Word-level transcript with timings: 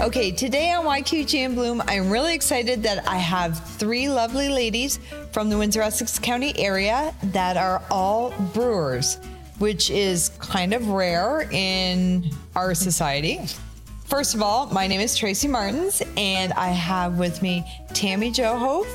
Okay, 0.00 0.30
today 0.30 0.72
on 0.72 0.86
YQG 0.86 1.40
and 1.40 1.54
Bloom, 1.54 1.82
I'm 1.86 2.08
really 2.08 2.34
excited 2.34 2.82
that 2.84 3.06
I 3.06 3.18
have 3.18 3.62
three 3.76 4.08
lovely 4.08 4.48
ladies 4.48 4.98
from 5.30 5.50
the 5.50 5.58
Windsor 5.58 5.82
Essex 5.82 6.18
County 6.18 6.58
area 6.58 7.14
that 7.24 7.58
are 7.58 7.82
all 7.90 8.30
brewers, 8.54 9.18
which 9.58 9.90
is 9.90 10.30
kind 10.38 10.72
of 10.72 10.88
rare 10.88 11.46
in 11.50 12.30
our 12.56 12.74
society. 12.74 13.40
First 14.06 14.34
of 14.34 14.40
all, 14.40 14.68
my 14.68 14.86
name 14.86 15.02
is 15.02 15.18
Tracy 15.18 15.48
Martins, 15.48 16.02
and 16.16 16.54
I 16.54 16.68
have 16.68 17.18
with 17.18 17.42
me 17.42 17.62
Tammy 17.92 18.30
Joho, 18.30 18.86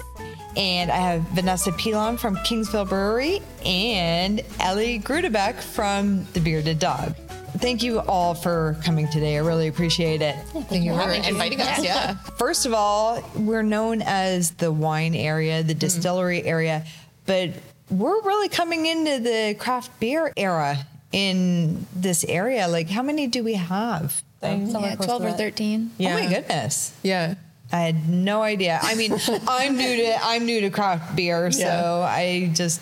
and 0.58 0.90
I 0.90 0.98
have 0.98 1.22
Vanessa 1.34 1.72
Pillon 1.74 2.18
from 2.18 2.36
Kingsville 2.38 2.90
Brewery, 2.90 3.44
and 3.64 4.42
Ellie 4.60 4.98
Gurdebeke 4.98 5.62
from 5.62 6.26
The 6.34 6.40
Beerded 6.40 6.80
Dog. 6.80 7.16
Thank 7.58 7.84
you 7.84 8.00
all 8.02 8.34
for 8.34 8.78
coming 8.84 9.08
today. 9.10 9.38
I 9.38 9.40
really 9.40 9.68
appreciate 9.68 10.22
it. 10.22 10.36
Thank 10.70 10.84
you 10.84 10.94
for 10.94 11.12
inviting 11.12 11.62
us. 11.62 11.84
Yeah. 11.84 12.16
First 12.38 12.66
of 12.66 12.74
all, 12.74 13.24
we're 13.36 13.64
known 13.64 14.02
as 14.02 14.52
the 14.52 14.72
wine 14.72 15.16
area, 15.16 15.64
the 15.64 15.76
mm. 15.76 15.80
distillery 15.80 16.44
area, 16.44 16.86
but 17.26 17.52
we're 17.90 18.22
really 18.22 18.50
coming 18.50 18.86
into 18.86 19.20
the 19.20 19.56
craft 19.60 20.00
beer 20.00 20.34
era 20.36 20.78
in 21.12 21.86
this 21.96 22.24
area. 22.26 22.68
Like, 22.68 22.90
how 22.90 23.02
many 23.02 23.28
do 23.28 23.44
we 23.44 23.54
have? 23.54 24.22
Um, 24.42 24.68
yeah, 24.68 24.96
12 24.96 25.24
or 25.24 25.32
13. 25.32 25.92
Yeah. 25.98 26.10
Oh 26.10 26.20
my 26.20 26.28
goodness. 26.28 26.94
Yeah. 27.04 27.36
I 27.72 27.80
had 27.80 28.10
no 28.10 28.44
idea. 28.44 28.80
I 28.82 28.96
mean, 28.96 29.14
I'm 29.48 29.78
new 29.78 29.96
to 29.98 30.18
I'm 30.24 30.46
new 30.46 30.62
to 30.62 30.70
craft 30.70 31.16
beer, 31.16 31.52
so 31.52 31.62
Yeah. 31.62 31.94
I 32.00 32.52
just 32.54 32.82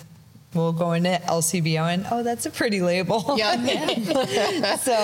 will 0.54 0.72
go 0.72 0.92
into 0.92 1.10
LCBO 1.10 1.92
and 1.92 2.06
oh, 2.10 2.22
that's 2.22 2.46
a 2.46 2.50
pretty 2.50 2.80
label. 2.80 3.34
Yeah. 3.36 4.76
so 4.76 4.94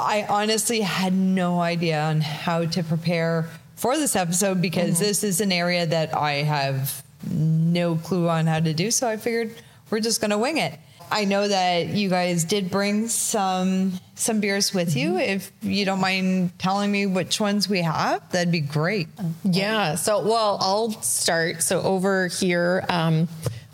I 0.00 0.24
honestly 0.28 0.80
had 0.80 1.12
no 1.12 1.60
idea 1.60 2.00
on 2.00 2.20
how 2.20 2.64
to 2.66 2.82
prepare 2.84 3.48
for 3.76 3.96
this 3.96 4.16
episode 4.16 4.60
because 4.62 4.94
Mm-hmm. 4.94 5.02
this 5.04 5.24
is 5.24 5.40
an 5.40 5.52
area 5.52 5.86
that 5.86 6.16
I 6.16 6.34
have 6.42 7.02
no 7.30 7.96
clue 7.96 8.28
on 8.28 8.46
how 8.46 8.60
to 8.60 8.72
do. 8.74 8.90
So 8.90 9.08
I 9.08 9.16
figured 9.16 9.54
we're 9.90 10.00
just 10.00 10.20
going 10.20 10.30
to 10.30 10.38
wing 10.38 10.58
it. 10.58 10.78
I 11.10 11.24
know 11.24 11.48
that 11.48 11.86
you 11.88 12.10
guys 12.10 12.44
did 12.44 12.70
bring 12.70 13.08
some 13.08 13.92
some 14.14 14.40
beers 14.40 14.74
with 14.74 14.94
you. 14.94 15.12
Mm-hmm. 15.12 15.18
If 15.20 15.52
you 15.62 15.84
don't 15.86 16.00
mind 16.02 16.58
telling 16.58 16.92
me 16.92 17.06
which 17.06 17.40
ones 17.40 17.66
we 17.68 17.80
have, 17.80 18.30
that'd 18.30 18.52
be 18.52 18.60
great. 18.60 19.08
Yeah. 19.42 19.94
So, 19.94 20.20
well, 20.22 20.58
I'll 20.60 20.90
start. 21.00 21.62
So, 21.62 21.80
over 21.80 22.26
here 22.26 22.84
um, 22.90 23.26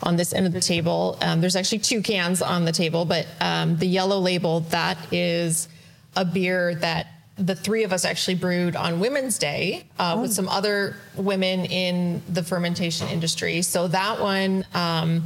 on 0.03 0.15
this 0.15 0.33
end 0.33 0.45
of 0.45 0.53
the 0.53 0.61
table, 0.61 1.17
um, 1.21 1.41
there's 1.41 1.55
actually 1.55 1.79
two 1.79 2.01
cans 2.01 2.41
on 2.41 2.65
the 2.65 2.71
table, 2.71 3.05
but 3.05 3.27
um, 3.39 3.77
the 3.77 3.85
yellow 3.85 4.19
label, 4.19 4.61
that 4.71 4.97
is 5.11 5.67
a 6.15 6.25
beer 6.25 6.75
that 6.75 7.07
the 7.37 7.55
three 7.55 7.83
of 7.83 7.91
us 7.91 8.05
actually 8.05 8.35
brewed 8.35 8.75
on 8.75 8.99
Women's 8.99 9.37
Day 9.37 9.85
uh, 9.99 10.17
with 10.21 10.33
some 10.33 10.47
other 10.47 10.95
women 11.15 11.65
in 11.65 12.21
the 12.29 12.43
fermentation 12.43 13.07
industry. 13.09 13.61
So, 13.61 13.87
that 13.89 14.21
one, 14.21 14.65
um, 14.73 15.23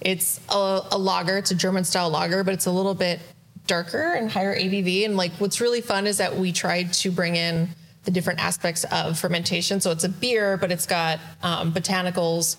it's 0.00 0.40
a, 0.50 0.80
a 0.92 0.98
lager, 0.98 1.36
it's 1.36 1.50
a 1.50 1.56
German 1.56 1.84
style 1.84 2.10
lager, 2.10 2.44
but 2.44 2.54
it's 2.54 2.66
a 2.66 2.70
little 2.70 2.94
bit 2.94 3.20
darker 3.66 4.14
and 4.14 4.30
higher 4.30 4.56
ABV. 4.56 5.04
And 5.04 5.16
like 5.16 5.32
what's 5.34 5.60
really 5.60 5.80
fun 5.80 6.06
is 6.06 6.18
that 6.18 6.36
we 6.36 6.52
tried 6.52 6.92
to 6.94 7.10
bring 7.12 7.36
in 7.36 7.68
the 8.04 8.10
different 8.10 8.40
aspects 8.40 8.84
of 8.90 9.18
fermentation. 9.18 9.80
So 9.80 9.90
it's 9.90 10.04
a 10.04 10.08
beer, 10.08 10.56
but 10.56 10.72
it's 10.72 10.86
got 10.86 11.20
um, 11.42 11.72
botanicals 11.72 12.56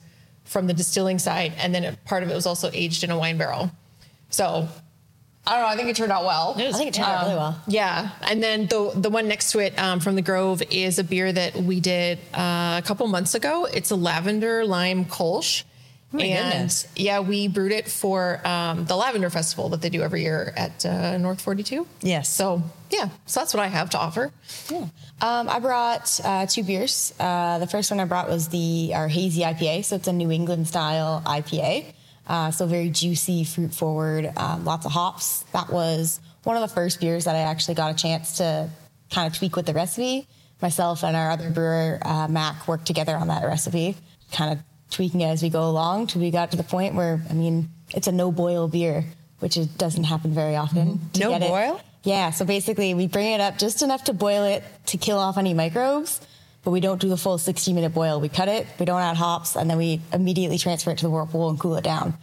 from 0.50 0.68
the 0.68 0.74
distilling 0.74 1.20
side, 1.20 1.54
and 1.58 1.74
then 1.74 1.84
it, 1.84 2.06
part 2.06 2.24
of 2.24 2.30
it 2.30 2.34
was 2.34 2.46
also 2.46 2.70
aged 2.74 3.04
in 3.04 3.12
a 3.12 3.18
wine 3.18 3.38
barrel. 3.38 3.72
So 4.30 4.68
I 5.46 5.54
don't 5.54 5.62
know. 5.62 5.68
I 5.68 5.76
think 5.76 5.90
it 5.90 5.96
turned 5.96 6.12
out 6.12 6.26
well. 6.26 6.54
I 6.58 6.72
think 6.72 6.90
it 6.90 6.94
turned 6.96 7.08
out 7.08 7.24
really 7.24 7.36
well. 7.36 7.62
Yeah, 7.68 8.10
and 8.24 8.42
then 8.42 8.68
the 8.68 8.92
the 8.96 9.10
one 9.10 9.28
next 9.28 9.52
to 9.54 9.60
it 9.60 9.78
um, 9.80 10.00
from 10.00 10.16
the 10.16 10.22
Grove 10.22 10.62
is 10.70 11.00
a 11.00 11.04
beer 11.04 11.32
that 11.32 11.56
we 11.56 11.80
did 11.80 12.20
uh, 12.34 12.80
a 12.80 12.84
couple 12.86 13.08
months 13.08 13.36
ago. 13.36 13.66
It's 13.66 13.92
a 13.92 13.96
lavender 13.96 14.66
lime 14.66 15.06
kolsch. 15.06 15.64
My 16.12 16.24
and 16.24 16.52
goodness. 16.52 16.88
yeah, 16.96 17.20
we 17.20 17.48
brewed 17.48 17.72
it 17.72 17.88
for 17.88 18.46
um, 18.46 18.86
the 18.86 18.96
Lavender 18.96 19.30
Festival 19.30 19.70
that 19.70 19.82
they 19.82 19.90
do 19.90 20.02
every 20.02 20.24
year 20.24 20.54
at 20.58 20.86
uh, 20.86 21.18
North 21.18 21.42
42. 21.42 21.86
Yes. 22.02 22.30
So 22.30 22.64
yeah, 22.90 23.10
so 23.26 23.40
that's 23.40 23.54
what 23.54 23.62
I 23.62 23.68
have 23.68 23.92
to 23.92 24.00
offer. 24.00 24.32
Um, 25.22 25.50
I 25.50 25.60
brought 25.60 26.20
uh, 26.24 26.46
two 26.48 26.64
beers. 26.64 27.14
Uh, 27.20 27.60
the 27.60 27.68
first 27.68 27.92
one 27.92 28.00
I 28.00 28.06
brought 28.06 28.30
was 28.30 28.48
the 28.48 28.94
our 28.96 29.08
hazy 29.08 29.42
IPA, 29.42 29.86
so 29.86 29.98
it's 29.98 30.08
a 30.08 30.14
New 30.14 30.32
England 30.32 30.68
style 30.68 31.22
IPA. 31.26 31.94
Uh, 32.26 32.52
so 32.52 32.66
very 32.66 32.90
juicy, 32.90 33.44
fruit 33.44 33.74
forward, 33.74 34.32
um, 34.38 34.64
lots 34.64 34.86
of 34.86 34.92
hops. 34.92 35.42
That 35.52 35.72
was 35.72 36.20
one 36.44 36.56
of 36.56 36.62
the 36.62 36.74
first 36.74 37.00
beers 37.00 37.26
that 37.26 37.36
I 37.36 37.40
actually 37.40 37.76
got 37.76 37.92
a 37.92 37.96
chance 37.96 38.38
to 38.38 38.70
kind 39.12 39.32
of 39.32 39.38
tweak 39.38 39.56
with 39.56 39.66
the 39.66 39.74
recipe. 39.74 40.28
Myself 40.62 41.04
and 41.04 41.16
our 41.16 41.32
other 41.32 41.50
brewer 41.50 42.00
uh, 42.02 42.28
Mac 42.28 42.68
worked 42.68 42.86
together 42.86 43.16
on 43.16 43.28
that 43.30 43.44
recipe, 43.46 43.96
kind 44.32 44.54
of 44.54 44.60
tweaking 44.92 45.22
it 45.22 45.28
as 45.28 45.42
we 45.44 45.50
go 45.50 45.70
along 45.70 46.08
till 46.08 46.22
we 46.22 46.32
got 46.32 46.52
to 46.52 46.58
the 46.58 46.64
point 46.64 46.96
where 46.96 47.22
I 47.30 47.34
mean 47.34 47.70
it's 47.92 48.08
a 48.08 48.12
no 48.12 48.32
boil 48.32 48.68
beer, 48.68 49.06
which 49.40 49.58
is, 49.58 49.68
doesn't 49.68 50.04
happen 50.06 50.34
very 50.34 50.56
often. 50.56 51.00
to 51.14 51.20
No 51.20 51.30
get 51.32 51.44
it- 51.44 51.50
boil? 51.50 51.82
yeah, 52.04 52.32
so 52.32 52.46
basically 52.46 52.94
we 52.94 53.08
bring 53.08 53.34
it 53.34 53.42
up 53.42 53.58
just 53.58 53.82
enough 53.82 54.04
to 54.06 54.14
boil 54.14 54.44
it 54.46 54.64
to 54.88 54.98
kill 54.98 55.18
off 55.20 55.38
any 55.38 55.54
microbes, 55.54 56.22
but 56.64 56.72
we 56.72 56.80
don't 56.80 57.00
do 57.02 57.10
the 57.10 57.18
full 57.18 57.38
60 57.38 57.74
minute 57.74 57.94
boil. 57.94 58.20
We 58.22 58.30
cut 58.30 58.48
it, 58.48 58.68
we 58.80 58.86
don't 58.86 59.02
add 59.02 59.18
hops, 59.18 59.56
and 59.56 59.70
then 59.70 59.78
we 59.78 60.02
immediately 60.14 60.58
transfer 60.58 60.92
it 60.92 60.98
to 61.00 61.06
the 61.06 61.10
whirlpool 61.10 61.50
and 61.50 61.60
cool 61.60 61.76
it 61.78 61.84
down. 61.84 62.14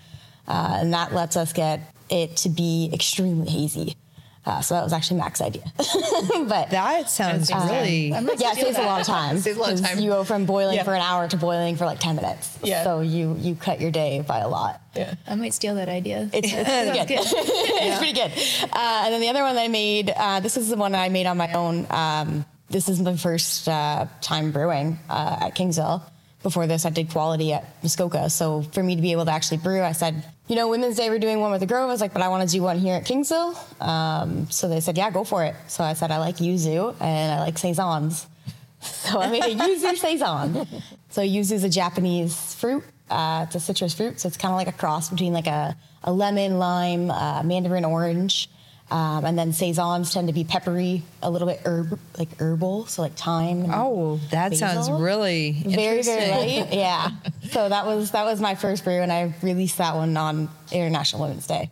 Uh, 0.46 0.78
and 0.80 0.92
that 0.94 1.12
lets 1.12 1.36
us 1.36 1.52
get 1.52 1.80
it 2.08 2.36
to 2.38 2.48
be 2.48 2.88
extremely 2.92 3.50
hazy. 3.50 3.96
Uh, 4.46 4.60
so 4.60 4.74
that 4.76 4.84
was 4.84 4.92
actually 4.92 5.18
Mac's 5.18 5.40
idea. 5.40 5.64
but 5.76 6.70
That 6.70 7.10
sounds 7.10 7.50
really. 7.52 8.08
yeah, 8.10 8.20
it 8.20 8.56
saves 8.56 8.78
a 8.78 8.82
lot 8.82 9.00
of 9.00 9.06
time. 9.06 9.38
Saves 9.38 9.56
a 9.56 9.60
lot 9.60 9.72
of 9.72 9.80
'cause 9.80 9.88
time. 9.90 9.98
You 9.98 10.10
go 10.10 10.22
from 10.22 10.44
boiling 10.46 10.76
Yeah. 10.76 10.84
for 10.84 10.94
an 10.94 11.02
hour 11.02 11.26
to 11.26 11.36
boiling 11.36 11.74
for 11.76 11.84
like 11.84 11.98
10 11.98 12.14
minutes. 12.14 12.56
Yeah. 12.62 12.84
So 12.84 13.00
you 13.00 13.34
you 13.40 13.56
cut 13.56 13.80
your 13.80 13.90
day 13.90 14.20
by 14.26 14.38
a 14.38 14.48
lot. 14.48 14.80
Yeah. 14.94 15.14
I 15.26 15.34
might 15.34 15.52
steal 15.52 15.74
that 15.74 15.88
idea. 15.88 16.30
It's, 16.32 16.48
it's 16.52 16.68
pretty 16.70 17.08
good. 17.08 17.20
it's 17.26 17.98
pretty 17.98 18.12
good. 18.12 18.70
Uh, 18.72 19.02
and 19.04 19.12
then 19.14 19.20
the 19.20 19.28
other 19.28 19.42
one 19.42 19.56
that 19.56 19.62
I 19.64 19.68
made, 19.68 20.10
uh, 20.16 20.38
this 20.40 20.56
is 20.56 20.68
the 20.68 20.76
one 20.76 20.94
I 20.94 21.08
made 21.08 21.26
on 21.26 21.36
my 21.36 21.52
own. 21.52 21.86
Um, 21.90 22.44
this 22.70 22.88
is 22.88 23.00
my 23.00 23.16
first 23.16 23.68
uh, 23.68 24.06
time 24.20 24.52
brewing 24.52 24.98
uh, 25.10 25.38
at 25.40 25.56
Kingsville. 25.56 26.02
Before 26.46 26.68
this, 26.68 26.86
I 26.86 26.90
did 26.90 27.10
quality 27.10 27.52
at 27.54 27.64
Muskoka. 27.82 28.30
So 28.30 28.62
for 28.62 28.80
me 28.80 28.94
to 28.94 29.02
be 29.02 29.10
able 29.10 29.24
to 29.24 29.32
actually 29.32 29.56
brew, 29.56 29.82
I 29.82 29.90
said, 29.90 30.24
you 30.46 30.54
know, 30.54 30.68
Women's 30.68 30.94
Day 30.94 31.10
we're 31.10 31.18
doing 31.18 31.40
one 31.40 31.50
with 31.50 31.58
the 31.58 31.66
Grove. 31.66 31.88
I 31.88 31.92
was 31.92 32.00
like, 32.00 32.12
but 32.12 32.22
I 32.22 32.28
want 32.28 32.48
to 32.48 32.56
do 32.56 32.62
one 32.62 32.78
here 32.78 32.94
at 32.94 33.04
Kingsville. 33.04 33.82
Um, 33.82 34.48
so 34.48 34.68
they 34.68 34.78
said, 34.78 34.96
yeah, 34.96 35.10
go 35.10 35.24
for 35.24 35.42
it. 35.42 35.56
So 35.66 35.82
I 35.82 35.94
said, 35.94 36.12
I 36.12 36.18
like 36.18 36.36
yuzu 36.36 36.94
and 37.00 37.32
I 37.32 37.40
like 37.40 37.58
saisons. 37.58 38.28
So 38.80 39.18
I 39.18 39.28
made 39.28 39.42
a 39.42 39.56
yuzu 39.56 39.96
saison. 39.96 40.68
So 41.08 41.20
yuzu 41.20 41.52
is 41.52 41.64
a 41.64 41.68
Japanese 41.68 42.54
fruit. 42.54 42.84
Uh, 43.10 43.46
it's 43.46 43.56
a 43.56 43.60
citrus 43.60 43.94
fruit, 43.94 44.20
so 44.20 44.28
it's 44.28 44.36
kind 44.36 44.52
of 44.52 44.56
like 44.56 44.68
a 44.68 44.78
cross 44.78 45.10
between 45.10 45.32
like 45.32 45.48
a, 45.48 45.76
a 46.04 46.12
lemon, 46.12 46.60
lime, 46.60 47.10
uh, 47.10 47.42
mandarin 47.42 47.84
orange, 47.84 48.48
um, 48.90 49.24
and 49.24 49.36
then 49.36 49.52
saisons 49.52 50.12
tend 50.12 50.28
to 50.28 50.32
be 50.32 50.44
peppery, 50.44 51.02
a 51.22 51.30
little 51.30 51.48
bit 51.48 51.60
herb, 51.64 51.98
like 52.18 52.28
herbal, 52.40 52.86
so 52.86 53.02
like 53.02 53.14
thyme. 53.14 53.66
Oh, 53.72 54.20
that 54.30 54.54
sounds 54.54 54.88
basil. 54.88 55.00
really 55.00 55.52
very 55.52 56.02
very 56.02 56.30
light. 56.30 56.72
Yeah. 56.72 57.10
So 57.50 57.68
that 57.68 57.86
was 57.86 58.10
that 58.10 58.24
was 58.24 58.40
my 58.40 58.56
first 58.56 58.82
brew, 58.82 59.00
and 59.00 59.12
I 59.12 59.32
released 59.40 59.78
that 59.78 59.94
one 59.94 60.16
on 60.16 60.48
International 60.72 61.22
Women's 61.22 61.46
Day. 61.46 61.70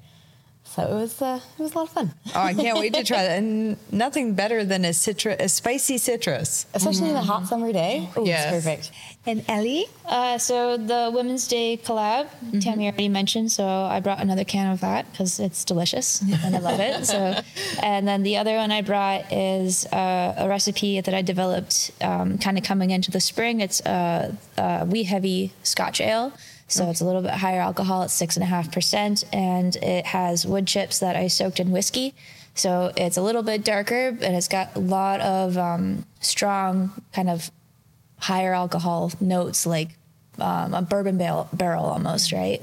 So 0.74 0.82
it 0.82 0.90
was 0.92 1.22
uh, 1.22 1.38
it 1.58 1.62
was 1.62 1.72
a 1.74 1.78
lot 1.78 1.86
of 1.88 1.90
fun, 1.94 2.12
Oh, 2.34 2.40
I 2.40 2.52
can't 2.52 2.76
wait 2.78 2.94
to 2.94 3.04
try 3.04 3.22
that. 3.22 3.38
And 3.38 3.76
nothing 3.92 4.34
better 4.34 4.64
than 4.64 4.84
a 4.84 4.92
citrus, 4.92 5.36
a 5.38 5.48
spicy 5.48 5.98
citrus. 5.98 6.66
especially 6.74 7.10
in 7.10 7.16
a 7.16 7.22
hot 7.22 7.46
summer 7.46 7.72
day. 7.72 8.08
Ooh, 8.18 8.24
Yes. 8.26 8.50
perfect. 8.50 8.90
And 9.24 9.44
Ellie, 9.48 9.86
Uh, 10.04 10.36
so 10.36 10.76
the 10.76 11.10
Women's 11.14 11.46
Day 11.46 11.76
collab, 11.78 12.26
Tammy 12.60 12.88
already 12.88 13.08
mentioned, 13.08 13.52
so 13.52 13.64
I 13.64 14.00
brought 14.00 14.20
another 14.20 14.44
can 14.44 14.72
of 14.72 14.80
that 14.80 15.10
because 15.12 15.38
it's 15.38 15.64
delicious 15.64 16.20
and 16.42 16.56
I 16.56 16.59
love 16.59 16.80
it. 16.80 17.06
So, 17.06 17.41
and 17.82 18.06
then 18.09 18.22
the 18.24 18.36
other 18.36 18.56
one 18.56 18.70
I 18.72 18.82
brought 18.82 19.32
is 19.32 19.86
uh, 19.86 20.34
a 20.36 20.48
recipe 20.48 21.00
that 21.00 21.15
I 21.15 21.22
developed, 21.22 21.92
um, 22.00 22.36
kind 22.38 22.59
of 22.59 22.65
coming 22.65 22.91
into 22.91 23.10
the 23.12 23.20
spring. 23.20 23.60
It's 23.60 23.80
uh, 23.86 24.32
uh, 24.59 24.84
wee 24.88 25.04
heavy 25.04 25.53
Scotch 25.62 26.00
ale. 26.00 26.32
So 26.66 26.89
it's 26.91 27.01
a 27.01 27.05
little 27.05 27.22
bit 27.22 27.33
higher 27.33 27.61
alcohol. 27.61 28.03
It's 28.03 28.15
six 28.15 28.37
and 28.37 28.43
a 28.43 28.47
half 28.47 28.72
percent, 28.72 29.25
and 29.33 29.77
it 29.77 30.07
has 30.07 30.47
wood 30.47 30.66
chips 30.66 30.99
that 31.01 31.16
I 31.16 31.28
soaked 31.28 31.61
in 31.61 31.71
whiskey. 31.71 32.15
So 32.55 32.93
it's 32.97 33.16
a 33.16 33.22
little 33.22 33.43
bit 33.43 33.65
darker, 33.65 34.09
and 34.09 34.37
it's 34.37 34.49
got 34.49 34.75
a 34.77 34.78
lot 34.78 35.21
of 35.21 35.59
um, 35.59 36.07
strong 36.21 36.93
kind 37.13 37.28
of 37.28 37.51
higher 38.19 38.55
alcohol 38.55 39.13
notes 39.21 39.66
like 39.66 39.91
um, 40.39 40.75
a 40.75 40.83
bourbon 40.83 41.19
barrel, 41.19 41.49
barrel 41.53 41.84
almost, 41.84 42.33
right? 42.33 42.63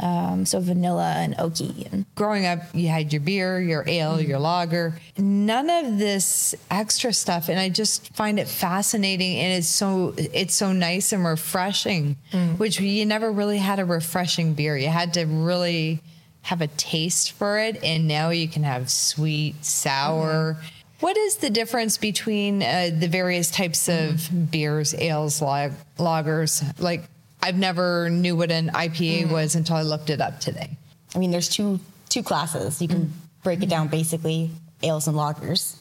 Um, 0.00 0.46
so 0.46 0.60
vanilla 0.60 1.14
and 1.16 1.36
oaky. 1.38 1.90
And 1.92 2.06
growing 2.14 2.46
up, 2.46 2.60
you 2.72 2.88
had 2.88 3.12
your 3.12 3.20
beer, 3.20 3.60
your 3.60 3.84
ale, 3.88 4.20
your 4.20 4.38
lager. 4.38 5.00
None 5.16 5.68
of 5.68 5.98
this 5.98 6.54
extra 6.70 7.12
stuff, 7.12 7.48
and 7.48 7.58
I 7.58 7.68
just 7.68 8.14
find 8.14 8.38
it 8.38 8.46
fascinating. 8.46 9.38
And 9.38 9.58
it's 9.58 9.66
so 9.68 10.14
it's 10.16 10.54
so 10.54 10.72
nice 10.72 11.12
and 11.12 11.24
refreshing, 11.24 12.16
which 12.58 12.80
you 12.80 13.04
never 13.06 13.32
really 13.32 13.58
had 13.58 13.80
a 13.80 13.84
refreshing 13.84 14.54
beer. 14.54 14.76
You 14.76 14.88
had 14.88 15.14
to 15.14 15.24
really 15.24 16.00
have 16.42 16.60
a 16.60 16.68
taste 16.68 17.32
for 17.32 17.58
it, 17.58 17.82
and 17.82 18.06
now 18.06 18.30
you 18.30 18.48
can 18.48 18.62
have 18.62 18.90
sweet, 18.90 19.64
sour. 19.64 20.56
What 21.00 21.16
is 21.16 21.36
the 21.36 21.50
difference 21.50 21.96
between 21.96 22.62
uh, 22.62 22.90
the 22.98 23.06
various 23.08 23.50
types 23.50 23.88
of 23.88 24.50
beers, 24.50 24.94
ales, 24.94 25.42
lag- 25.42 25.74
lagers? 25.98 26.62
Like, 26.80 27.08
I've 27.42 27.58
never 27.58 28.10
knew 28.10 28.36
what 28.36 28.50
an 28.50 28.70
IPA 28.70 29.24
mm. 29.26 29.32
was 29.32 29.54
until 29.54 29.76
I 29.76 29.82
looked 29.82 30.10
it 30.10 30.20
up 30.20 30.40
today. 30.40 30.76
I 31.14 31.18
mean, 31.18 31.30
there's 31.30 31.48
two 31.48 31.80
two 32.08 32.22
classes. 32.22 32.80
You 32.82 32.88
can 32.88 33.06
mm. 33.06 33.10
break 33.42 33.62
it 33.62 33.68
down 33.68 33.88
basically 33.88 34.50
ales 34.82 35.06
and 35.06 35.16
lagers, 35.16 35.80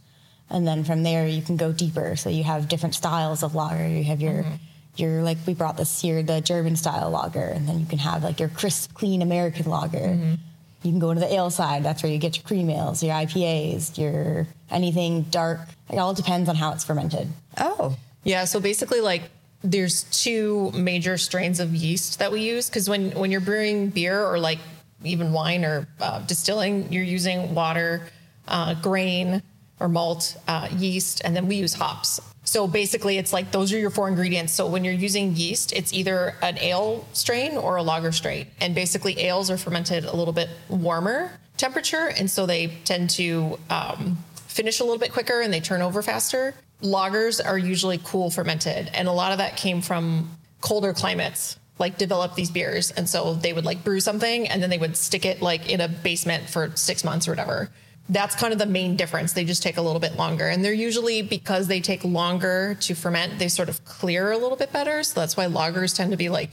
and 0.49 0.67
then 0.67 0.83
from 0.83 1.03
there 1.03 1.27
you 1.27 1.41
can 1.41 1.57
go 1.57 1.71
deeper. 1.71 2.15
So 2.15 2.29
you 2.29 2.43
have 2.43 2.67
different 2.67 2.95
styles 2.95 3.43
of 3.43 3.55
lager. 3.55 3.87
You 3.87 4.03
have 4.05 4.21
your 4.21 4.43
mm-hmm. 4.43 4.55
your 4.95 5.23
like 5.23 5.37
we 5.45 5.53
brought 5.53 5.77
this 5.77 6.01
here 6.01 6.21
the 6.23 6.41
German 6.41 6.75
style 6.75 7.09
lager, 7.09 7.45
and 7.45 7.67
then 7.67 7.79
you 7.79 7.85
can 7.85 7.99
have 7.99 8.23
like 8.23 8.39
your 8.39 8.49
crisp, 8.49 8.93
clean 8.93 9.21
American 9.21 9.69
lager. 9.69 9.97
Mm-hmm. 9.97 10.35
You 10.83 10.91
can 10.91 10.99
go 10.99 11.09
into 11.09 11.21
the 11.21 11.33
ale 11.33 11.49
side. 11.49 11.83
That's 11.83 12.03
where 12.03 12.11
you 12.11 12.19
get 12.19 12.37
your 12.37 12.43
cream 12.43 12.69
ales, 12.69 13.01
your 13.01 13.13
IPAs, 13.13 13.97
your 13.97 14.47
anything 14.69 15.23
dark. 15.23 15.61
It 15.89 15.97
all 15.97 16.13
depends 16.13 16.49
on 16.49 16.55
how 16.55 16.71
it's 16.71 16.83
fermented. 16.83 17.27
Oh, 17.57 17.97
Yeah, 18.23 18.45
so 18.45 18.59
basically 18.59 19.01
like 19.01 19.23
there's 19.63 20.03
two 20.03 20.71
major 20.71 21.17
strains 21.17 21.59
of 21.59 21.75
yeast 21.75 22.19
that 22.19 22.31
we 22.31 22.41
use 22.41 22.69
because 22.69 22.89
when 22.89 23.11
when 23.11 23.31
you're 23.31 23.41
brewing 23.41 23.89
beer 23.89 24.25
or 24.25 24.39
like 24.39 24.59
even 25.03 25.31
wine 25.31 25.63
or 25.63 25.87
uh, 25.99 26.19
distilling, 26.19 26.91
you're 26.91 27.03
using 27.03 27.53
water, 27.53 28.07
uh, 28.47 28.73
grain 28.75 29.41
or 29.79 29.87
malt, 29.87 30.37
uh, 30.47 30.67
yeast, 30.77 31.21
and 31.23 31.35
then 31.35 31.47
we 31.47 31.55
use 31.55 31.73
hops. 31.73 32.19
So 32.43 32.67
basically, 32.67 33.17
it's 33.17 33.33
like 33.33 33.51
those 33.51 33.73
are 33.73 33.77
your 33.77 33.89
four 33.89 34.07
ingredients. 34.07 34.53
So 34.53 34.67
when 34.67 34.83
you're 34.85 34.93
using 34.93 35.35
yeast, 35.35 35.73
it's 35.73 35.93
either 35.93 36.35
an 36.41 36.57
ale 36.59 37.05
strain 37.13 37.57
or 37.57 37.75
a 37.75 37.83
lager 37.83 38.11
strain. 38.11 38.47
And 38.61 38.73
basically, 38.73 39.19
ales 39.19 39.51
are 39.51 39.57
fermented 39.57 40.05
a 40.05 40.15
little 40.15 40.33
bit 40.33 40.49
warmer 40.69 41.31
temperature, 41.57 42.07
and 42.17 42.29
so 42.29 42.45
they 42.45 42.67
tend 42.85 43.09
to 43.11 43.59
um, 43.69 44.17
finish 44.47 44.79
a 44.79 44.83
little 44.83 44.99
bit 44.99 45.11
quicker 45.11 45.41
and 45.41 45.53
they 45.53 45.59
turn 45.59 45.81
over 45.81 46.01
faster. 46.01 46.53
Lagers 46.81 47.43
are 47.43 47.57
usually 47.57 47.99
cool 48.03 48.29
fermented, 48.29 48.89
and 48.93 49.07
a 49.07 49.11
lot 49.11 49.31
of 49.31 49.39
that 49.39 49.57
came 49.57 49.81
from 49.81 50.29
colder 50.61 50.93
climates. 50.93 51.57
Like 51.79 51.99
develop 51.99 52.33
these 52.33 52.49
beers, 52.49 52.89
and 52.89 53.07
so 53.07 53.35
they 53.35 53.53
would 53.53 53.65
like 53.65 53.83
brew 53.83 53.99
something, 53.99 54.47
and 54.47 54.63
then 54.63 54.71
they 54.71 54.79
would 54.79 54.97
stick 54.97 55.25
it 55.25 55.43
like 55.43 55.69
in 55.69 55.79
a 55.79 55.87
basement 55.87 56.49
for 56.49 56.71
six 56.75 57.03
months 57.03 57.27
or 57.27 57.31
whatever. 57.31 57.69
That's 58.09 58.35
kind 58.35 58.51
of 58.51 58.57
the 58.57 58.65
main 58.65 58.95
difference. 58.95 59.33
They 59.33 59.45
just 59.45 59.61
take 59.61 59.77
a 59.77 59.81
little 59.81 59.99
bit 59.99 60.15
longer, 60.15 60.47
and 60.47 60.65
they're 60.65 60.73
usually 60.73 61.21
because 61.21 61.67
they 61.67 61.79
take 61.79 62.03
longer 62.03 62.75
to 62.81 62.95
ferment. 62.95 63.37
They 63.37 63.47
sort 63.47 63.69
of 63.69 63.85
clear 63.85 64.31
a 64.31 64.37
little 64.37 64.57
bit 64.57 64.73
better, 64.73 65.03
so 65.03 65.19
that's 65.19 65.37
why 65.37 65.45
lagers 65.45 65.95
tend 65.95 66.09
to 66.11 66.17
be 66.17 66.29
like 66.29 66.49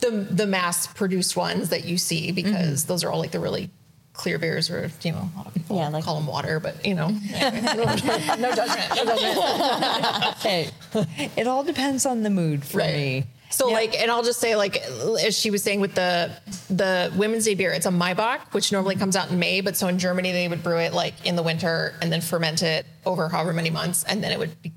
the 0.00 0.10
the 0.10 0.46
mass 0.46 0.86
produced 0.88 1.36
ones 1.36 1.68
that 1.68 1.84
you 1.84 1.96
see 1.96 2.32
because 2.32 2.82
mm-hmm. 2.82 2.88
those 2.88 3.04
are 3.04 3.10
all 3.10 3.20
like 3.20 3.30
the 3.30 3.40
really 3.40 3.70
clear 4.14 4.38
beers, 4.38 4.70
or 4.70 4.90
you 5.02 5.12
know, 5.12 5.28
a 5.34 5.36
lot 5.36 5.46
of 5.46 5.54
people 5.54 5.76
Yeah, 5.76 5.88
like- 5.88 6.04
call 6.04 6.14
them 6.16 6.26
water, 6.26 6.58
but 6.60 6.84
you 6.86 6.94
know, 6.94 7.08
no 7.30 7.96
judgment, 7.96 8.40
no 8.40 8.54
judgment. 8.54 10.34
hey, 10.38 10.70
it 11.36 11.46
all 11.46 11.62
depends 11.64 12.06
on 12.06 12.22
the 12.22 12.30
mood 12.30 12.64
for 12.64 12.78
me. 12.78 13.24
So 13.50 13.68
like, 13.68 13.94
and 14.00 14.10
I'll 14.10 14.24
just 14.24 14.40
say 14.40 14.56
like, 14.56 14.78
as 14.78 15.38
she 15.38 15.50
was 15.52 15.62
saying 15.62 15.80
with 15.80 15.94
the 15.94 16.32
the 16.70 17.12
Women's 17.16 17.44
Day 17.44 17.54
beer, 17.54 17.72
it's 17.72 17.86
a 17.86 17.90
Maibock, 17.90 18.52
which 18.52 18.72
normally 18.72 18.96
comes 18.96 19.14
out 19.14 19.30
in 19.30 19.38
May, 19.38 19.60
but 19.60 19.76
so 19.76 19.86
in 19.86 19.98
Germany 19.98 20.32
they 20.32 20.48
would 20.48 20.62
brew 20.64 20.78
it 20.78 20.92
like 20.92 21.14
in 21.24 21.36
the 21.36 21.42
winter 21.42 21.94
and 22.02 22.10
then 22.10 22.20
ferment 22.20 22.62
it 22.62 22.84
over 23.06 23.28
however 23.28 23.52
many 23.52 23.70
months, 23.70 24.02
and 24.04 24.24
then 24.24 24.32
it 24.32 24.38
would 24.40 24.60
be 24.62 24.72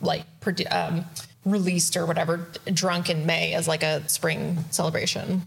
like 0.00 0.24
um, 0.70 1.04
released 1.44 1.96
or 1.96 2.06
whatever, 2.06 2.46
drunk 2.72 3.10
in 3.10 3.26
May 3.26 3.54
as 3.54 3.66
like 3.66 3.82
a 3.82 4.08
spring 4.08 4.58
celebration. 4.70 5.42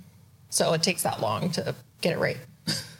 So 0.50 0.74
it 0.74 0.84
takes 0.84 1.04
that 1.04 1.22
long 1.22 1.52
to 1.52 1.76
get 2.02 2.14
it 2.14 2.20
right. 2.20 2.38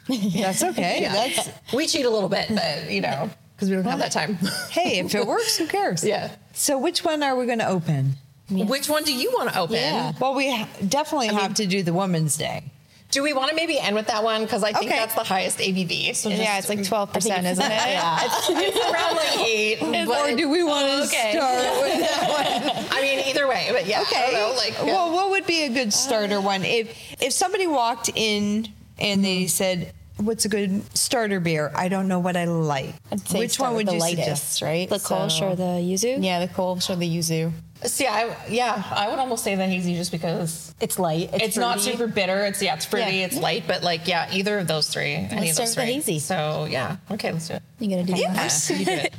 That's 0.34 0.62
okay. 0.62 1.00
That's 1.10 1.48
We 1.74 1.86
cheat 1.86 2.06
a 2.06 2.10
little 2.10 2.28
bit, 2.28 2.46
but 2.48 2.90
you 2.90 3.00
know, 3.00 3.30
because 3.54 3.68
we 3.70 3.76
don't 3.76 3.84
have 3.84 3.98
that 3.98 4.12
time. 4.12 4.34
hey, 4.70 4.98
if 5.00 5.14
it 5.14 5.26
works, 5.26 5.56
who 5.56 5.66
cares? 5.66 6.04
Yeah. 6.04 6.30
So, 6.52 6.78
which 6.78 7.04
one 7.04 7.22
are 7.22 7.36
we 7.36 7.46
going 7.46 7.58
to 7.58 7.68
open? 7.68 8.12
Which 8.50 8.88
one 8.88 9.02
do 9.02 9.12
you 9.12 9.32
want 9.32 9.52
to 9.52 9.58
open? 9.58 9.74
Yeah. 9.76 10.12
Well, 10.20 10.34
we 10.34 10.48
ha- 10.50 10.68
definitely 10.86 11.28
have 11.28 11.54
to 11.54 11.66
do 11.66 11.82
the 11.82 11.92
Women's 11.92 12.36
Day. 12.36 12.62
Do 13.10 13.22
we 13.22 13.32
want 13.32 13.50
to 13.50 13.56
maybe 13.56 13.78
end 13.78 13.94
with 13.96 14.08
that 14.08 14.22
one? 14.24 14.42
Because 14.42 14.62
I 14.64 14.72
think 14.72 14.90
Okay. 14.90 14.98
that's 14.98 15.14
the 15.14 15.22
highest 15.24 15.58
ABV. 15.58 16.14
So 16.14 16.28
just, 16.28 16.42
yeah, 16.42 16.58
it's 16.58 16.68
like 16.68 16.80
12%, 16.80 17.16
isn't 17.16 17.40
it? 17.40 17.52
Yeah. 17.70 18.18
it's 18.22 18.50
around 18.50 19.16
like 19.16 19.38
eight. 19.46 19.78
but- 19.80 20.32
or 20.32 20.36
do 20.36 20.48
we 20.48 20.62
want 20.64 20.86
to 20.86 20.92
oh, 20.92 21.04
okay. 21.04 21.32
start 21.32 21.82
with 21.82 22.00
that 22.10 22.28
one? 22.28 22.86
I 22.90 23.00
mean, 23.02 23.20
either 23.26 23.46
way, 23.48 23.68
but 23.72 23.86
yeah. 23.86 24.00
I 24.00 24.02
Okay. 24.02 24.30
don't 24.32 24.50
know, 24.50 24.56
like, 24.56 24.82
well, 24.82 25.12
what 25.12 25.30
would 25.30 25.46
be 25.46 25.62
a 25.64 25.68
good 25.68 25.92
starter 25.92 26.38
uh, 26.38 26.40
one? 26.42 26.64
If 26.64 26.96
if 27.22 27.32
somebody 27.32 27.66
walked 27.66 28.10
in 28.14 28.68
and 28.98 29.24
they 29.24 29.46
said, 29.46 29.92
"What's 30.18 30.44
a 30.44 30.48
good 30.48 30.82
starter 30.96 31.40
beer?" 31.40 31.70
I 31.74 31.88
don't 31.88 32.08
know 32.08 32.18
what 32.18 32.36
I 32.36 32.44
like. 32.44 32.94
I'd 33.12 33.26
say 33.28 33.38
Which 33.40 33.58
one 33.58 33.74
would 33.74 33.86
the 33.86 33.94
you 33.94 33.98
lightest, 34.00 34.26
suggest? 34.26 34.62
right? 34.62 34.88
The 34.88 34.96
Kolsch 34.96 35.38
So- 35.38 35.48
or 35.50 35.56
the 35.56 35.62
Yuzu? 35.80 36.22
yeah, 36.24 36.40
the 36.44 36.48
Kolsch 36.52 36.88
or 36.90 36.96
the 36.96 37.08
Yuzu. 37.08 37.52
see, 37.84 38.06
I 38.06 38.34
yeah, 38.48 38.82
I 38.90 39.08
would 39.08 39.18
almost 39.18 39.44
say 39.44 39.54
the 39.54 39.66
hazy 39.66 39.94
just 39.94 40.10
because 40.10 40.74
It's 40.80 40.98
light. 40.98 41.30
It's, 41.34 41.44
it's, 41.44 41.56
not 41.56 41.80
super 41.80 42.06
bitter. 42.06 42.44
It's 42.46 42.60
yeah, 42.62 42.74
it's 42.74 42.84
fruity. 42.86 43.16
Yeah. 43.18 43.26
It's 43.26 43.36
light, 43.36 43.64
but 43.66 43.82
like 43.82 44.08
yeah, 44.08 44.28
either 44.32 44.58
of 44.58 44.66
those 44.66 44.88
three. 44.88 45.12
any 45.14 45.50
of 45.50 45.54
start 45.54 45.68
those 45.68 45.76
with 45.76 45.76
the 45.76 45.82
three. 45.82 45.92
hazy. 45.94 46.18
So 46.18 46.66
yeah, 46.68 46.96
okay, 47.10 47.32
let's 47.32 47.48
do 47.48 47.54
it. 47.54 47.62
You 47.78 47.90
gotta 47.90 48.02
do 48.04 48.12
that. 48.12 48.20
Yes. 48.20 48.70
You 48.70 48.84
do 48.84 48.90
it. 48.92 49.14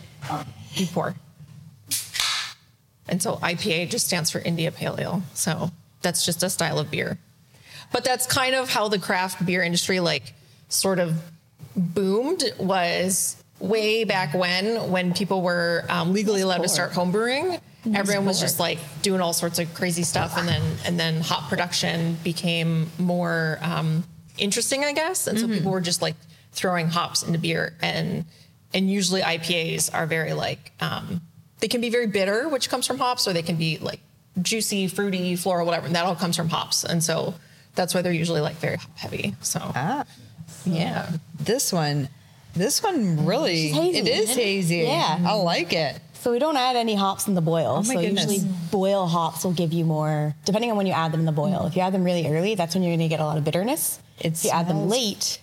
You 0.74 0.86
pour. 0.88 1.16
And 3.10 3.22
so 3.24 3.38
IPA 3.38 3.90
just 3.90 4.08
stands 4.08 4.30
for 4.30 4.40
India 4.40 4.72
Pale 4.72 4.98
Ale. 5.00 5.24
So 5.34 5.72
that's 6.02 6.26
just 6.26 6.44
a 6.44 6.50
style 6.50 6.78
of 6.80 6.92
beer. 6.92 7.18
But 7.92 8.04
that's 8.04 8.26
kind 8.28 8.54
of 8.54 8.70
how 8.70 8.90
the 8.90 9.00
craft 9.00 9.46
beer 9.46 9.64
industry 9.64 10.00
like 10.02 10.34
sort 10.70 11.00
of 11.00 11.16
boomed 11.76 12.44
was 12.60 13.42
way 13.60 14.04
back 14.04 14.34
when 14.34 14.92
when 14.92 15.14
people 15.14 15.42
were 15.42 15.84
um, 15.90 16.14
legally 16.14 16.42
allowed 16.42 16.64
to 16.64 16.70
start 16.70 16.92
homebrewing. 16.92 17.60
Everyone 17.94 18.26
was 18.26 18.40
just 18.40 18.60
like 18.60 18.80
doing 19.02 19.22
all 19.22 19.32
sorts 19.34 19.60
of 19.60 19.74
crazy 19.74 20.04
stuff, 20.04 20.38
and 20.38 20.48
then 20.48 20.62
and 20.86 21.00
then 21.00 21.22
hop 21.22 21.48
production 21.50 22.18
became 22.24 22.90
more 23.00 23.60
um, 23.62 24.04
interesting, 24.38 24.84
I 24.84 24.92
guess. 24.94 25.28
And 25.28 25.40
so 25.40 25.48
people 25.48 25.72
were 25.72 25.80
just 25.82 26.02
like 26.02 26.16
throwing 26.52 26.88
hops 26.88 27.24
into 27.24 27.40
beer, 27.40 27.74
and 27.82 28.26
and 28.74 28.92
usually 28.92 29.22
IPAs 29.22 29.94
are 29.94 30.06
very 30.06 30.34
like 30.34 30.74
um, 30.82 31.22
they 31.60 31.70
can 31.70 31.80
be 31.80 31.90
very 31.90 32.08
bitter, 32.08 32.50
which 32.50 32.70
comes 32.70 32.86
from 32.86 32.98
hops, 32.98 33.26
or 33.28 33.32
they 33.34 33.42
can 33.42 33.56
be 33.56 33.78
like 33.78 34.02
juicy, 34.42 34.88
fruity, 34.88 35.36
floral, 35.38 35.66
whatever, 35.66 35.86
and 35.88 35.96
that 35.96 36.06
all 36.06 36.16
comes 36.16 36.36
from 36.36 36.50
hops. 36.50 36.84
And 36.84 37.02
so 37.02 37.36
that's 37.76 37.94
why 37.94 38.02
they're 38.02 38.12
usually 38.12 38.42
like 38.42 38.56
very 38.58 38.76
hop 38.76 38.98
heavy. 38.98 39.34
So 39.42 39.60
Ah, 39.64 40.04
yeah. 40.66 41.10
this 41.40 41.72
one, 41.74 42.10
this 42.56 42.82
one 42.84 43.26
really, 43.26 43.68
It's 43.68 43.78
hazy, 43.78 43.98
it 44.00 44.08
is 44.08 44.30
it? 44.32 44.36
hazy. 44.38 44.78
Yeah. 44.78 45.20
I 45.26 45.34
like 45.34 45.74
it. 45.74 46.00
So 46.22 46.32
we 46.32 46.40
don't 46.40 46.58
add 46.58 46.76
any 46.76 46.96
hops 46.96 47.28
in 47.28 47.36
the 47.36 47.42
boil. 47.42 47.76
Oh 47.80 47.84
my 47.88 47.94
so 47.94 48.02
goodness. 48.02 48.32
usually 48.32 48.52
boil 48.72 49.06
hops 49.08 49.44
will 49.44 49.54
give 49.54 49.72
you 49.72 49.86
more, 49.86 50.34
depending 50.46 50.72
on 50.72 50.78
when 50.78 50.88
you 50.88 50.94
add 50.94 51.12
them 51.12 51.20
in 51.22 51.26
the 51.26 51.32
boil. 51.32 51.68
If 51.68 51.76
you 51.76 51.82
add 51.84 51.94
them 51.94 52.04
really 52.04 52.28
early, 52.28 52.56
that's 52.56 52.74
when 52.74 52.84
you're 52.84 52.90
going 52.92 53.08
to 53.08 53.08
get 53.08 53.20
a 53.20 53.26
lot 53.26 53.38
of 53.38 53.44
bitterness. 53.44 54.00
It 54.20 54.34
if 54.34 54.44
you 54.46 54.50
add 54.50 54.68
them 54.68 54.90
late, 54.90 55.40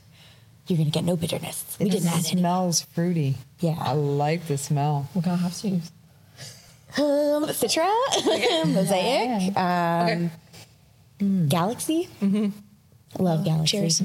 you're 0.67 0.77
going 0.77 0.91
to 0.91 0.93
get 0.93 1.05
no 1.05 1.17
bitterness. 1.17 1.77
We 1.79 1.87
It 1.87 1.91
didn't 1.93 2.09
add 2.09 2.15
any. 2.27 2.41
smells 2.41 2.83
fruity. 2.83 3.37
Yeah. 3.61 3.77
I 3.79 3.93
like 3.93 4.47
the 4.49 4.59
smell. 4.59 5.09
What 5.13 5.25
kind 5.25 5.35
of 5.35 5.41
hops 5.41 5.63
do 5.63 5.69
you 5.69 5.75
use? 5.77 5.91
Um, 6.97 7.47
Citra, 7.47 7.91
Mosaic, 8.73 9.57
um, 9.57 10.31
Galaxy. 11.49 12.09
Mm-hmm. 12.23 12.49
Love 13.19 13.45
Galaxy. 13.45 13.79
Cheers. 13.79 14.03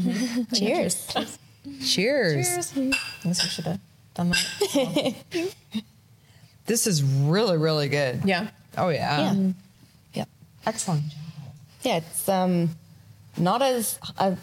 Cheers. 0.54 1.08
Cheers. 1.84 2.78
I 2.78 2.92
guess 3.24 3.44
we 3.44 3.50
should 3.50 3.66
have 3.66 3.80
done 4.14 4.30
that. 4.32 5.16
This 6.66 6.86
is 6.86 7.02
really, 7.04 7.58
really 7.58 7.90
good. 7.90 8.22
yeah. 8.26 8.50
Oh 8.78 8.90
yeah. 8.90 9.34
Yeah. 9.34 9.52
Yep. 10.14 10.30
Excellent. 10.68 11.04
Yeah, 11.82 11.98
it's 11.98 12.30
um, 12.30 12.70
not 13.38 13.62
as 13.62 14.00
uh, 14.18 14.36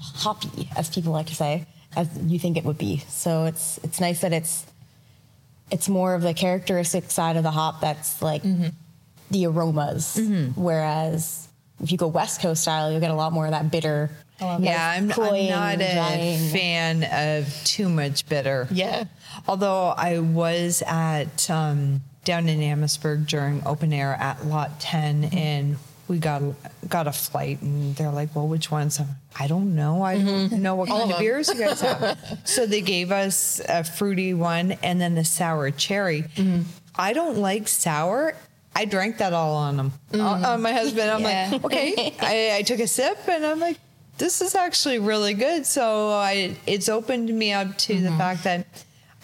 hoppy 0.00 0.68
as 0.76 0.90
people 0.90 1.12
like 1.12 1.26
to 1.26 1.34
say 1.34 1.66
as 1.96 2.08
you 2.26 2.38
think 2.38 2.56
it 2.56 2.64
would 2.64 2.78
be. 2.78 2.98
So 3.08 3.44
it's 3.46 3.78
it's 3.84 4.00
nice 4.00 4.20
that 4.22 4.32
it's 4.32 4.66
it's 5.70 5.88
more 5.88 6.14
of 6.14 6.22
the 6.22 6.34
characteristic 6.34 7.10
side 7.10 7.36
of 7.36 7.42
the 7.42 7.50
hop 7.50 7.80
that's 7.80 8.20
like 8.22 8.42
the 9.30 9.46
aromas. 9.46 10.20
Whereas 10.56 11.45
if 11.82 11.92
you 11.92 11.98
go 11.98 12.06
West 12.06 12.40
Coast 12.40 12.62
style, 12.62 12.90
you'll 12.90 13.00
get 13.00 13.10
a 13.10 13.14
lot 13.14 13.32
more 13.32 13.46
of 13.46 13.52
that 13.52 13.70
bitter. 13.70 14.10
Yeah, 14.40 14.92
I'm, 14.94 15.10
I'm 15.12 15.48
not 15.48 15.80
a 15.80 15.94
drying. 15.94 16.50
fan 16.50 17.04
of 17.04 17.64
too 17.64 17.88
much 17.88 18.28
bitter. 18.28 18.68
Yeah. 18.70 19.04
Although 19.48 19.88
I 19.88 20.18
was 20.18 20.82
at 20.86 21.48
um, 21.48 22.02
down 22.24 22.48
in 22.48 22.60
Amherstburg 22.60 23.26
during 23.26 23.62
open 23.66 23.92
air 23.92 24.14
at 24.14 24.44
Lot 24.46 24.78
10, 24.80 25.22
mm-hmm. 25.22 25.38
and 25.38 25.76
we 26.08 26.18
got 26.18 26.42
got 26.88 27.06
a 27.06 27.12
flight, 27.12 27.62
and 27.62 27.96
they're 27.96 28.10
like, 28.10 28.34
"Well, 28.36 28.46
which 28.46 28.70
ones?" 28.70 29.00
I'm, 29.00 29.08
I 29.38 29.48
don't 29.48 29.74
know. 29.74 30.02
I 30.02 30.16
don't 30.16 30.50
mm-hmm. 30.50 30.62
know 30.62 30.76
what 30.76 30.88
kind 30.90 31.10
of 31.10 31.18
beers 31.18 31.48
you 31.48 31.58
guys 31.58 31.80
have. 31.80 32.40
so 32.44 32.66
they 32.66 32.80
gave 32.80 33.10
us 33.10 33.60
a 33.68 33.82
fruity 33.82 34.34
one, 34.34 34.72
and 34.82 35.00
then 35.00 35.14
the 35.14 35.24
sour 35.24 35.70
cherry. 35.70 36.22
Mm-hmm. 36.22 36.62
I 36.94 37.12
don't 37.12 37.38
like 37.38 37.68
sour. 37.68 38.34
I 38.76 38.84
drank 38.84 39.16
that 39.18 39.32
all 39.32 39.54
on 39.54 39.78
them. 39.78 39.92
On 40.12 40.18
mm-hmm. 40.20 40.44
uh, 40.44 40.58
my 40.58 40.72
husband, 40.72 41.10
I'm 41.10 41.22
Yeah. 41.22 41.48
like, 41.50 41.64
okay. 41.64 42.14
I, 42.20 42.58
I 42.58 42.62
took 42.62 42.78
a 42.78 42.86
sip, 42.86 43.18
and 43.26 43.44
I'm 43.44 43.58
like, 43.58 43.78
this 44.18 44.42
is 44.42 44.54
actually 44.54 44.98
really 44.98 45.32
good. 45.32 45.64
So 45.64 46.10
I, 46.10 46.56
it's 46.66 46.90
opened 46.90 47.30
me 47.30 47.52
up 47.54 47.78
to 47.78 47.94
the 47.94 48.08
mm-hmm. 48.08 48.18
fact 48.18 48.44
that 48.44 48.66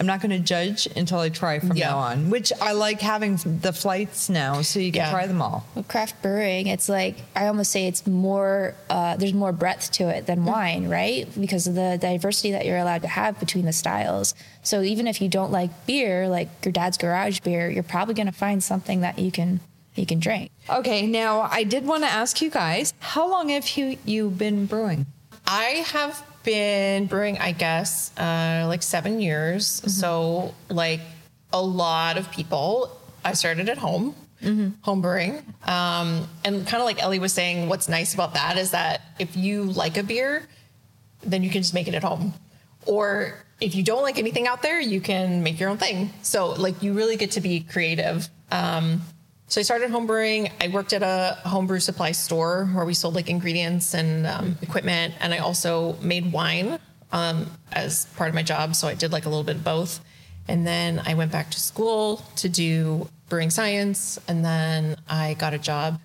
I'm 0.02 0.06
not 0.06 0.20
going 0.20 0.32
to 0.32 0.40
judge 0.40 0.88
until 0.96 1.20
I 1.20 1.28
try 1.28 1.60
from 1.60 1.76
Yeah. 1.76 1.90
now 1.90 1.98
on, 1.98 2.28
which 2.28 2.52
I 2.60 2.72
like 2.72 3.00
having 3.00 3.36
the 3.60 3.72
flights 3.72 4.28
now 4.28 4.60
so 4.60 4.80
you 4.80 4.90
can 4.90 5.02
Yeah. 5.02 5.10
try 5.12 5.28
them 5.28 5.40
all. 5.40 5.64
With 5.76 5.86
craft 5.86 6.20
brewing, 6.22 6.66
it's 6.66 6.88
like 6.88 7.18
I 7.36 7.46
almost 7.46 7.70
say 7.70 7.86
it's 7.86 8.04
more. 8.04 8.74
Uh, 8.90 9.14
there's 9.16 9.32
more 9.32 9.52
breadth 9.52 9.92
to 9.92 10.08
it 10.08 10.26
than 10.26 10.44
wine, 10.44 10.88
right? 10.88 11.28
Because 11.40 11.68
of 11.68 11.76
the 11.76 11.98
diversity 12.00 12.50
that 12.50 12.66
you're 12.66 12.78
allowed 12.78 13.02
to 13.02 13.08
have 13.08 13.38
between 13.38 13.64
the 13.64 13.72
styles. 13.72 14.34
So 14.64 14.82
even 14.82 15.06
if 15.06 15.22
you 15.22 15.28
don't 15.28 15.52
like 15.52 15.70
beer, 15.86 16.28
like 16.28 16.48
your 16.64 16.72
dad's 16.72 16.96
garage 16.98 17.38
beer, 17.38 17.70
you're 17.70 17.84
probably 17.84 18.14
going 18.14 18.26
to 18.26 18.32
find 18.32 18.60
something 18.60 19.02
that 19.02 19.20
you 19.20 19.30
can 19.30 19.60
you 19.94 20.04
can 20.04 20.18
drink. 20.18 20.50
Okay, 20.68 21.06
now 21.06 21.42
I 21.42 21.62
did 21.62 21.86
want 21.86 22.02
to 22.02 22.10
ask 22.10 22.42
you 22.42 22.50
guys, 22.50 22.92
how 22.98 23.30
long 23.30 23.50
have 23.50 23.68
you 23.76 23.98
you 24.04 24.30
been 24.30 24.66
brewing? 24.66 25.06
I 25.46 25.84
have 25.92 26.24
been 26.42 27.06
brewing, 27.06 27.38
I 27.38 27.52
guess, 27.52 28.16
uh, 28.18 28.64
like 28.68 28.82
seven 28.82 29.20
years. 29.20 29.66
So, 29.66 30.54
like 30.68 31.00
a 31.52 31.62
lot 31.62 32.16
of 32.18 32.30
people, 32.30 32.90
I 33.24 33.34
started 33.34 33.68
at 33.68 33.78
home, 33.78 34.14
home 34.82 35.00
brewing. 35.02 35.38
Um, 35.64 36.28
and 36.44 36.66
kind 36.66 36.80
of 36.80 36.84
like 36.84 37.00
Ellie 37.02 37.18
was 37.20 37.32
saying, 37.32 37.68
what's 37.68 37.88
nice 37.88 38.14
about 38.14 38.34
that 38.34 38.58
is 38.58 38.72
that 38.72 39.02
if 39.18 39.36
you 39.36 39.64
like 39.64 39.96
a 39.96 40.02
beer, 40.02 40.46
then 41.22 41.42
you 41.42 41.50
can 41.50 41.62
just 41.62 41.74
make 41.74 41.86
it 41.88 41.94
at 41.94 42.02
home. 42.02 42.34
Or 42.86 43.34
if 43.60 43.76
you 43.76 43.84
don't 43.84 44.02
like 44.02 44.18
anything 44.18 44.48
out 44.48 44.62
there, 44.62 44.80
you 44.80 45.00
can 45.00 45.42
make 45.44 45.60
your 45.60 45.70
own 45.70 45.78
thing. 45.78 46.10
So, 46.22 46.52
like, 46.52 46.82
you 46.82 46.94
really 46.94 47.16
get 47.16 47.32
to 47.32 47.40
be 47.40 47.60
creative. 47.60 48.28
Um, 48.50 49.02
so 49.52 49.60
I 49.60 49.64
started 49.64 49.90
homebrewing. 49.90 50.50
I 50.62 50.68
worked 50.68 50.94
at 50.94 51.02
a 51.02 51.36
homebrew 51.46 51.78
supply 51.78 52.12
store 52.12 52.70
where 52.72 52.86
we 52.86 52.94
sold 52.94 53.14
like 53.14 53.28
ingredients 53.28 53.92
and 53.92 54.26
um, 54.26 54.56
equipment, 54.62 55.12
and 55.20 55.34
I 55.34 55.38
also 55.40 55.92
made 56.00 56.32
wine 56.32 56.78
um, 57.12 57.50
as 57.70 58.06
part 58.16 58.30
of 58.30 58.34
my 58.34 58.42
job. 58.42 58.74
So 58.74 58.88
I 58.88 58.94
did 58.94 59.12
like 59.12 59.26
a 59.26 59.28
little 59.28 59.44
bit 59.44 59.56
of 59.56 59.64
both. 59.64 60.02
And 60.48 60.66
then 60.66 61.02
I 61.04 61.12
went 61.12 61.32
back 61.32 61.50
to 61.50 61.60
school 61.60 62.24
to 62.36 62.48
do 62.48 63.10
brewing 63.28 63.50
science, 63.50 64.18
and 64.26 64.42
then 64.42 64.96
I 65.06 65.34
got 65.34 65.52
a 65.52 65.58
job 65.58 66.00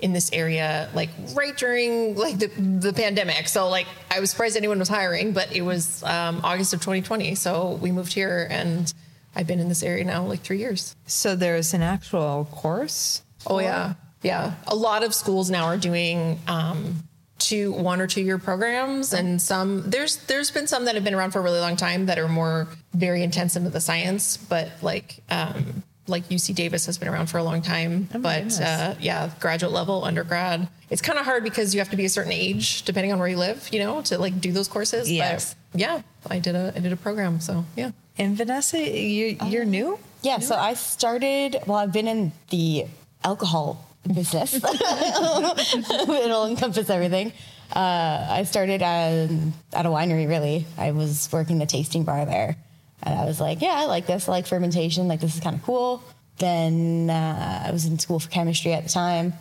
in 0.00 0.12
this 0.12 0.32
area 0.32 0.90
like 0.92 1.10
right 1.34 1.56
during 1.56 2.16
like 2.16 2.40
the, 2.40 2.48
the 2.48 2.92
pandemic. 2.92 3.46
So 3.46 3.68
like 3.68 3.86
I 4.10 4.18
was 4.18 4.30
surprised 4.30 4.56
anyone 4.56 4.80
was 4.80 4.88
hiring, 4.88 5.30
but 5.30 5.54
it 5.54 5.62
was 5.62 6.02
um, 6.02 6.40
August 6.42 6.74
of 6.74 6.80
2020. 6.80 7.36
So 7.36 7.78
we 7.80 7.92
moved 7.92 8.12
here, 8.12 8.48
and 8.50 8.92
I've 9.38 9.46
been 9.46 9.60
in 9.60 9.68
this 9.68 9.84
area 9.84 10.04
now 10.04 10.24
like 10.24 10.40
three 10.40 10.58
years. 10.58 10.96
So 11.06 11.36
there's 11.36 11.72
an 11.72 11.80
actual 11.80 12.48
course. 12.50 13.22
Oh 13.46 13.60
yeah, 13.60 13.94
yeah. 14.20 14.54
A 14.66 14.74
lot 14.74 15.04
of 15.04 15.14
schools 15.14 15.48
now 15.48 15.66
are 15.66 15.76
doing 15.76 16.40
um, 16.48 17.04
two, 17.38 17.70
one 17.70 18.00
or 18.00 18.08
two 18.08 18.20
year 18.20 18.38
programs, 18.38 19.12
and 19.12 19.40
some 19.40 19.88
there's 19.88 20.16
there's 20.26 20.50
been 20.50 20.66
some 20.66 20.86
that 20.86 20.96
have 20.96 21.04
been 21.04 21.14
around 21.14 21.30
for 21.30 21.38
a 21.38 21.42
really 21.42 21.60
long 21.60 21.76
time 21.76 22.06
that 22.06 22.18
are 22.18 22.26
more 22.26 22.66
very 22.94 23.22
intense 23.22 23.54
into 23.54 23.70
the 23.70 23.80
science, 23.80 24.36
but 24.36 24.70
like 24.82 25.20
um, 25.30 25.84
like 26.08 26.28
UC 26.28 26.56
Davis 26.56 26.86
has 26.86 26.98
been 26.98 27.08
around 27.08 27.28
for 27.28 27.38
a 27.38 27.44
long 27.44 27.62
time. 27.62 28.08
but 28.12 28.60
uh, 28.60 28.96
yeah, 28.98 29.30
graduate 29.38 29.72
level, 29.72 30.02
undergrad, 30.02 30.68
it's 30.90 31.02
kind 31.02 31.18
of 31.18 31.24
hard 31.24 31.44
because 31.44 31.74
you 31.74 31.80
have 31.80 31.90
to 31.90 31.96
be 31.96 32.04
a 32.04 32.08
certain 32.08 32.32
age 32.32 32.82
depending 32.82 33.12
on 33.12 33.20
where 33.20 33.28
you 33.28 33.36
live, 33.36 33.68
you 33.72 33.78
know, 33.78 34.02
to 34.02 34.18
like 34.18 34.40
do 34.40 34.50
those 34.50 34.66
courses. 34.66 35.08
Yes. 35.10 35.54
But 35.72 35.80
yeah, 35.80 36.02
I 36.28 36.40
did 36.40 36.56
a 36.56 36.72
I 36.74 36.80
did 36.80 36.92
a 36.92 36.96
program, 36.96 37.40
so 37.40 37.64
yeah. 37.76 37.92
And 38.18 38.36
Vanessa, 38.36 38.78
you, 38.78 39.36
you're 39.46 39.64
new? 39.64 39.98
Yeah, 40.22 40.40
so 40.40 40.56
I 40.56 40.74
started, 40.74 41.58
well, 41.66 41.78
I've 41.78 41.92
been 41.92 42.08
in 42.08 42.32
the 42.50 42.86
alcohol 43.22 43.84
business. 44.12 44.54
It'll 44.54 46.46
encompass 46.46 46.90
everything. 46.90 47.32
Uh, 47.72 48.26
I 48.28 48.42
started 48.44 48.82
at, 48.82 49.30
at 49.72 49.86
a 49.86 49.88
winery, 49.88 50.28
really. 50.28 50.66
I 50.76 50.90
was 50.90 51.28
working 51.32 51.58
the 51.58 51.66
tasting 51.66 52.04
bar 52.04 52.24
there. 52.26 52.56
And 53.02 53.16
I 53.16 53.24
was 53.24 53.40
like, 53.40 53.62
yeah, 53.62 53.74
I 53.76 53.84
like 53.84 54.06
this. 54.06 54.28
I 54.28 54.32
like 54.32 54.46
fermentation. 54.46 55.06
Like, 55.06 55.20
this 55.20 55.36
is 55.36 55.40
kind 55.40 55.54
of 55.54 55.62
cool. 55.62 56.02
Then 56.38 57.10
uh, 57.10 57.64
I 57.66 57.70
was 57.70 57.86
in 57.86 57.98
school 57.98 58.18
for 58.18 58.28
chemistry 58.30 58.72
at 58.72 58.84
the 58.84 58.90
time. 58.90 59.34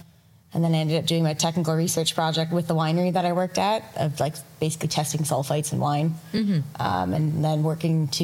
And 0.54 0.64
then 0.64 0.74
I 0.74 0.78
ended 0.78 0.98
up 0.98 1.06
doing 1.06 1.24
my 1.24 1.34
technical 1.34 1.76
research 1.76 2.16
project 2.16 2.52
with 2.54 2.68
the 2.68 2.74
winery 2.74 3.12
that 3.14 3.26
I 3.26 3.34
worked 3.34 3.58
at, 3.58 3.84
of 3.98 4.20
like 4.20 4.36
basically 4.60 4.88
testing 4.88 5.22
sulfites 5.22 5.74
in 5.74 5.80
wine, 5.80 6.16
um, 6.80 7.14
and 7.14 7.44
then 7.44 7.64
working 7.64 8.08
to 8.10 8.24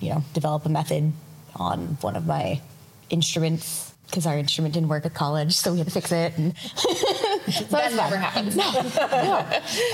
you 0.00 0.10
know 0.10 0.22
develop 0.34 0.66
a 0.66 0.68
method 0.68 1.12
on 1.56 1.96
one 2.02 2.16
of 2.16 2.26
my 2.26 2.60
instruments 3.10 3.92
because 4.06 4.26
our 4.26 4.36
instrument 4.38 4.74
didn't 4.74 4.88
work 4.90 5.06
at 5.06 5.14
college, 5.14 5.54
so 5.54 5.72
we 5.72 5.78
had 5.78 5.86
to 5.86 5.92
fix 5.92 6.12
it. 6.12 6.36
And 6.36 6.56
so 6.68 7.64
That 7.70 7.94
never 7.94 8.16
happens. 8.18 8.56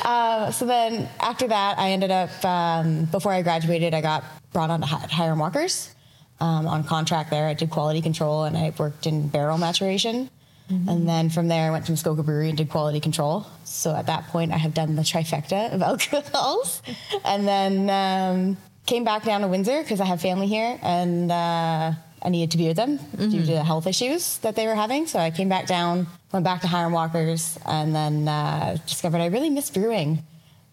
uh, 0.04 0.50
so 0.50 0.66
then 0.66 1.08
after 1.20 1.48
that, 1.48 1.78
I 1.78 1.92
ended 1.92 2.10
up 2.10 2.44
um, 2.44 3.04
before 3.06 3.32
I 3.32 3.42
graduated, 3.42 3.94
I 3.94 4.00
got 4.00 4.24
brought 4.52 4.70
on 4.70 4.80
to 4.80 4.86
Hiram 4.86 5.38
Walkers 5.38 5.94
um, 6.40 6.66
on 6.66 6.84
contract 6.84 7.30
there. 7.30 7.46
I 7.46 7.54
did 7.54 7.70
quality 7.70 8.02
control 8.02 8.44
and 8.44 8.56
I 8.56 8.72
worked 8.76 9.06
in 9.06 9.28
barrel 9.28 9.56
maturation. 9.58 10.28
And 10.70 11.08
then 11.08 11.30
from 11.30 11.48
there, 11.48 11.66
I 11.66 11.70
went 11.70 11.86
to 11.86 11.92
Muskoka 11.92 12.22
Brewery 12.22 12.48
and 12.48 12.56
did 12.56 12.70
quality 12.70 13.00
control. 13.00 13.46
So 13.64 13.94
at 13.94 14.06
that 14.06 14.28
point, 14.28 14.52
I 14.52 14.56
have 14.56 14.72
done 14.72 14.96
the 14.96 15.02
trifecta 15.02 15.72
of 15.72 15.82
alcohols. 15.90 16.82
and 17.24 17.46
then 17.46 17.90
um, 17.90 18.56
came 18.86 19.04
back 19.04 19.24
down 19.24 19.40
to 19.40 19.48
Windsor 19.48 19.82
because 19.82 20.00
I 20.00 20.04
have 20.04 20.20
family 20.20 20.46
here 20.46 20.78
and 20.82 21.30
uh, 21.30 21.92
I 22.22 22.28
needed 22.28 22.52
to 22.52 22.58
be 22.58 22.68
with 22.68 22.76
them 22.76 22.98
due 23.16 23.40
to 23.40 23.52
the 23.52 23.64
health 23.64 23.86
issues 23.86 24.38
that 24.38 24.54
they 24.56 24.66
were 24.66 24.74
having. 24.74 25.06
So 25.06 25.18
I 25.18 25.30
came 25.30 25.48
back 25.48 25.66
down, 25.66 26.06
went 26.32 26.44
back 26.44 26.60
to 26.62 26.66
Hiram 26.66 26.92
Walkers, 26.92 27.58
and 27.66 27.94
then 27.94 28.28
uh, 28.28 28.76
discovered 28.86 29.20
I 29.20 29.26
really 29.26 29.50
miss 29.50 29.70
brewing. 29.70 30.22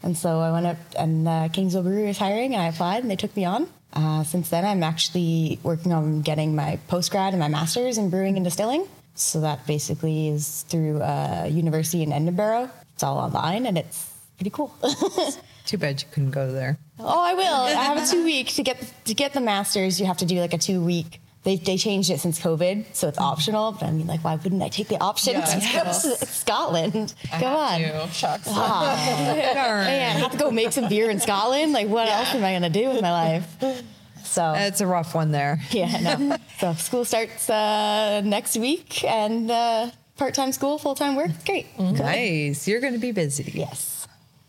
And 0.03 0.15
so 0.17 0.39
I 0.39 0.51
went 0.51 0.65
up, 0.67 0.77
and 0.97 1.27
uh, 1.27 1.31
Kingsville 1.49 1.83
Brewery 1.83 2.07
was 2.07 2.17
hiring, 2.17 2.53
and 2.53 2.61
I 2.61 2.67
applied, 2.67 3.01
and 3.01 3.09
they 3.09 3.15
took 3.15 3.35
me 3.35 3.45
on. 3.45 3.67
Uh, 3.93 4.23
since 4.23 4.49
then, 4.49 4.63
I'm 4.63 4.83
actually 4.83 5.59
working 5.63 5.91
on 5.91 6.21
getting 6.21 6.55
my 6.55 6.79
postgrad 6.89 7.29
and 7.29 7.39
my 7.39 7.47
master's 7.47 7.97
in 7.97 8.09
brewing 8.09 8.35
and 8.35 8.43
distilling. 8.43 8.87
So 9.17 9.41
that 9.41 9.65
basically 9.65 10.29
is 10.29 10.63
through 10.69 11.01
a 11.01 11.47
university 11.47 12.03
in 12.03 12.13
Edinburgh. 12.13 12.69
It's 12.93 13.03
all 13.03 13.17
online, 13.17 13.65
and 13.65 13.77
it's 13.77 14.13
pretty 14.37 14.51
cool. 14.51 14.73
Too 15.65 15.77
bad 15.77 16.01
you 16.01 16.07
couldn't 16.11 16.31
go 16.31 16.51
there. 16.51 16.77
Oh, 16.99 17.21
I 17.21 17.33
will. 17.33 17.43
I 17.43 17.71
have 17.71 17.97
a 17.97 18.05
two 18.09 18.23
week 18.23 18.47
to 18.53 18.63
get 18.63 18.77
to 19.05 19.13
get 19.13 19.33
the 19.33 19.41
masters. 19.41 19.99
You 19.99 20.05
have 20.05 20.17
to 20.17 20.25
do 20.25 20.39
like 20.39 20.53
a 20.53 20.57
two 20.57 20.81
week. 20.81 21.19
They 21.43 21.55
they 21.55 21.77
changed 21.77 22.09
it 22.11 22.19
since 22.19 22.39
COVID, 22.39 22.85
so 22.93 23.07
it's 23.07 23.17
optional. 23.17 23.71
But 23.71 23.83
I 23.87 23.91
mean, 23.91 24.05
like, 24.05 24.23
why 24.23 24.35
wouldn't 24.35 24.61
I 24.61 24.69
take 24.69 24.87
the 24.87 25.01
option 25.01 25.33
Yeah, 25.33 25.45
to 25.45 25.73
go 25.73 25.83
to 25.83 26.25
Scotland? 26.25 27.13
Come 27.31 27.55
on. 27.55 28.09
Shucks. 28.11 28.45
Man, 28.45 28.55
ah. 28.55 29.85
I 29.87 30.19
have 30.19 30.31
to 30.31 30.37
go 30.37 30.51
make 30.51 30.71
some 30.71 30.89
beer 30.89 31.09
in 31.09 31.19
Scotland. 31.19 31.73
Like, 31.73 31.87
what 31.87 32.07
else 32.07 32.35
am 32.35 32.43
I 32.43 32.53
gonna 32.53 32.69
do 32.69 32.89
with 32.89 33.01
my 33.01 33.11
life? 33.11 33.83
So 34.27 34.53
That's 34.53 34.81
a 34.81 34.87
rough 34.87 35.15
one 35.15 35.31
there. 35.31 35.59
yeah, 35.71 36.17
no. 36.17 36.37
so 36.59 36.73
school 36.73 37.05
starts 37.05 37.49
uh, 37.49 38.21
next 38.23 38.57
week, 38.57 39.03
and 39.03 39.49
uh, 39.49 39.91
part 40.17 40.33
time 40.33 40.51
school, 40.51 40.77
full 40.77 40.95
time 40.95 41.15
work. 41.15 41.29
It's 41.31 41.43
great. 41.43 41.67
Nice. 41.79 42.67
You're 42.67 42.81
going 42.81 42.93
to 42.93 42.99
be 42.99 43.11
busy. 43.11 43.51
Yes. 43.53 43.93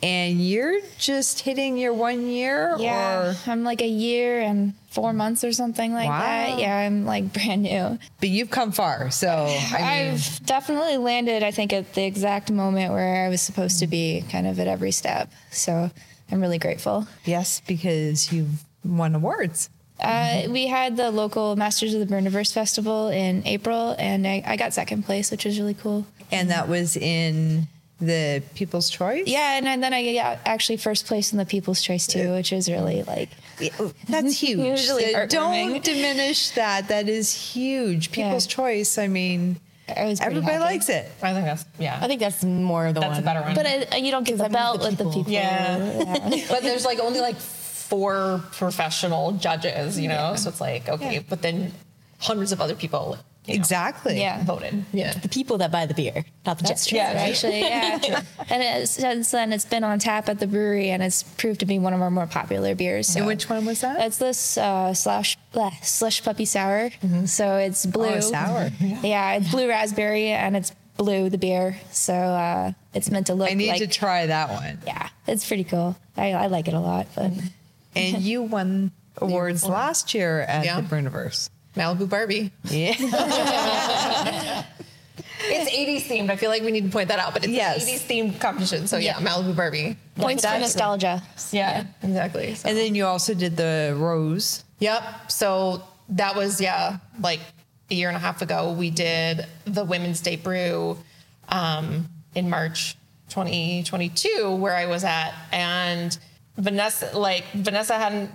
And 0.00 0.40
you're 0.40 0.78
just 0.98 1.40
hitting 1.40 1.76
your 1.76 1.92
one 1.92 2.28
year 2.28 2.76
Yeah, 2.78 3.30
or 3.32 3.36
I'm 3.48 3.64
like 3.64 3.82
a 3.82 3.88
year 3.88 4.38
and 4.40 4.74
four 4.90 5.12
months 5.12 5.42
or 5.42 5.50
something 5.50 5.92
like 5.92 6.08
Wow. 6.08 6.20
that. 6.20 6.58
Yeah, 6.60 6.76
I'm 6.76 7.04
like 7.04 7.32
brand 7.32 7.62
new. 7.64 7.98
but 8.20 8.28
you've 8.28 8.48
come 8.50 8.70
far. 8.70 9.10
So 9.10 9.28
I 9.28 9.72
mean 9.72 9.82
I've 10.14 10.46
definitely 10.46 10.98
landed, 10.98 11.42
I 11.42 11.50
think, 11.50 11.72
at 11.72 11.94
the 11.94 12.04
exact 12.04 12.52
moment 12.52 12.92
where 12.92 13.26
I 13.26 13.28
was 13.28 13.42
supposed 13.42 13.80
to 13.80 13.88
be, 13.88 14.22
kind 14.30 14.46
of 14.46 14.60
at 14.60 14.68
every 14.68 14.92
step. 14.92 15.32
So 15.50 15.90
I'm 16.30 16.40
really 16.40 16.58
grateful. 16.60 17.08
yes, 17.24 17.60
because 17.66 18.32
you've 18.32 18.64
won 18.84 19.14
awards. 19.14 19.70
Uh, 20.00 20.42
we 20.50 20.68
had 20.68 20.96
the 20.96 21.10
local 21.10 21.56
Masters 21.56 21.92
of 21.92 22.00
the 22.06 22.14
Brewniverse 22.14 22.52
Festival 22.52 23.08
in 23.08 23.44
April, 23.46 23.96
and 23.98 24.26
I, 24.26 24.42
I 24.46 24.56
got 24.56 24.72
second 24.72 25.02
place, 25.04 25.30
which 25.32 25.44
was 25.44 25.58
really 25.58 25.74
cool. 25.74 26.06
And 26.30 26.50
that 26.50 26.68
was 26.68 26.96
in 26.96 27.66
the 28.00 28.40
People's 28.54 28.90
Choice. 28.90 29.24
Yeah, 29.26 29.58
and 29.60 29.82
then 29.82 29.92
I 29.92 30.14
got 30.14 30.38
actually 30.46 30.76
first 30.76 31.06
place 31.06 31.32
in 31.32 31.38
the 31.38 31.44
People's 31.44 31.82
Choice 31.82 32.06
too, 32.06 32.32
which 32.34 32.52
is 32.52 32.70
really 32.70 33.02
like 33.02 33.28
Yeah, 33.58 33.70
That's 34.08 34.38
huge. 34.40 34.60
Usually 34.80 35.12
Uh, 35.16 35.26
Don't 35.26 35.82
diminish 35.82 36.50
that. 36.50 36.86
That 36.88 37.08
is 37.08 37.32
huge. 37.34 38.12
People's 38.12 38.46
Yeah. 38.46 38.50
Choice. 38.54 38.98
I 38.98 39.08
mean, 39.08 39.58
I 39.88 40.14
everybody 40.20 40.52
happy. 40.52 40.58
likes 40.60 40.88
it. 40.90 41.10
I 41.22 41.32
think 41.32 41.44
that's 41.46 41.64
yeah. 41.80 41.98
I 42.00 42.06
think 42.06 42.20
that's 42.20 42.44
more 42.44 42.86
of 42.86 42.94
the 42.94 43.00
that's 43.00 43.14
one. 43.14 43.22
a 43.22 43.24
better 43.24 43.40
one. 43.40 43.54
But 43.56 43.94
uh, 43.94 43.96
you 43.96 44.12
don't 44.12 44.24
get 44.24 44.38
the 44.38 44.48
belt 44.48 44.80
the 44.80 44.86
with 44.90 44.98
the 44.98 45.04
people. 45.04 45.24
people. 45.24 45.32
Yeah. 45.32 46.46
but 46.50 46.62
there's 46.62 46.84
like 46.84 47.00
only 47.00 47.20
like 47.20 47.34
four 47.88 48.42
professional 48.52 49.32
judges, 49.32 49.98
you 49.98 50.08
know? 50.08 50.34
So 50.36 50.50
it's 50.50 50.60
like, 50.60 50.88
okay, 50.88 51.14
Yeah. 51.14 51.20
but 51.28 51.42
then 51.42 51.72
hundreds 52.18 52.52
of 52.52 52.60
other 52.60 52.74
people 52.74 53.16
you 53.46 53.54
know, 53.54 53.58
Exactly. 53.60 54.20
Yeah. 54.20 54.44
voted. 54.44 54.84
Yeah. 54.92 55.14
The 55.14 55.28
people 55.28 55.56
that 55.58 55.72
buy 55.72 55.86
the 55.86 55.94
beer, 55.94 56.24
not 56.44 56.58
the 56.58 56.64
That's 56.64 56.84
judge. 56.84 56.90
true, 56.90 56.98
Yeah, 56.98 57.14
right. 57.14 57.30
actually. 57.30 57.60
Yeah. 57.60 58.20
and 58.50 58.62
it, 58.62 58.88
since 58.88 59.30
then, 59.30 59.54
it's 59.54 59.64
been 59.64 59.84
on 59.84 59.98
tap 59.98 60.28
at 60.28 60.38
the 60.38 60.46
brewery, 60.46 60.90
and 60.90 61.02
it's 61.02 61.22
proved 61.22 61.60
to 61.60 61.66
be 61.66 61.78
one 61.78 61.94
of 61.94 62.02
our 62.02 62.10
more 62.10 62.26
popular 62.26 62.74
beers. 62.74 63.08
So. 63.08 63.20
And 63.20 63.26
which 63.26 63.48
one 63.48 63.64
was 63.64 63.80
that? 63.80 64.04
It's 64.04 64.18
this 64.18 64.58
uh, 64.58 64.92
slash 64.92 65.38
bleh, 65.54 65.72
slush 65.82 66.22
puppy 66.22 66.44
sour. 66.44 66.90
So 67.24 67.56
it's 67.56 67.86
blue. 67.86 68.16
Oh, 68.16 68.20
sour. 68.20 68.68
Yeah, 68.80 69.32
it's 69.36 69.50
blue 69.50 69.66
raspberry, 69.68 70.28
and 70.28 70.54
it's 70.54 70.72
blue 70.98 71.30
the 71.30 71.38
beer. 71.38 71.78
So 71.90 72.12
uh, 72.12 72.72
it's 72.92 73.10
meant 73.10 73.28
to 73.28 73.34
look 73.34 73.50
I 73.50 73.54
need 73.54 73.68
like. 73.68 73.78
to 73.80 73.86
try 73.86 74.26
that 74.26 74.50
one. 74.50 74.78
yeah, 74.84 75.08
it's 75.26 75.46
pretty 75.48 75.64
cool. 75.64 75.96
I, 76.18 76.32
I 76.32 76.46
like 76.48 76.68
it 76.68 76.74
a 76.74 76.80
lot. 76.80 77.06
But 77.14 77.32
And 77.98 78.22
you 78.22 78.42
won 78.42 78.92
awards 79.16 79.64
last 79.66 80.14
year 80.14 80.40
at 80.40 80.64
Yeah. 80.64 80.80
the 80.80 80.86
Brewniverse. 80.86 81.50
Malibu 81.76 82.08
Barbie. 82.08 82.52
Yeah. 82.64 82.94
It's 85.40 85.70
80s 85.70 86.02
themed. 86.12 86.30
I 86.30 86.36
feel 86.36 86.50
like 86.50 86.62
we 86.62 86.72
need 86.72 86.84
to 86.84 86.90
point 86.90 87.08
that 87.08 87.18
out, 87.20 87.32
but 87.32 87.44
it's 87.44 87.52
Yes. 87.52 87.82
an 87.88 87.94
80s 87.94 88.06
themed 88.34 88.40
competition. 88.40 88.86
So 88.86 88.96
yeah, 88.98 89.14
Malibu 89.14 89.54
Barbie. 89.54 89.96
Points 90.16 90.44
for 90.44 90.58
nostalgia. 90.58 91.22
Yeah, 91.52 91.84
exactly. 92.02 92.54
So- 92.56 92.68
and 92.68 92.76
then 92.76 92.94
you 92.94 93.06
also 93.06 93.34
did 93.34 93.56
the 93.56 93.94
rose. 93.96 94.64
Yep. 94.80 95.30
So 95.30 95.82
that 96.10 96.34
was 96.36 96.60
yeah, 96.60 96.98
like 97.20 97.40
a 97.90 97.94
year 97.94 98.08
and 98.08 98.16
a 98.16 98.20
half 98.20 98.42
ago. 98.42 98.72
We 98.72 98.90
did 98.90 99.46
the 99.64 99.84
Women's 99.84 100.20
Day 100.20 100.36
Brew 100.36 100.98
um, 101.48 102.08
in 102.34 102.50
March 102.50 102.96
2022, 103.30 104.54
where 104.56 104.74
I 104.74 104.86
was 104.86 105.04
at, 105.04 105.32
and 105.52 106.16
Vanessa, 106.58 107.16
like 107.16 107.44
Vanessa, 107.54 107.94
hadn't 107.94 108.30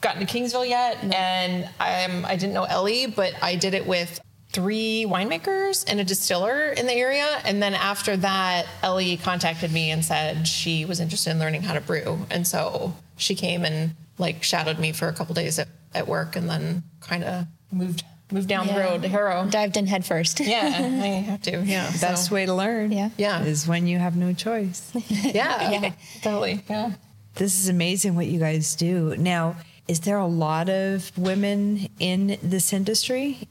gotten 0.00 0.26
to 0.26 0.32
Kingsville 0.32 0.68
yet, 0.68 0.98
and 1.02 1.68
I'm 1.78 2.24
I 2.26 2.36
didn't 2.36 2.52
know 2.52 2.64
Ellie, 2.64 3.06
but 3.06 3.32
I 3.42 3.56
did 3.56 3.74
it 3.74 3.86
with 3.86 4.20
three 4.52 5.06
winemakers 5.08 5.84
and 5.88 6.00
a 6.00 6.04
distiller 6.04 6.70
in 6.70 6.86
the 6.86 6.92
area 6.92 7.24
and 7.44 7.62
then 7.62 7.72
after 7.72 8.16
that 8.16 8.66
ellie 8.82 9.16
contacted 9.16 9.72
me 9.72 9.92
and 9.92 10.04
said 10.04 10.44
she 10.48 10.84
was 10.84 10.98
interested 10.98 11.30
in 11.30 11.38
learning 11.38 11.62
how 11.62 11.72
to 11.72 11.80
brew 11.80 12.26
and 12.32 12.44
so 12.44 12.92
she 13.16 13.36
came 13.36 13.64
and 13.64 13.92
like 14.18 14.42
shadowed 14.42 14.76
me 14.80 14.90
for 14.90 15.06
a 15.06 15.12
couple 15.12 15.32
days 15.36 15.60
at, 15.60 15.68
at 15.94 16.08
work 16.08 16.34
and 16.34 16.48
then 16.50 16.82
kind 17.00 17.22
of 17.22 17.46
moved 17.70 18.02
moved 18.32 18.48
down 18.48 18.66
the 18.66 18.74
road 18.74 19.02
to 19.02 19.08
Harrow. 19.08 19.46
Dived 19.50 19.76
in 19.76 19.86
head 19.86 20.04
first. 20.04 20.40
Yeah, 20.40 20.62
I 20.62 21.06
have 21.30 21.42
to. 21.42 21.62
Yeah, 21.64 21.90
Best 22.00 22.28
so, 22.28 22.34
way 22.34 22.46
to 22.46 22.54
learn. 22.54 22.92
Yeah. 22.92 23.10
Yeah. 23.16 23.42
Is 23.42 23.66
when 23.66 23.86
you 23.86 23.98
have 23.98 24.16
no 24.16 24.32
choice. 24.32 24.92
Yeah, 25.08 25.70
Yeah. 25.70 25.92
totally. 26.22 26.62
Yeah. 26.68 26.92
This 27.40 27.58
is 27.58 27.70
amazing 27.70 28.14
what 28.16 28.26
you 28.26 28.38
guys 28.38 28.76
do. 28.76 29.16
Now, 29.16 29.56
is 29.88 30.00
there 30.00 30.18
a 30.18 30.26
lot 30.26 30.68
of 30.68 31.10
women 31.16 31.88
in 31.98 32.38
this 32.42 32.74
industry 32.74 33.48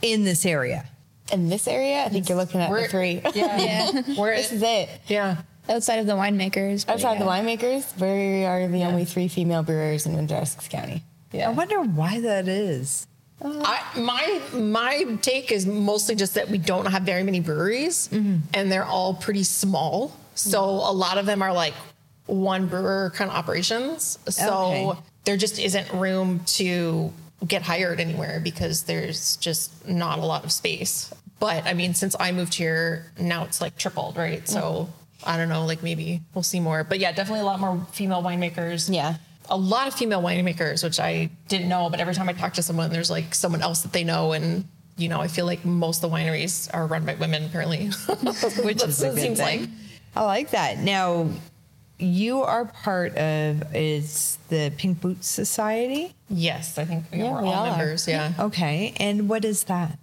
in 0.00 0.24
this 0.24 0.46
area? 0.46 0.86
In 1.30 1.50
this 1.50 1.68
area, 1.68 2.02
I 2.02 2.08
think 2.08 2.30
you're 2.30 2.38
looking 2.38 2.62
at 2.62 2.70
We're- 2.70 2.84
the 2.84 2.88
three. 2.88 3.20
Yeah, 3.34 3.90
We're 4.16 4.36
this 4.36 4.52
is 4.52 4.62
it. 4.62 4.88
yeah. 5.06 5.42
Outside 5.68 5.98
of 5.98 6.06
the 6.06 6.14
winemakers. 6.14 6.86
but 6.86 6.94
Outside 6.94 7.20
the 7.20 7.26
winemakers, 7.26 7.94
we 8.00 8.44
are 8.46 8.66
the 8.66 8.84
only 8.84 9.04
three 9.04 9.28
female 9.28 9.62
brewers 9.62 10.06
in 10.06 10.14
Windsor 10.14 10.42
County. 10.70 11.04
Yeah. 11.30 11.50
I 11.50 11.52
wonder 11.52 11.82
why 11.82 12.20
that 12.22 12.48
is. 12.48 13.06
I, 13.42 13.82
my 13.96 14.58
my 14.58 15.18
take 15.20 15.52
is 15.52 15.66
mostly 15.66 16.14
just 16.14 16.34
that 16.34 16.48
we 16.48 16.56
don't 16.58 16.86
have 16.86 17.02
very 17.02 17.22
many 17.22 17.40
breweries, 17.40 18.08
mm-hmm. 18.08 18.38
and 18.54 18.72
they're 18.72 18.84
all 18.84 19.12
pretty 19.14 19.44
small. 19.44 20.16
So 20.34 20.64
a 20.64 20.92
lot 20.92 21.18
of 21.18 21.26
them 21.26 21.42
are 21.42 21.52
like 21.52 21.74
one 22.30 22.66
brewer 22.66 23.12
kind 23.14 23.30
of 23.30 23.36
operations. 23.36 24.18
So 24.28 24.52
Okay. 24.92 25.00
there 25.24 25.36
just 25.36 25.58
isn't 25.58 25.92
room 25.92 26.40
to 26.58 27.12
get 27.46 27.62
hired 27.62 28.00
anywhere 28.00 28.40
because 28.42 28.84
there's 28.84 29.36
just 29.36 29.86
not 29.88 30.18
a 30.18 30.24
lot 30.24 30.44
of 30.44 30.52
space. 30.52 31.10
But 31.38 31.66
I 31.66 31.74
mean, 31.74 31.94
since 31.94 32.14
I 32.20 32.32
moved 32.32 32.54
here, 32.54 33.06
now 33.18 33.44
it's 33.44 33.60
like 33.60 33.76
tripled, 33.76 34.16
right? 34.16 34.46
So 34.48 34.88
I 35.24 35.36
don't 35.36 35.48
know, 35.48 35.64
like 35.66 35.82
maybe 35.82 36.20
we'll 36.34 36.42
see 36.42 36.60
more. 36.60 36.84
But 36.84 36.98
yeah, 36.98 37.12
definitely 37.12 37.40
a 37.40 37.44
lot 37.46 37.60
more 37.60 37.86
female 37.92 38.22
winemakers 38.22 38.92
Yeah. 38.92 39.14
a 39.48 39.56
lot 39.56 39.88
of 39.88 39.94
female 39.94 40.22
winemakers, 40.22 40.84
which 40.84 41.00
I 41.00 41.30
didn't 41.48 41.68
know, 41.68 41.90
but 41.90 41.98
every 41.98 42.14
time 42.14 42.28
I 42.28 42.34
talk 42.34 42.52
to 42.54 42.62
someone, 42.62 42.90
there's 42.90 43.10
like 43.10 43.34
someone 43.34 43.62
else 43.62 43.80
that 43.82 43.92
they 43.92 44.04
know. 44.04 44.32
And, 44.32 44.64
you 44.96 45.08
know, 45.08 45.20
I 45.20 45.28
feel 45.28 45.44
like 45.46 45.64
most 45.64 46.04
of 46.04 46.10
the 46.10 46.16
wineries 46.16 46.68
are 46.72 46.86
run 46.86 47.04
by 47.04 47.14
women, 47.14 47.46
apparently. 47.46 47.86
Which 48.62 48.82
is 48.84 49.02
a 49.02 49.10
good 49.10 49.18
seems 49.18 49.38
thing. 49.40 49.60
like. 49.60 49.70
I 50.14 50.24
like 50.24 50.50
that. 50.50 50.78
Now, 50.78 51.28
you 52.00 52.42
are 52.42 52.64
part 52.64 53.16
of 53.16 53.74
is 53.74 54.38
the 54.48 54.72
Pink 54.76 55.00
Boots 55.00 55.28
Society. 55.28 56.14
Yes, 56.28 56.78
I 56.78 56.84
think 56.84 57.04
Yeah, 57.12 57.32
we're 57.32 57.42
we 57.42 57.48
all 57.48 57.66
are. 57.66 57.76
members. 57.76 58.06
Yeah. 58.08 58.32
Okay, 58.38 58.94
and 58.98 59.28
what 59.28 59.44
is 59.44 59.64
that? 59.64 59.98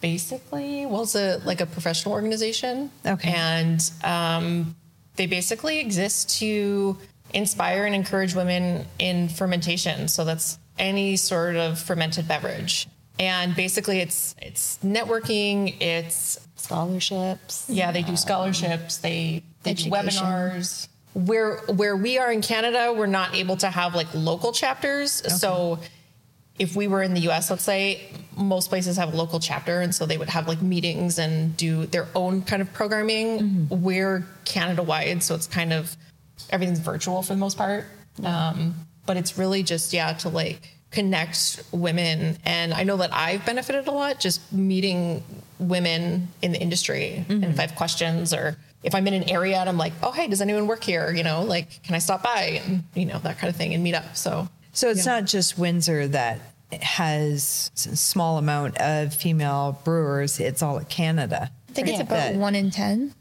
Basically, 0.00 0.84
well, 0.86 1.02
it's 1.02 1.14
a, 1.14 1.38
like 1.44 1.60
a 1.60 1.66
professional 1.66 2.14
organization. 2.14 2.90
Okay. 3.06 3.32
And 3.34 3.90
um, 4.02 4.76
they 5.16 5.26
basically 5.26 5.78
exist 5.78 6.38
to 6.40 6.98
inspire 7.32 7.86
and 7.86 7.94
encourage 7.94 8.34
women 8.34 8.86
in 8.98 9.28
fermentation. 9.28 10.08
So 10.08 10.24
that's 10.24 10.58
any 10.78 11.16
sort 11.16 11.56
of 11.56 11.78
fermented 11.78 12.28
beverage. 12.28 12.86
And 13.18 13.54
basically, 13.56 14.00
it's 14.00 14.34
it's 14.42 14.78
networking. 14.84 15.80
It's 15.80 16.40
Scholarships. 16.56 17.66
Yeah, 17.68 17.92
they 17.92 18.02
do 18.02 18.16
scholarships. 18.16 18.96
They 18.98 19.42
they 19.62 19.74
do 19.74 19.90
webinars. 19.90 20.88
Where 21.14 21.58
where 21.68 21.96
we 21.96 22.18
are 22.18 22.30
in 22.30 22.42
Canada, 22.42 22.92
we're 22.92 23.06
not 23.06 23.34
able 23.34 23.56
to 23.58 23.70
have 23.70 23.94
like 23.94 24.08
local 24.14 24.52
chapters. 24.52 25.22
So 25.40 25.78
if 26.58 26.76
we 26.76 26.86
were 26.86 27.02
in 27.02 27.14
the 27.14 27.20
US, 27.30 27.50
let's 27.50 27.64
say, 27.64 28.00
most 28.36 28.68
places 28.68 28.96
have 28.96 29.12
a 29.12 29.16
local 29.16 29.40
chapter, 29.40 29.80
and 29.80 29.94
so 29.94 30.06
they 30.06 30.18
would 30.18 30.28
have 30.28 30.48
like 30.48 30.60
meetings 30.62 31.18
and 31.18 31.56
do 31.56 31.86
their 31.86 32.06
own 32.14 32.42
kind 32.42 32.62
of 32.62 32.72
programming. 32.72 33.68
We're 33.70 34.24
Canada 34.44 34.82
wide, 34.82 35.22
so 35.22 35.34
it's 35.34 35.46
kind 35.46 35.72
of 35.72 35.96
everything's 36.50 36.80
virtual 36.80 37.22
for 37.22 37.32
the 37.32 37.38
most 37.38 37.56
part. 37.56 37.84
Um, 38.24 38.74
but 39.06 39.16
it's 39.16 39.38
really 39.38 39.62
just 39.62 39.92
yeah 39.92 40.12
to 40.14 40.28
like 40.28 40.68
connect 40.90 41.62
women, 41.72 42.38
and 42.44 42.72
I 42.72 42.84
know 42.84 42.96
that 42.98 43.12
I've 43.12 43.44
benefited 43.44 43.86
a 43.88 43.92
lot 43.92 44.20
just 44.20 44.52
meeting 44.52 45.24
women 45.58 46.28
in 46.42 46.52
the 46.52 46.60
industry, 46.60 47.24
and 47.28 47.44
if 47.44 47.58
I 47.58 47.62
have 47.62 47.74
questions 47.74 48.32
or 48.32 48.56
if 48.84 48.94
I'm 48.94 49.06
in 49.08 49.14
an 49.14 49.28
area 49.30 49.56
and 49.58 49.68
I'm 49.68 49.78
like, 49.78 49.92
oh 50.02 50.12
hey, 50.12 50.28
does 50.28 50.40
anyone 50.40 50.66
work 50.68 50.84
here? 50.84 51.10
You 51.12 51.24
know, 51.24 51.42
like 51.42 51.82
can 51.82 51.94
I 51.94 51.98
stop 51.98 52.22
by 52.22 52.60
and 52.64 52.84
you 52.94 53.06
know 53.06 53.18
that 53.20 53.38
kind 53.38 53.48
of 53.50 53.56
thing 53.56 53.74
and 53.74 53.82
meet 53.82 53.94
up. 53.94 54.16
So 54.16 54.48
So 54.72 54.90
it's 54.90 55.06
not 55.06 55.24
just 55.24 55.58
Windsor 55.58 56.06
that 56.08 56.38
has 56.82 57.70
a 57.76 57.96
small 57.96 58.38
amount 58.38 58.78
of 58.78 59.14
female 59.14 59.78
brewers. 59.84 60.38
It's 60.40 60.62
all 60.62 60.76
of 60.76 60.88
Canada. 60.88 61.50
I 61.68 61.72
think 61.72 61.88
it's 61.88 61.96
Yeah. 61.98 62.02
about 62.02 62.32
That- 62.32 62.36
one 62.36 62.54
in 62.54 62.70
10 62.70 63.14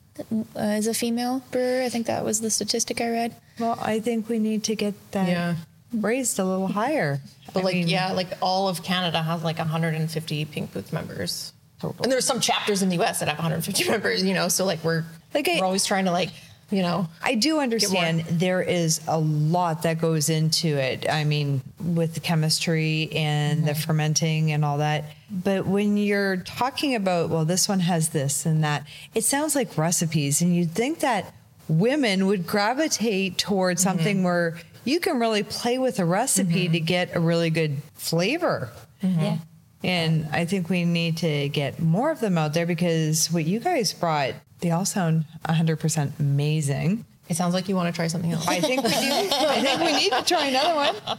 uh, 0.55 0.59
is 0.61 0.87
a 0.87 0.93
female 0.93 1.41
brewer. 1.51 1.81
I 1.83 1.89
think 1.89 2.05
that 2.07 2.23
was 2.23 2.39
the 2.41 2.49
statistic 2.49 3.01
I 3.01 3.09
read. 3.09 3.35
Well, 3.59 3.77
I 3.81 3.99
think 3.99 4.29
we 4.29 4.39
need 4.39 4.63
to 4.65 4.75
get 4.75 4.93
that 5.11 5.27
Yeah. 5.27 5.55
raised 5.91 6.39
a 6.39 6.45
little 6.45 6.67
higher. 6.67 7.21
But 7.53 7.61
I 7.61 7.63
like, 7.63 7.75
mean, 7.75 7.87
yeah, 7.87 8.11
like 8.11 8.29
all 8.41 8.67
of 8.67 8.83
Canada 8.83 9.21
has 9.21 9.43
like 9.43 9.59
150 9.59 10.45
Pink 10.45 10.73
Boots 10.73 10.91
members. 10.93 11.53
And 11.81 12.09
there's 12.11 12.25
some 12.25 12.39
chapters 12.39 12.81
in 12.81 12.87
the 12.89 12.95
US 13.03 13.19
that 13.19 13.27
have 13.27 13.37
150 13.37 13.89
members, 13.89 14.23
you 14.23 14.33
know, 14.33 14.47
so 14.47 14.65
like 14.65 14.81
we're 14.83 15.03
Like 15.33 15.49
I- 15.49 15.59
we're 15.59 15.65
always 15.65 15.85
trying 15.85 16.05
to 16.05 16.11
like, 16.11 16.29
you 16.71 16.81
know, 16.81 17.07
I 17.21 17.35
do 17.35 17.59
understand 17.59 18.21
there 18.21 18.61
is 18.61 19.01
a 19.07 19.19
lot 19.19 19.83
that 19.83 20.01
goes 20.01 20.29
into 20.29 20.67
it. 20.69 21.07
I 21.07 21.23
mean, 21.23 21.61
with 21.79 22.15
the 22.15 22.19
chemistry 22.19 23.09
and 23.13 23.65
the 23.65 23.73
mm-hmm. 23.73 23.81
fermenting 23.81 24.51
and 24.51 24.65
all 24.65 24.79
that. 24.79 25.05
But 25.29 25.67
when 25.67 25.97
you're 25.97 26.37
talking 26.37 26.95
about, 26.95 27.29
well, 27.29 27.45
this 27.45 27.69
one 27.69 27.81
has 27.81 28.09
this 28.09 28.45
and 28.45 28.63
that, 28.63 28.87
it 29.13 29.23
sounds 29.23 29.55
like 29.55 29.77
recipes. 29.77 30.41
And 30.41 30.55
you'd 30.55 30.71
think 30.71 30.99
that 30.99 31.33
women 31.67 32.25
would 32.25 32.47
gravitate 32.47 33.37
towards 33.37 33.81
mm-hmm. 33.81 33.97
something 33.97 34.23
where 34.23 34.57
you 34.83 34.99
can 34.99 35.19
really 35.19 35.43
play 35.43 35.77
with 35.77 35.99
a 35.99 36.05
recipe 36.05 36.65
mm-hmm. 36.65 36.73
to 36.73 36.79
get 36.79 37.15
a 37.15 37.19
really 37.19 37.51
good 37.51 37.77
flavor. 37.93 38.71
Yeah. 39.01 39.37
And 39.83 40.27
I 40.31 40.45
think 40.45 40.69
we 40.69 40.85
need 40.85 41.17
to 41.17 41.49
get 41.49 41.79
more 41.79 42.09
of 42.09 42.19
them 42.19 42.37
out 42.37 42.53
there 42.53 42.65
because 42.65 43.29
what 43.31 43.45
you 43.45 43.59
guys 43.59 43.93
brought, 43.93 44.33
they 44.63 44.71
all 44.71 44.85
sound 44.85 45.25
100% 45.45 46.19
amazing. 46.19 47.05
it 47.27 47.35
sounds 47.35 47.53
like 47.53 47.67
you 47.69 47.75
want 47.75 47.93
to 47.93 47.95
try 47.95 48.07
something 48.07 48.31
else. 48.31 48.47
I 48.47 48.59
think 48.61 48.81
we 48.81 48.89
do. 48.89 48.95
I 48.95 49.61
think 49.61 49.79
we 49.81 49.91
need 49.93 50.11
to 50.13 50.23
try 50.23 50.47
another 50.47 50.73
one. 50.75 51.17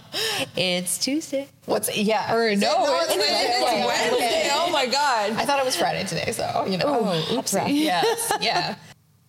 It's 0.56 0.98
Tuesday. 0.98 1.46
What's 1.66 1.94
yeah? 1.96 2.34
Or 2.34 2.56
no, 2.56 2.72
it's 3.02 3.16
Wednesday. 3.16 3.84
Wednesday. 3.86 4.48
Oh 4.52 4.70
my 4.72 4.86
God. 4.86 5.32
I 5.32 5.44
thought 5.44 5.60
it 5.60 5.64
was 5.64 5.76
Friday 5.76 6.04
today, 6.04 6.32
so 6.32 6.64
you 6.66 6.78
know. 6.78 6.84
Oh, 6.86 7.36
oopsie. 7.36 7.82
yes, 7.84 8.32
yeah. 8.40 8.76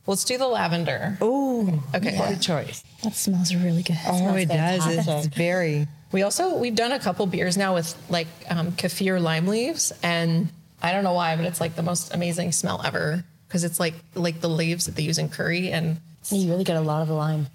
Let's 0.07 0.23
do 0.23 0.37
the 0.37 0.47
lavender. 0.47 1.17
Oh, 1.19 1.81
Okay. 1.93 2.17
What 2.17 2.31
a 2.31 2.39
choice. 2.39 2.83
That 3.03 3.15
smells 3.15 3.53
really 3.55 3.81
good. 3.83 3.97
Oh, 4.07 4.35
it 4.35 4.47
does. 4.47 4.85
It's 4.85 4.95
fantastic. 5.05 5.33
very. 5.33 5.87
We 6.11 6.21
also 6.21 6.57
we've 6.57 6.75
done 6.75 6.91
a 6.93 6.99
couple 6.99 7.25
beers 7.25 7.57
now 7.57 7.73
with 7.73 7.93
like 8.09 8.27
um, 8.49 8.71
kaffir 8.73 9.19
lime 9.21 9.47
leaves, 9.47 9.91
and 10.03 10.49
I 10.81 10.91
don't 10.93 11.03
know 11.03 11.13
why, 11.13 11.35
but 11.35 11.45
it's 11.45 11.59
like 11.59 11.75
the 11.75 11.83
most 11.83 12.13
amazing 12.13 12.51
smell 12.51 12.81
ever 12.85 13.23
because 13.55 13.63
it's 13.63 13.79
like 13.79 13.93
like 14.15 14.41
the 14.41 14.49
leaves 14.49 14.85
that 14.85 14.95
they 14.97 15.03
use 15.03 15.17
in 15.17 15.29
curry, 15.29 15.71
and 15.71 15.95
You 16.29 16.49
really 16.49 16.65
get 16.65 16.75
a 16.75 16.81
lot 16.81 17.01
of 17.01 17.07
the 17.07 17.13
lime. 17.13 17.47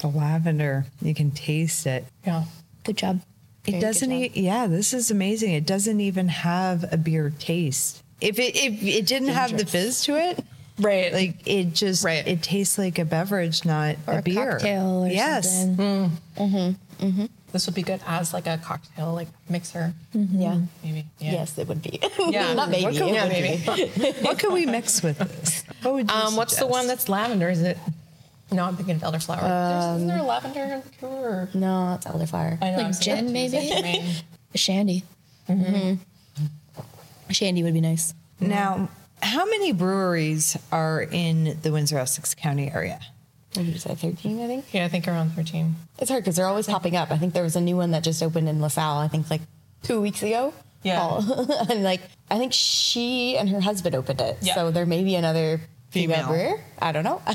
The 0.00 0.06
lavender, 0.06 0.86
you 1.02 1.14
can 1.14 1.30
taste 1.30 1.86
it. 1.86 2.06
yeah, 2.26 2.44
Good 2.84 2.96
job. 2.96 3.20
It 3.66 3.78
doesn't. 3.78 4.10
E- 4.10 4.30
yeah, 4.34 4.66
this 4.66 4.94
is 4.94 5.10
amazing. 5.10 5.52
It 5.52 5.66
doesn't 5.66 6.00
even 6.00 6.28
have 6.28 6.90
a 6.90 6.96
beer 6.96 7.30
taste. 7.38 8.02
If 8.22 8.38
it 8.38 8.56
if 8.56 8.82
it 8.82 9.04
didn't 9.06 9.28
have 9.28 9.54
the 9.58 9.66
fizz 9.66 10.04
to 10.04 10.16
it, 10.16 10.42
right. 10.80 11.12
like 11.12 11.46
it 11.46 11.74
just 11.74 12.02
Right. 12.02 12.26
it 12.26 12.42
tastes 12.42 12.78
like 12.78 12.98
a 12.98 13.04
beverage, 13.04 13.66
not 13.66 13.96
Or 14.06 14.14
a, 14.14 14.18
a, 14.20 14.22
beer. 14.22 14.52
cocktail 14.52 15.04
or 15.04 15.08
yes. 15.08 15.66
Something. 17.02 17.28
this 17.52 17.66
would 17.66 17.74
be 17.74 17.82
good 17.82 18.00
as 18.06 18.32
like 18.32 18.46
a 18.46 18.58
cocktail 18.58 19.12
like 19.12 19.28
mixer, 19.48 19.92
mm-hmm. 20.14 20.40
Yeah. 20.40 20.60
maybe. 20.82 21.04
Yeah. 21.18 21.32
Yes, 21.32 21.58
it 21.58 21.68
would 21.68 21.82
be. 21.82 22.00
Yeah. 22.28 22.52
Not 22.60 22.70
maybe. 22.70 22.84
What 22.84 22.94
can- 22.94 23.08
yeah, 23.14 23.28
maybe. 23.28 24.12
What 24.22 24.38
can 24.38 24.52
we 24.52 24.66
mix 24.66 25.02
with 25.02 25.18
this? 25.18 25.64
What 25.82 25.94
would 25.94 26.10
you 26.10 26.16
Um, 26.16 26.36
what's 26.36 26.56
the 26.56 26.66
one 26.66 26.86
that's 26.86 27.08
lavender? 27.08 27.50
Is 27.50 27.62
it 27.62 27.78
No, 28.50 28.64
I'm 28.64 28.76
thinking 28.76 28.96
of 28.96 29.02
elderflower. 29.02 29.40
There's, 29.40 29.96
isn't 29.96 30.08
there 30.08 30.18
a 30.18 30.22
lavender 30.22 30.82
liqueur? 30.84 31.48
No, 31.54 31.94
it's 31.94 32.06
elderflower. 32.06 32.58
I 32.62 32.70
know, 32.70 32.76
Like 32.76 32.84
I 32.84 32.88
was 32.88 32.98
thinking 32.98 33.24
gin, 33.26 33.32
maybe? 33.32 33.68
Jasmine. 33.68 34.14
Shandy. 34.54 35.04
Mm-hmm. 35.48 35.94
Shandy 37.30 37.62
would 37.62 37.74
be 37.74 37.80
nice. 37.80 38.14
Now, 38.40 38.88
how 39.22 39.44
many 39.46 39.72
breweries 39.72 40.56
are 40.70 41.00
in 41.02 41.58
the 41.62 41.72
Windsor 41.72 41.98
Essex 41.98 42.34
County 42.34 42.70
area? 42.70 43.00
What 43.54 43.64
did 43.66 43.72
you 43.74 43.78
say, 43.78 43.94
13, 43.94 44.42
I 44.42 44.46
think? 44.46 44.64
Yeah, 44.72 44.84
I 44.84 44.88
think 44.88 45.06
around 45.06 45.30
13. 45.32 45.74
It's 45.98 46.10
hard 46.10 46.22
because 46.24 46.36
they're 46.36 46.46
always 46.46 46.66
popping 46.66 46.96
up. 46.96 47.10
I 47.10 47.18
think 47.18 47.34
there 47.34 47.42
was 47.42 47.54
a 47.56 47.60
new 47.60 47.76
one 47.76 47.90
that 47.90 48.02
just 48.02 48.22
opened 48.22 48.48
in 48.48 48.60
LaSalle, 48.62 48.98
I 48.98 49.08
think 49.08 49.28
like 49.30 49.42
two 49.82 50.00
weeks 50.00 50.22
ago. 50.22 50.54
Yeah. 50.82 50.98
Oh, 51.02 51.66
and 51.70 51.82
like, 51.84 52.00
I 52.30 52.38
think 52.38 52.52
she 52.54 53.36
and 53.36 53.48
her 53.50 53.60
husband 53.60 53.94
opened 53.94 54.20
it. 54.20 54.38
Yeah. 54.40 54.54
So 54.54 54.70
there 54.70 54.86
may 54.86 55.04
be 55.04 55.14
another 55.16 55.60
female, 55.90 56.26
Female. 56.26 56.28
brewer. 56.28 56.60
I 56.80 56.92
don't 56.92 57.04
know. 57.04 57.20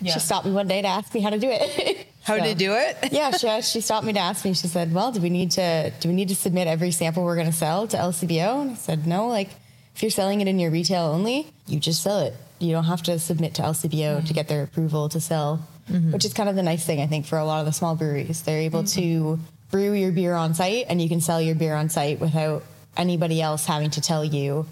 Yeah. 0.00 0.12
she 0.12 0.20
stopped 0.20 0.46
me 0.46 0.52
one 0.52 0.68
day 0.68 0.80
to 0.80 0.86
ask 0.86 1.12
me 1.12 1.20
how 1.20 1.30
to 1.30 1.40
do 1.40 1.48
it. 1.50 2.06
How 2.22 2.38
So- 2.38 2.44
to 2.44 2.54
do 2.54 2.72
it? 2.74 2.96
yeah, 3.10 3.32
she, 3.32 3.62
she 3.62 3.80
stopped 3.80 4.06
me 4.06 4.12
to 4.12 4.20
ask 4.20 4.44
me. 4.44 4.54
She 4.54 4.68
said, 4.68 4.94
"Well, 4.94 5.10
do 5.10 5.20
we 5.20 5.28
need 5.28 5.50
to 5.52 5.92
do 5.98 6.08
we 6.08 6.14
need 6.14 6.28
to 6.28 6.36
submit 6.36 6.68
every 6.68 6.92
sample 6.92 7.24
we're 7.24 7.34
going 7.34 7.48
to 7.48 7.52
sell 7.52 7.88
to 7.88 7.96
LCBO?" 7.96 8.62
And 8.62 8.70
I 8.70 8.74
said, 8.74 9.08
"No. 9.08 9.26
Like, 9.26 9.48
if 9.96 10.02
you're 10.04 10.10
selling 10.12 10.40
it 10.40 10.46
in 10.46 10.60
your 10.60 10.70
retail 10.70 11.02
only, 11.06 11.48
you 11.66 11.80
just 11.80 12.00
sell 12.00 12.20
it. 12.20 12.34
You 12.58 12.72
don't 12.72 12.84
have 12.84 13.02
to 13.04 13.18
submit 13.18 13.54
to 13.54 13.62
LCBO 13.62 14.18
mm-hmm. 14.18 14.26
to 14.26 14.32
get 14.32 14.48
their 14.48 14.62
approval 14.62 15.08
to 15.10 15.20
sell." 15.20 15.66
Mm-hmm. 15.90 16.12
Which 16.12 16.24
is 16.24 16.34
kind 16.34 16.48
of 16.48 16.56
the 16.56 16.62
nice 16.62 16.84
thing 16.84 17.00
I 17.00 17.06
think 17.06 17.24
for 17.24 17.38
a 17.38 17.44
lot 17.44 17.60
of 17.60 17.66
the 17.66 17.72
small 17.72 17.96
breweries. 17.96 18.42
They're 18.42 18.60
able 18.60 18.82
mm-hmm. 18.82 19.00
to 19.00 19.38
brew 19.70 19.92
your 19.92 20.12
beer 20.12 20.34
on 20.34 20.54
site, 20.54 20.86
and 20.88 21.00
you 21.00 21.08
can 21.08 21.20
sell 21.20 21.40
your 21.40 21.54
beer 21.54 21.74
on 21.74 21.88
site 21.88 22.20
without 22.20 22.62
anybody 22.96 23.40
else 23.40 23.64
having 23.64 23.90
to 23.90 24.00
tell 24.00 24.24
you, 24.24 24.66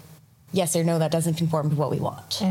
"Yes 0.51 0.75
or 0.75 0.83
no, 0.83 0.99
that 0.99 1.11
doesn't 1.11 1.35
conform 1.35 1.71
to 1.71 1.75
what 1.75 1.91
we 1.91 1.99
want." 1.99 2.41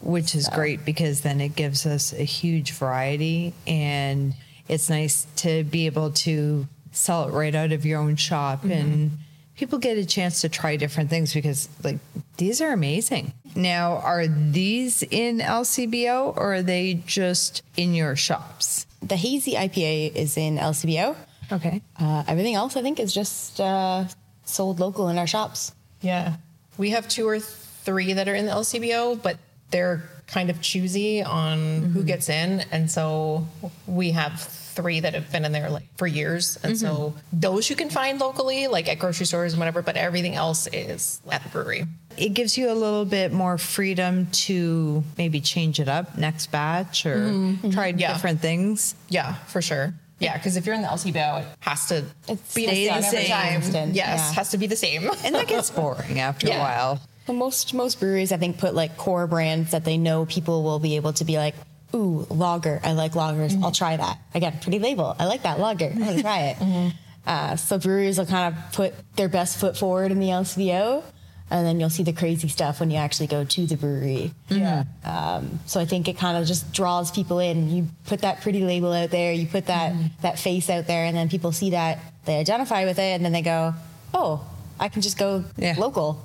Which 0.00 0.34
is 0.34 0.48
great 0.48 0.84
because 0.84 1.20
then 1.20 1.40
it 1.40 1.54
gives 1.54 1.86
us 1.86 2.12
a 2.12 2.24
huge 2.24 2.72
variety 2.72 3.52
and 3.66 4.34
it's 4.68 4.88
nice 4.88 5.26
to 5.36 5.64
be 5.64 5.86
able 5.86 6.10
to 6.10 6.66
sell 6.92 7.28
it 7.28 7.32
right 7.32 7.54
out 7.54 7.72
of 7.72 7.84
your 7.84 8.00
own 8.00 8.16
shop 8.16 8.64
and 8.64 9.10
people 9.56 9.78
get 9.78 9.98
a 9.98 10.04
chance 10.04 10.40
to 10.40 10.48
try 10.48 10.76
different 10.76 11.10
things 11.10 11.32
because 11.32 11.68
like 11.82 11.98
these 12.36 12.60
are 12.60 12.72
amazing. 12.72 13.32
Now, 13.54 13.98
are 13.98 14.26
these 14.26 15.02
in 15.02 15.38
LCBO 15.38 16.36
or 16.36 16.54
are 16.54 16.62
they 16.62 16.94
just 17.06 17.62
in 17.76 17.94
your 17.94 18.16
shops? 18.16 18.86
The 19.02 19.16
hazy 19.16 19.52
IPA 19.52 20.14
is 20.14 20.36
in 20.36 20.56
LCBO. 20.56 21.16
Okay. 21.52 21.82
Uh, 22.00 22.24
everything 22.26 22.54
else, 22.54 22.76
I 22.76 22.82
think, 22.82 22.98
is 22.98 23.12
just 23.14 23.60
uh, 23.60 24.04
sold 24.44 24.80
local 24.80 25.08
in 25.08 25.18
our 25.18 25.26
shops. 25.26 25.72
Yeah. 26.00 26.36
We 26.78 26.90
have 26.90 27.06
two 27.06 27.28
or 27.28 27.38
three 27.38 28.14
that 28.14 28.28
are 28.28 28.34
in 28.34 28.46
the 28.46 28.52
LCBO, 28.52 29.22
but 29.22 29.38
they're 29.70 30.02
kind 30.26 30.50
of 30.50 30.60
choosy 30.60 31.22
on 31.22 31.82
who 31.82 32.02
gets 32.02 32.28
in. 32.28 32.64
And 32.72 32.90
so 32.90 33.46
we 33.86 34.12
have 34.12 34.40
three 34.74 35.00
that 35.00 35.14
have 35.14 35.30
been 35.32 35.44
in 35.44 35.52
there 35.52 35.70
like 35.70 35.84
for 35.96 36.06
years. 36.06 36.58
And 36.62 36.76
so 36.76 36.86
mm-hmm. 36.88 37.18
those 37.32 37.70
you 37.70 37.76
can 37.76 37.90
find 37.90 38.20
locally, 38.20 38.66
like 38.66 38.88
at 38.88 38.98
grocery 38.98 39.26
stores 39.26 39.52
and 39.52 39.60
whatever, 39.60 39.82
but 39.82 39.96
everything 39.96 40.34
else 40.34 40.66
is 40.72 41.20
at 41.30 41.42
the 41.42 41.48
brewery. 41.48 41.84
It 42.16 42.34
gives 42.34 42.56
you 42.58 42.70
a 42.70 42.74
little 42.74 43.04
bit 43.04 43.32
more 43.32 43.58
freedom 43.58 44.28
to 44.46 45.02
maybe 45.18 45.40
change 45.40 45.80
it 45.80 45.88
up 45.88 46.16
next 46.18 46.48
batch 46.52 47.06
or 47.06 47.16
mm-hmm. 47.16 47.50
Mm-hmm. 47.54 47.70
try 47.70 47.86
Yeah. 47.88 48.12
different 48.12 48.40
things. 48.40 48.94
Yeah, 49.08 49.34
for 49.46 49.62
sure. 49.62 49.94
Yeah, 50.20 50.36
because 50.36 50.56
if 50.56 50.64
you're 50.64 50.76
in 50.76 50.82
the 50.82 50.88
LCBO, 50.88 51.40
it 51.42 51.46
has 51.60 51.86
to 51.88 52.04
It's 52.28 52.54
be 52.54 52.66
stay 52.66 52.88
the 52.88 52.94
the 52.94 53.02
same 53.02 53.04
every 53.04 53.18
same. 53.18 53.30
time. 53.30 53.52
Constant, 53.60 53.94
Yes, 53.94 54.20
yeah. 54.20 54.32
has 54.34 54.50
to 54.50 54.58
be 54.58 54.66
the 54.66 54.76
same. 54.76 55.10
And 55.24 55.34
that 55.34 55.48
gets 55.48 55.70
boring 55.70 56.20
after 56.20 56.46
a 56.48 56.58
while. 56.58 57.00
Well, 57.26 57.36
most 57.36 57.74
most 57.74 57.98
breweries, 57.98 58.32
I 58.32 58.36
think, 58.36 58.58
put 58.58 58.74
like 58.74 58.96
core 58.96 59.26
brands 59.26 59.72
that 59.72 59.84
they 59.84 59.96
know 59.98 60.24
people 60.26 60.62
will 60.62 60.78
be 60.78 60.96
able 60.96 61.14
to 61.14 61.24
be 61.24 61.36
like, 61.38 61.54
"Ooh, 61.94 62.26
lager! 62.30 62.80
I 62.84 62.92
like 62.92 63.12
lagers. 63.12 63.60
I'll 63.62 63.72
try 63.72 63.96
that." 63.96 64.18
Again, 64.34 64.58
pretty 64.60 64.78
label. 64.80 65.14
I 65.18 65.26
like 65.26 65.42
that 65.44 65.58
lager. 65.60 65.86
I'm 65.86 65.98
gonna 65.98 66.22
try 66.22 66.40
it. 66.58 66.92
Uh, 67.26 67.56
so 67.56 67.78
breweries 67.78 68.18
will 68.18 68.26
kind 68.26 68.54
of 68.54 68.72
put 68.72 68.92
their 69.16 69.28
best 69.28 69.56
foot 69.58 69.76
forward 69.78 70.12
in 70.12 70.20
the 70.20 70.28
LCBO, 70.28 71.02
and 71.50 71.66
then 71.66 71.80
you'll 71.80 71.88
see 71.88 72.02
the 72.02 72.12
crazy 72.12 72.48
stuff 72.48 72.80
when 72.80 72.90
you 72.90 72.98
actually 72.98 73.26
go 73.28 73.44
to 73.44 73.66
the 73.66 73.76
brewery. 73.76 74.32
yeah. 74.50 74.84
Um, 75.04 75.60
so 75.64 75.80
I 75.80 75.86
think 75.86 76.06
it 76.08 76.18
kind 76.18 76.36
of 76.36 76.46
just 76.46 76.72
draws 76.72 77.10
people 77.10 77.38
in. 77.38 77.70
You 77.70 77.86
put 78.06 78.20
that 78.20 78.42
pretty 78.42 78.62
label 78.64 78.92
out 78.92 79.10
there, 79.10 79.32
you 79.32 79.46
put 79.46 79.66
that 79.66 79.94
that 80.20 80.38
face 80.38 80.68
out 80.68 80.86
there, 80.86 81.04
and 81.06 81.16
then 81.16 81.28
people 81.30 81.52
see 81.52 81.70
that 81.70 81.98
they 82.26 82.36
identify 82.38 82.84
with 82.84 82.98
it, 82.98 83.12
and 83.14 83.24
then 83.24 83.32
they 83.32 83.42
go, 83.42 83.72
"Oh, 84.12 84.44
I 84.78 84.88
can 84.88 85.00
just 85.00 85.16
go 85.16 85.44
Yeah. 85.56 85.76
local. 85.78 86.20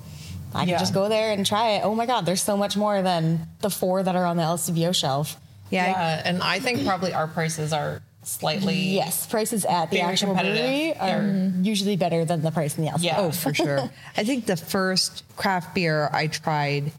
I 0.54 0.60
can 0.60 0.70
Yeah. 0.70 0.78
just 0.78 0.92
go 0.92 1.08
there 1.08 1.32
and 1.32 1.46
try 1.46 1.70
it. 1.76 1.82
Oh 1.84 1.94
my 1.94 2.04
God, 2.06 2.26
there's 2.26 2.42
so 2.42 2.56
much 2.56 2.76
more 2.76 3.00
than 3.02 3.46
the 3.60 3.70
four 3.70 4.02
that 4.02 4.16
are 4.16 4.26
on 4.26 4.36
the 4.36 4.42
LCBO 4.42 4.92
shelf." 4.92 5.38
Yeah. 5.70 5.86
Yeah, 5.90 6.22
and 6.24 6.42
I 6.42 6.60
think 6.60 6.84
probably 6.84 7.14
our 7.14 7.26
prices 7.28 7.72
are 7.72 8.02
slightly 8.22 8.74
Yes, 8.74 9.26
prices 9.26 9.64
at 9.64 9.90
the 9.90 10.00
actual 10.00 10.34
brewery 10.34 10.94
are 10.96 11.52
usually 11.62 11.96
better 11.96 12.24
than 12.24 12.42
the 12.42 12.50
price 12.50 12.76
in 12.76 12.84
the 12.84 12.90
LCBO. 12.90 13.02
Yeah. 13.02 13.18
Oh, 13.18 13.30
for 13.30 13.54
sure. 13.54 13.90
I 14.16 14.24
think 14.24 14.46
the 14.46 14.56
first 14.56 15.24
craft 15.36 15.74
beer 15.74 16.10
I 16.12 16.26
tried 16.26 16.92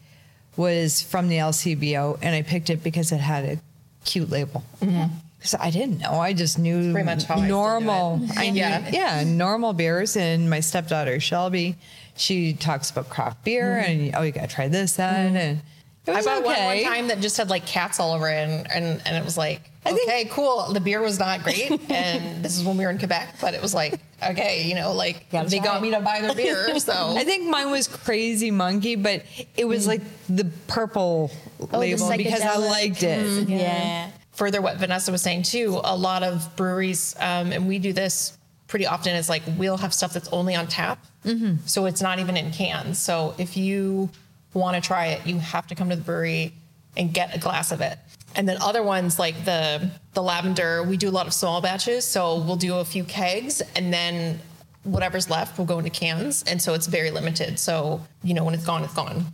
was 0.58 1.02
from 1.02 1.28
the 1.30 1.38
LCBO, 1.38 2.20
and 2.22 2.36
I 2.36 2.42
picked 2.42 2.70
it 2.70 2.84
because 2.84 3.12
it 3.12 3.20
had 3.20 3.46
a 3.46 3.58
cute 4.04 4.30
label. 4.30 4.64
Mm-hmm. 4.82 5.14
Because 5.38 5.56
I 5.56 5.72
didn't 5.72 6.00
know, 6.00 6.20
I 6.20 6.34
just 6.34 6.60
knew 6.60 6.92
pretty 6.92 7.06
much 7.06 7.24
how 7.24 7.36
I 7.36 7.46
still 7.46 7.58
normal. 7.58 8.22
I 8.38 8.52
knew, 8.52 8.60
Yeah. 8.60 8.90
yeah, 8.92 9.24
normal 9.24 9.74
beers. 9.74 10.16
And 10.16 10.52
my 10.52 10.60
stepdaughter 10.60 11.20
Shelby, 11.20 11.78
she 12.16 12.54
talks 12.54 12.92
about 12.92 13.10
craft 13.10 13.44
beer, 13.44 13.82
mm-hmm. 13.82 13.92
and 13.92 14.16
oh, 14.16 14.22
you 14.22 14.32
gotta 14.32 14.48
try 14.48 14.68
this, 14.68 14.98
that, 14.98 15.28
mm-hmm. 15.28 15.36
and 15.38 15.62
it 16.08 16.16
I 16.16 16.22
bought 16.24 16.44
one 16.44 16.56
okay. 16.56 16.84
one 16.84 16.94
time 16.94 17.08
that 17.10 17.20
just 17.20 17.38
had 17.38 17.50
like 17.50 17.66
cats 17.66 18.00
all 18.00 18.14
over 18.14 18.28
it, 18.28 18.34
and 18.50 18.72
and, 18.72 19.02
and 19.06 19.16
it 19.16 19.24
was 19.24 19.38
like, 19.38 19.70
I 19.86 19.92
think- 19.92 20.08
okay, 20.10 20.26
cool. 20.32 20.74
The 20.74 20.80
beer 20.80 21.02
was 21.02 21.20
not 21.20 21.44
great, 21.44 21.72
and 21.92 22.44
this 22.44 22.58
is 22.58 22.64
when 22.64 22.76
we 22.78 22.86
were 22.86 22.90
in 22.90 22.98
Quebec, 22.98 23.36
but 23.40 23.54
it 23.54 23.62
was 23.62 23.74
like, 23.76 24.00
okay, 24.24 24.64
you 24.68 24.74
know, 24.74 24.94
like 24.94 25.30
Gotta 25.32 25.50
they 25.50 25.58
try 25.58 25.66
got 25.66 25.82
me 25.82 25.92
to 25.92 26.00
buy 26.00 26.22
their 26.22 26.34
beer, 26.34 26.80
so 26.80 27.14
I 27.16 27.24
think 27.24 27.48
mine 27.50 27.70
was 27.70 27.88
Crazy 27.88 28.50
Monkey, 28.50 28.96
but 28.96 29.24
it 29.56 29.66
was 29.66 29.86
like 29.86 30.02
the 30.28 30.46
purple 30.68 31.30
the 31.60 31.78
label 31.78 32.10
because 32.18 32.42
I 32.42 32.58
liked 32.58 33.04
it. 33.04 33.48
Yeah. 33.48 34.10
further 34.32 34.60
what 34.62 34.78
Vanessa 34.78 35.12
was 35.12 35.22
saying 35.22 35.44
too, 35.44 35.80
a 35.84 35.96
lot 35.96 36.24
of 36.24 36.56
breweries, 36.56 37.16
um, 37.20 37.52
and 37.52 37.68
we 37.68 37.78
do 37.78 37.94
this 37.94 38.38
pretty 38.68 38.88
often, 38.88 39.16
is 39.16 39.30
like 39.30 39.44
we'll 39.58 39.78
have 39.78 39.94
stuff 39.94 40.14
that's 40.14 40.30
only 40.30 40.56
on 40.56 40.66
tap. 40.66 40.98
So 41.68 41.86
it's 41.86 42.02
not 42.02 42.18
even 42.18 42.36
in 42.38 42.52
cans. 42.52 42.98
So 42.98 43.36
if 43.38 43.56
you 43.56 44.10
want 44.54 44.76
to 44.76 44.82
try 44.82 45.08
it, 45.08 45.26
you 45.26 45.40
have 45.40 45.68
to 45.68 45.76
come 45.76 45.90
to 45.90 45.96
the 45.96 46.02
brewery 46.02 46.54
and 46.98 47.14
get 47.14 47.36
a 47.36 47.40
glass 47.40 47.72
of 47.72 47.82
it. 47.82 47.98
And 48.36 48.48
then 48.48 48.58
other 48.62 48.84
ones 48.84 49.20
like 49.20 49.46
the 49.46 49.90
the 50.14 50.22
lavender, 50.22 50.84
we 50.84 50.98
do 50.98 51.10
a 51.10 51.12
lot 51.12 51.28
of 51.28 51.34
small 51.34 51.62
batches. 51.62 52.06
So 52.06 52.40
we'll 52.40 52.56
do 52.56 52.78
a 52.78 52.86
few 52.86 53.04
kegs 53.04 53.62
and 53.76 53.94
then 53.94 54.40
whatever's 54.84 55.30
left 55.30 55.58
will 55.58 55.66
go 55.66 55.78
into 55.78 55.90
cans. 55.90 56.44
And 56.44 56.62
so 56.62 56.74
it's 56.74 56.88
very 56.88 57.12
limited. 57.12 57.60
So, 57.60 58.02
you 58.24 58.34
know, 58.34 58.44
when 58.44 58.54
it's 58.54 58.66
gone, 58.66 58.84
it's 58.84 58.94
gone. 58.94 59.26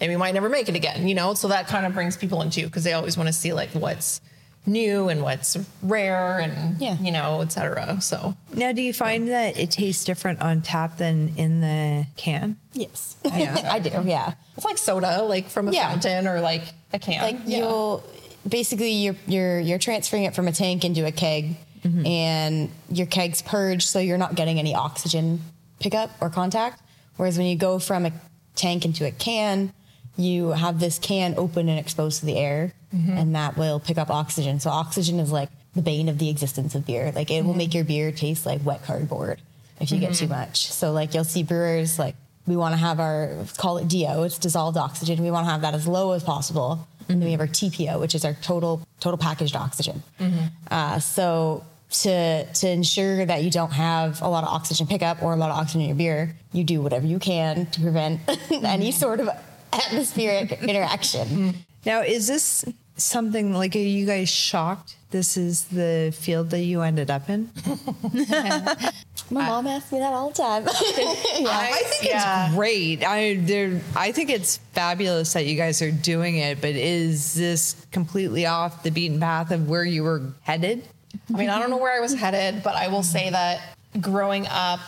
And 0.00 0.10
we 0.10 0.16
might 0.16 0.34
never 0.34 0.48
make 0.48 0.68
it 0.68 0.74
again, 0.74 1.06
you 1.06 1.14
know? 1.14 1.34
So 1.34 1.48
that 1.48 1.66
kind 1.66 1.86
of 1.86 1.92
brings 1.92 2.16
people 2.16 2.42
in 2.42 2.50
too, 2.50 2.66
because 2.66 2.84
they 2.84 2.94
always 2.94 3.16
want 3.16 3.28
to 3.28 3.32
see 3.32 3.52
like 3.52 3.70
what's 3.70 4.20
new 4.66 5.08
and 5.08 5.22
what's 5.22 5.56
rare 5.82 6.38
and, 6.38 6.80
Yeah. 6.80 6.96
you 7.00 7.12
know, 7.12 7.42
etc. 7.42 8.00
So, 8.00 8.34
Now, 8.54 8.72
do 8.72 8.80
you 8.82 8.92
find 8.92 9.28
that 9.28 9.58
it 9.58 9.70
tastes 9.70 10.04
different 10.04 10.40
on 10.40 10.62
tap 10.62 10.96
than 10.98 11.34
in 11.36 11.60
the 11.60 12.06
can? 12.16 12.56
Yes. 12.72 13.16
Yeah. 13.24 13.68
I 13.70 13.78
do. 13.78 13.90
Yeah. 14.04 14.34
it's 14.56 14.64
like 14.64 14.78
soda, 14.78 15.22
like 15.22 15.48
from 15.48 15.68
a 15.68 15.72
Yeah. 15.72 15.90
fountain 15.90 16.26
or 16.26 16.40
like 16.40 16.62
a 16.92 16.98
can. 16.98 17.22
like 17.22 17.40
Yeah. 17.46 17.58
you'll 17.58 18.04
basically 18.48 18.90
you're 18.92 19.16
you're 19.26 19.58
you're 19.60 19.78
transferring 19.78 20.24
it 20.24 20.34
from 20.34 20.46
a 20.48 20.52
tank 20.52 20.84
into 20.84 21.06
a 21.06 21.12
keg 21.12 21.56
mm-hmm. 21.82 22.06
and 22.06 22.70
your 22.90 23.06
keg's 23.06 23.40
purged 23.40 23.88
so 23.88 23.98
you're 23.98 24.18
not 24.18 24.34
getting 24.34 24.58
any 24.58 24.74
oxygen 24.74 25.40
pickup 25.80 26.10
or 26.20 26.28
contact 26.28 26.82
whereas 27.16 27.38
when 27.38 27.46
you 27.46 27.56
go 27.56 27.78
from 27.78 28.04
a 28.04 28.12
tank 28.54 28.84
into 28.84 29.06
a 29.06 29.10
can 29.10 29.72
you 30.16 30.50
have 30.50 30.80
this 30.80 30.98
can 30.98 31.34
open 31.36 31.68
and 31.68 31.78
exposed 31.78 32.20
to 32.20 32.26
the 32.26 32.36
air 32.36 32.72
mm-hmm. 32.94 33.16
and 33.16 33.34
that 33.34 33.56
will 33.56 33.80
pick 33.80 33.98
up 33.98 34.10
oxygen. 34.10 34.60
So 34.60 34.70
oxygen 34.70 35.18
is 35.18 35.32
like 35.32 35.48
the 35.74 35.82
bane 35.82 36.08
of 36.08 36.18
the 36.18 36.30
existence 36.30 36.74
of 36.74 36.86
beer 36.86 37.12
like 37.14 37.30
it 37.30 37.42
will 37.42 37.50
mm-hmm. 37.50 37.58
make 37.58 37.74
your 37.74 37.84
beer 37.84 38.12
taste 38.12 38.46
like 38.46 38.64
wet 38.64 38.84
cardboard 38.84 39.40
if 39.80 39.90
you 39.90 39.98
get 39.98 40.12
mm-hmm. 40.12 40.26
too 40.26 40.30
much. 40.30 40.70
So 40.70 40.92
like 40.92 41.14
you'll 41.14 41.24
see 41.24 41.42
brewers 41.42 41.98
like 41.98 42.14
we 42.46 42.56
want 42.56 42.74
to 42.74 42.76
have 42.76 43.00
our 43.00 43.34
call 43.56 43.78
it 43.78 43.88
DO, 43.88 44.22
it's 44.24 44.38
dissolved 44.38 44.76
oxygen. 44.76 45.22
We 45.22 45.30
want 45.30 45.46
to 45.46 45.50
have 45.50 45.62
that 45.62 45.74
as 45.74 45.86
low 45.88 46.12
as 46.12 46.22
possible. 46.22 46.86
And 47.08 47.20
then 47.20 47.26
we 47.26 47.32
have 47.32 47.40
our 47.40 47.46
TPO, 47.46 48.00
which 48.00 48.14
is 48.14 48.24
our 48.24 48.34
total 48.34 48.86
total 49.00 49.18
packaged 49.18 49.56
oxygen. 49.56 50.02
Uh, 50.70 51.00
so 51.00 51.64
to 51.90 52.44
to 52.44 52.68
ensure 52.68 53.24
that 53.24 53.42
you 53.42 53.50
don't 53.50 53.72
have 53.72 54.20
a 54.22 54.28
lot 54.28 54.44
of 54.44 54.50
oxygen 54.50 54.86
pickup 54.86 55.22
or 55.22 55.32
a 55.32 55.36
lot 55.36 55.50
of 55.50 55.56
oxygen 55.56 55.82
in 55.82 55.88
your 55.88 55.96
beer, 55.96 56.36
you 56.52 56.64
do 56.64 56.80
whatever 56.80 57.06
you 57.06 57.18
can 57.18 57.66
to 57.66 57.80
prevent 57.80 58.20
any 58.50 58.90
sort 58.90 59.20
of 59.20 59.28
atmospheric 59.74 60.52
interaction. 60.62 61.54
Now, 61.84 62.00
is 62.02 62.26
this 62.26 62.64
something 62.96 63.52
like, 63.52 63.74
are 63.74 63.78
you 63.78 64.06
guys 64.06 64.28
shocked 64.28 64.96
this 65.10 65.36
is 65.36 65.64
the 65.64 66.14
field 66.16 66.50
that 66.50 66.60
you 66.60 66.82
ended 66.82 67.10
up 67.10 67.28
in? 67.28 67.50
My 69.30 69.48
mom 69.48 69.66
asks 69.66 69.90
me 69.90 70.00
that 70.00 70.12
all 70.12 70.28
the 70.28 70.34
time. 70.34 70.64
I 70.68 71.82
think 71.84 72.04
yeah. 72.10 72.46
it's 72.46 72.54
great. 72.54 73.04
I 73.04 73.36
there. 73.36 73.80
I 73.96 74.12
think 74.12 74.28
it's 74.28 74.58
fabulous 74.72 75.32
that 75.32 75.46
you 75.46 75.56
guys 75.56 75.80
are 75.80 75.90
doing 75.90 76.36
it. 76.36 76.60
But 76.60 76.70
is 76.70 77.32
this 77.34 77.86
completely 77.90 78.44
off 78.44 78.82
the 78.82 78.90
beaten 78.90 79.18
path 79.18 79.50
of 79.50 79.68
where 79.68 79.84
you 79.84 80.02
were 80.02 80.32
headed? 80.42 80.86
I 81.32 81.38
mean, 81.38 81.48
I 81.48 81.58
don't 81.58 81.70
know 81.70 81.78
where 81.78 81.96
I 81.96 82.00
was 82.00 82.12
headed, 82.12 82.62
but 82.62 82.74
I 82.74 82.88
will 82.88 83.02
say 83.02 83.30
that 83.30 83.76
growing 84.00 84.46
up, 84.48 84.80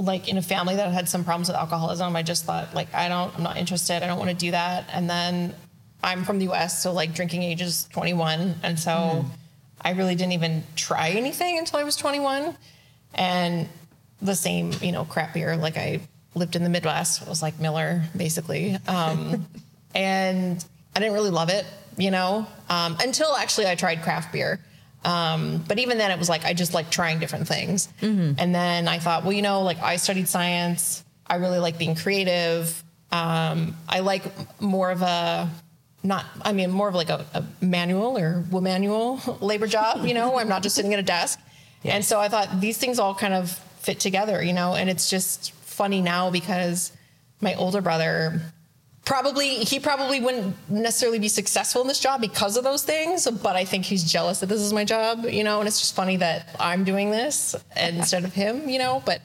like 0.00 0.28
in 0.28 0.38
a 0.38 0.42
family 0.42 0.76
that 0.76 0.92
had 0.92 1.08
some 1.08 1.24
problems 1.24 1.48
with 1.48 1.56
alcoholism, 1.56 2.16
I 2.16 2.22
just 2.22 2.44
thought, 2.44 2.74
like, 2.74 2.92
I 2.94 3.08
don't, 3.08 3.34
I'm 3.36 3.42
not 3.42 3.56
interested. 3.56 4.02
I 4.02 4.06
don't 4.06 4.18
want 4.18 4.30
to 4.30 4.36
do 4.36 4.50
that. 4.50 4.88
And 4.92 5.08
then 5.08 5.54
I'm 6.02 6.24
from 6.24 6.38
the 6.38 6.50
US, 6.50 6.82
so 6.82 6.92
like 6.92 7.14
drinking 7.14 7.42
age 7.42 7.60
is 7.60 7.84
21. 7.92 8.56
And 8.62 8.78
so 8.78 9.24
I 9.80 9.92
really 9.92 10.14
didn't 10.14 10.32
even 10.32 10.64
try 10.76 11.10
anything 11.10 11.58
until 11.58 11.78
I 11.78 11.84
was 11.84 11.96
21. 11.96 12.56
And 13.14 13.68
the 14.22 14.34
same, 14.34 14.72
you 14.80 14.92
know, 14.92 15.04
crap 15.04 15.34
beer. 15.34 15.56
Like 15.56 15.76
I 15.76 16.00
lived 16.34 16.56
in 16.56 16.62
the 16.62 16.70
Midwest. 16.70 17.22
It 17.22 17.28
was 17.28 17.42
like 17.42 17.58
Miller, 17.60 18.02
basically. 18.16 18.76
Um, 18.88 19.46
and 19.94 20.64
I 20.94 21.00
didn't 21.00 21.14
really 21.14 21.30
love 21.30 21.50
it, 21.50 21.66
you 21.96 22.10
know, 22.10 22.46
um, 22.68 22.96
until 23.00 23.34
actually 23.34 23.66
I 23.66 23.74
tried 23.74 24.02
craft 24.02 24.32
beer. 24.32 24.60
Um, 25.04 25.64
but 25.66 25.78
even 25.78 25.98
then, 25.98 26.10
it 26.10 26.18
was 26.18 26.28
like 26.28 26.44
I 26.44 26.52
just 26.52 26.74
like 26.74 26.90
trying 26.90 27.18
different 27.18 27.48
things. 27.48 27.88
And 28.38 28.54
then 28.54 28.88
I 28.88 28.98
thought, 28.98 29.24
well, 29.24 29.32
you 29.32 29.42
know, 29.42 29.62
like 29.62 29.80
I 29.82 29.96
studied 29.96 30.28
science. 30.28 31.04
I 31.26 31.36
really 31.36 31.58
like 31.58 31.78
being 31.78 31.94
creative. 31.94 32.82
Um, 33.12 33.76
I 33.88 34.00
like 34.00 34.24
more 34.60 34.90
of 34.90 35.02
a 35.02 35.48
not 36.02 36.24
i 36.42 36.52
mean 36.52 36.70
more 36.70 36.88
of 36.88 36.94
like 36.94 37.10
a, 37.10 37.26
a 37.34 37.44
manual 37.60 38.16
or 38.16 38.42
manual 38.60 39.20
labor 39.40 39.66
job 39.66 40.06
you 40.06 40.14
know 40.14 40.38
i'm 40.38 40.48
not 40.48 40.62
just 40.62 40.74
sitting 40.74 40.94
at 40.94 40.98
a 40.98 41.02
desk 41.02 41.38
and 41.84 42.04
so 42.04 42.18
i 42.18 42.28
thought 42.28 42.60
these 42.60 42.78
things 42.78 42.98
all 42.98 43.14
kind 43.14 43.34
of 43.34 43.50
fit 43.80 44.00
together 44.00 44.42
you 44.42 44.52
know 44.52 44.74
and 44.74 44.88
it's 44.88 45.10
just 45.10 45.52
funny 45.52 46.00
now 46.00 46.30
because 46.30 46.92
my 47.40 47.54
older 47.54 47.80
brother 47.82 48.40
probably 49.10 49.56
he 49.70 49.80
probably 49.80 50.20
wouldn't 50.20 50.54
necessarily 50.70 51.18
be 51.18 51.26
successful 51.28 51.82
in 51.82 51.88
this 51.88 51.98
job 51.98 52.20
because 52.20 52.56
of 52.56 52.62
those 52.62 52.84
things 52.84 53.28
but 53.42 53.56
i 53.56 53.64
think 53.64 53.84
he's 53.84 54.04
jealous 54.04 54.38
that 54.40 54.48
this 54.48 54.60
is 54.60 54.72
my 54.72 54.84
job 54.84 55.24
you 55.38 55.42
know 55.42 55.58
and 55.58 55.66
it's 55.66 55.80
just 55.80 55.96
funny 55.96 56.16
that 56.16 56.54
i'm 56.60 56.84
doing 56.84 57.10
this 57.10 57.56
instead 57.76 58.22
of 58.24 58.32
him 58.32 58.68
you 58.68 58.78
know 58.78 59.02
but 59.04 59.20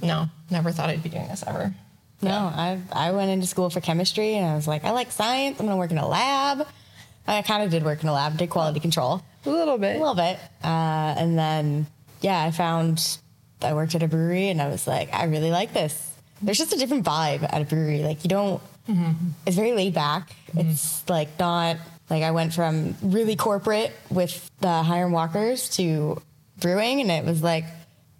no 0.00 0.26
never 0.48 0.70
thought 0.70 0.88
i'd 0.90 1.02
be 1.02 1.08
doing 1.08 1.26
this 1.28 1.42
ever 1.46 1.74
No, 2.22 2.38
I 2.66 2.80
I 2.92 3.10
went 3.18 3.30
into 3.34 3.46
school 3.46 3.68
for 3.68 3.80
chemistry 3.88 4.36
and 4.38 4.46
I 4.52 4.54
was 4.56 4.66
like, 4.66 4.82
I 4.88 4.90
like 5.00 5.10
science. 5.12 5.60
I'm 5.60 5.66
gonna 5.66 5.76
work 5.76 5.90
in 5.90 5.98
a 5.98 6.08
lab. 6.08 6.66
I 7.28 7.42
kind 7.42 7.62
of 7.64 7.68
did 7.70 7.82
work 7.84 8.00
in 8.02 8.08
a 8.08 8.12
lab, 8.20 8.38
did 8.38 8.48
quality 8.48 8.80
control 8.80 9.20
A 9.44 9.50
little 9.50 9.76
bit. 9.76 9.96
a 9.96 9.98
little 9.98 10.14
bit, 10.14 10.38
uh, 10.64 11.20
and 11.20 11.36
then 11.42 11.86
yeah, 12.22 12.40
I 12.48 12.52
found 12.52 12.94
I 13.60 13.74
worked 13.74 13.94
at 13.94 14.02
a 14.02 14.08
brewery 14.08 14.48
and 14.52 14.62
I 14.64 14.68
was 14.68 14.86
like, 14.86 15.12
I 15.12 15.24
really 15.34 15.50
like 15.50 15.74
this. 15.74 15.92
There's 16.40 16.56
just 16.64 16.72
a 16.72 16.78
different 16.78 17.04
vibe 17.04 17.42
at 17.44 17.60
a 17.60 17.66
brewery. 17.66 18.00
Like 18.02 18.24
you 18.24 18.30
don't. 18.32 18.62
It's 19.46 19.56
very 19.56 19.72
laid 19.72 19.94
back. 19.94 20.30
Mm-hmm. 20.48 20.70
It's 20.70 21.08
like 21.08 21.38
not 21.38 21.76
like 22.08 22.22
I 22.22 22.30
went 22.30 22.54
from 22.54 22.96
really 23.02 23.36
corporate 23.36 23.92
with 24.10 24.50
the 24.60 24.82
Hiram 24.82 25.12
Walkers 25.12 25.68
to 25.70 26.20
brewing, 26.60 27.00
and 27.00 27.10
it 27.10 27.24
was 27.24 27.42
like 27.42 27.64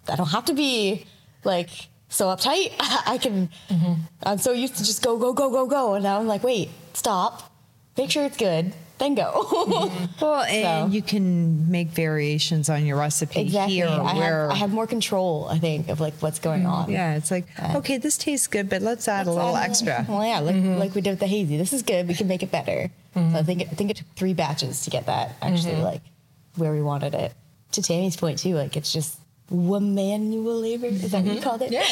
I 0.09 0.17
don't 0.17 0.29
have 0.29 0.47
to 0.47 0.55
be 0.55 1.07
like 1.45 1.71
so 2.09 2.27
uptight. 2.27 2.73
I 2.81 3.19
can. 3.19 3.49
Mm-hmm. 3.69 3.95
I'm 4.23 4.39
so 4.39 4.53
used 4.53 4.77
to 4.77 4.85
just 4.85 5.03
go, 5.03 5.19
go, 5.19 5.33
go, 5.33 5.51
go, 5.51 5.67
go, 5.67 5.95
and 5.95 6.03
now 6.03 6.19
I'm 6.19 6.27
like, 6.27 6.43
wait, 6.43 6.71
stop, 6.95 7.53
make 7.97 8.11
sure 8.11 8.25
it's 8.25 8.37
good, 8.37 8.73
then 8.99 9.15
go. 9.15 9.93
Well, 10.21 10.43
and 10.43 10.89
So- 10.89 10.95
you 10.95 11.03
can 11.03 11.71
make 11.71 11.89
variations 11.89 12.71
on 12.71 12.87
your 12.87 12.97
recipe 12.97 13.41
exactly. 13.41 13.75
here, 13.75 13.89
I 13.89 14.15
where 14.15 14.43
have, 14.43 14.51
I 14.51 14.55
have 14.55 14.73
more 14.73 14.87
control. 14.87 15.47
I 15.51 15.59
think 15.59 15.89
of 15.89 16.01
like 16.01 16.15
what's 16.21 16.39
going 16.39 16.63
mm-hmm. 16.63 16.71
on. 16.71 16.91
yeah, 16.91 17.17
it's 17.17 17.31
like 17.31 17.47
okay, 17.75 17.99
this 17.99 18.17
tastes 18.17 18.47
good, 18.47 18.69
but 18.69 18.83
let's 18.83 19.07
add 19.09 19.27
a 19.27 19.33
little 19.33 19.57
extra. 19.57 20.07
Well, 20.09 20.25
yeah, 20.25 20.41
like, 20.41 20.57
mm-hmm. 20.57 20.79
like 20.79 20.95
we 20.95 21.01
did 21.01 21.11
with 21.11 21.21
the 21.21 21.27
hazy. 21.27 21.57
This 21.57 21.73
is 21.73 21.83
good. 21.83 22.09
We 22.09 22.15
can 22.15 22.29
make 22.29 22.43
it 22.43 22.51
better. 22.51 22.91
So 23.15 23.21
I 23.21 23.25
mm-hmm. 23.25 23.45
think 23.45 23.61
it, 23.63 23.69
I 23.71 23.75
think 23.75 23.91
it 23.91 23.97
took 23.99 24.15
three 24.15 24.35
batches 24.35 24.83
to 24.85 24.91
get 24.91 25.07
that 25.07 25.37
actually 25.43 25.77
like 25.77 26.03
where 26.57 26.73
we 26.73 26.83
wanted 26.83 27.15
it. 27.15 27.33
To 27.73 27.83
Tammy's 27.83 28.17
point 28.17 28.39
too, 28.39 28.55
like 28.55 28.77
it's 28.77 28.93
just 28.93 29.19
manual 29.51 30.61
labor. 30.61 30.87
Is 30.87 31.11
that 31.13 31.25
what 31.25 31.35
you 31.35 31.41
called 31.41 31.63
it? 31.63 31.73
yeah 31.73 31.85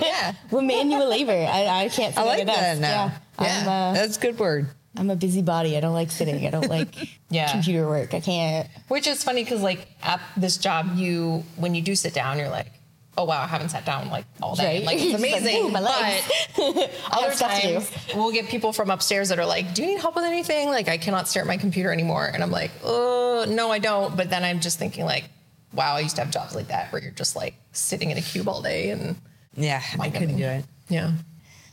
yeah 0.00 0.32
manual 0.60 1.08
labor. 1.08 1.32
I, 1.32 1.84
I 1.84 1.88
can't. 1.88 2.16
I 2.16 2.24
like 2.24 2.46
that 2.46 2.46
desk. 2.46 2.80
now. 2.80 3.12
Yeah, 3.40 3.60
I'm, 3.62 3.68
uh, 3.68 3.92
That's 3.94 4.16
a 4.16 4.20
good 4.20 4.38
word. 4.38 4.68
I'm 4.96 5.10
a 5.10 5.16
busybody. 5.16 5.76
I 5.76 5.80
don't 5.80 5.94
like 5.94 6.10
sitting. 6.10 6.46
I 6.46 6.50
don't 6.50 6.68
like 6.68 6.94
Yeah. 7.30 7.50
computer 7.50 7.88
work. 7.88 8.14
I 8.14 8.20
can't. 8.20 8.68
Which 8.88 9.06
is 9.06 9.24
funny 9.24 9.42
because 9.44 9.60
like 9.62 9.86
at 10.02 10.20
this 10.36 10.56
job, 10.56 10.90
you 10.96 11.44
when 11.56 11.74
you 11.74 11.82
do 11.82 11.94
sit 11.96 12.14
down, 12.14 12.38
you're 12.38 12.48
like, 12.48 12.70
oh 13.18 13.24
wow, 13.24 13.42
I 13.42 13.46
haven't 13.46 13.70
sat 13.70 13.84
down 13.84 14.08
like 14.10 14.24
all 14.42 14.54
day. 14.54 14.78
Right. 14.78 14.86
Like 14.86 14.96
it's 14.98 15.04
You're 15.06 15.18
like, 15.18 15.40
amazing. 15.40 15.72
My 15.72 15.80
legs." 15.80 16.30
but 16.56 16.90
other 17.10 17.26
have 17.26 17.34
stuff 17.34 17.60
times 17.60 17.90
we'll 18.14 18.32
get 18.32 18.48
people 18.48 18.72
from 18.72 18.90
upstairs 18.90 19.28
that 19.30 19.38
are 19.38 19.46
like, 19.46 19.74
do 19.74 19.82
you 19.82 19.88
need 19.88 20.00
help 20.00 20.14
with 20.14 20.24
anything? 20.24 20.68
Like 20.68 20.88
I 20.88 20.96
cannot 20.98 21.26
stare 21.28 21.42
at 21.42 21.48
my 21.48 21.56
computer 21.56 21.92
anymore, 21.92 22.26
and 22.32 22.42
I'm 22.42 22.50
like, 22.52 22.70
oh 22.84 23.44
no, 23.48 23.70
I 23.72 23.78
don't. 23.80 24.16
But 24.16 24.30
then 24.30 24.44
I'm 24.44 24.60
just 24.60 24.78
thinking 24.78 25.04
like, 25.04 25.24
wow, 25.72 25.94
I 25.96 26.00
used 26.00 26.14
to 26.16 26.22
have 26.22 26.30
jobs 26.32 26.54
like 26.54 26.68
that 26.68 26.92
where 26.92 27.02
you're 27.02 27.10
just 27.10 27.34
like 27.34 27.54
sitting 27.72 28.10
in 28.12 28.18
a 28.18 28.22
cube 28.22 28.48
all 28.48 28.62
day 28.62 28.90
and 28.90 29.16
Yeah, 29.56 29.82
I 29.98 30.08
couldn't 30.10 30.36
do 30.36 30.44
it. 30.44 30.64
yeah. 30.88 31.10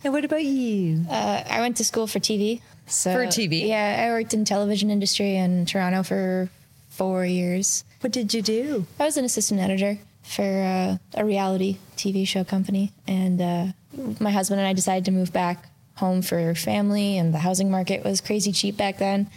And 0.03 0.11
what 0.13 0.25
about 0.25 0.43
you? 0.43 1.05
Uh, 1.07 1.43
I 1.47 1.59
went 1.61 1.77
to 1.77 1.85
school 1.85 2.07
for 2.07 2.17
TV. 2.19 2.61
So 2.91 3.13
For 3.13 3.25
TV? 3.25 3.67
Yeah, 3.67 4.05
I 4.07 4.11
worked 4.11 4.33
in 4.33 4.45
television 4.45 4.89
industry 4.91 5.35
in 5.37 5.65
Toronto 5.65 6.03
for 6.03 6.49
four 6.89 7.25
years. 7.25 7.83
What 8.01 8.11
did 8.11 8.33
you 8.33 8.41
do? 8.41 8.85
I 8.99 9.05
was 9.05 9.17
an 9.17 9.25
assistant 9.25 9.59
editor 9.61 9.97
for 10.23 10.43
uh, 10.43 10.97
a 11.19 11.25
reality 11.25 11.77
TV 11.97 12.27
show 12.27 12.43
company, 12.43 12.91
and 13.07 13.41
uh, 13.41 13.65
my 14.19 14.31
husband 14.31 14.59
and 14.59 14.67
I 14.67 14.73
decided 14.73 15.05
to 15.05 15.11
move 15.11 15.31
back 15.33 15.65
home 15.95 16.21
for 16.21 16.53
family, 16.55 17.17
and 17.17 17.33
the 17.33 17.39
housing 17.39 17.69
market 17.71 18.03
was 18.03 18.21
crazy 18.21 18.51
cheap 18.51 18.77
back 18.77 18.97
then. 18.97 19.29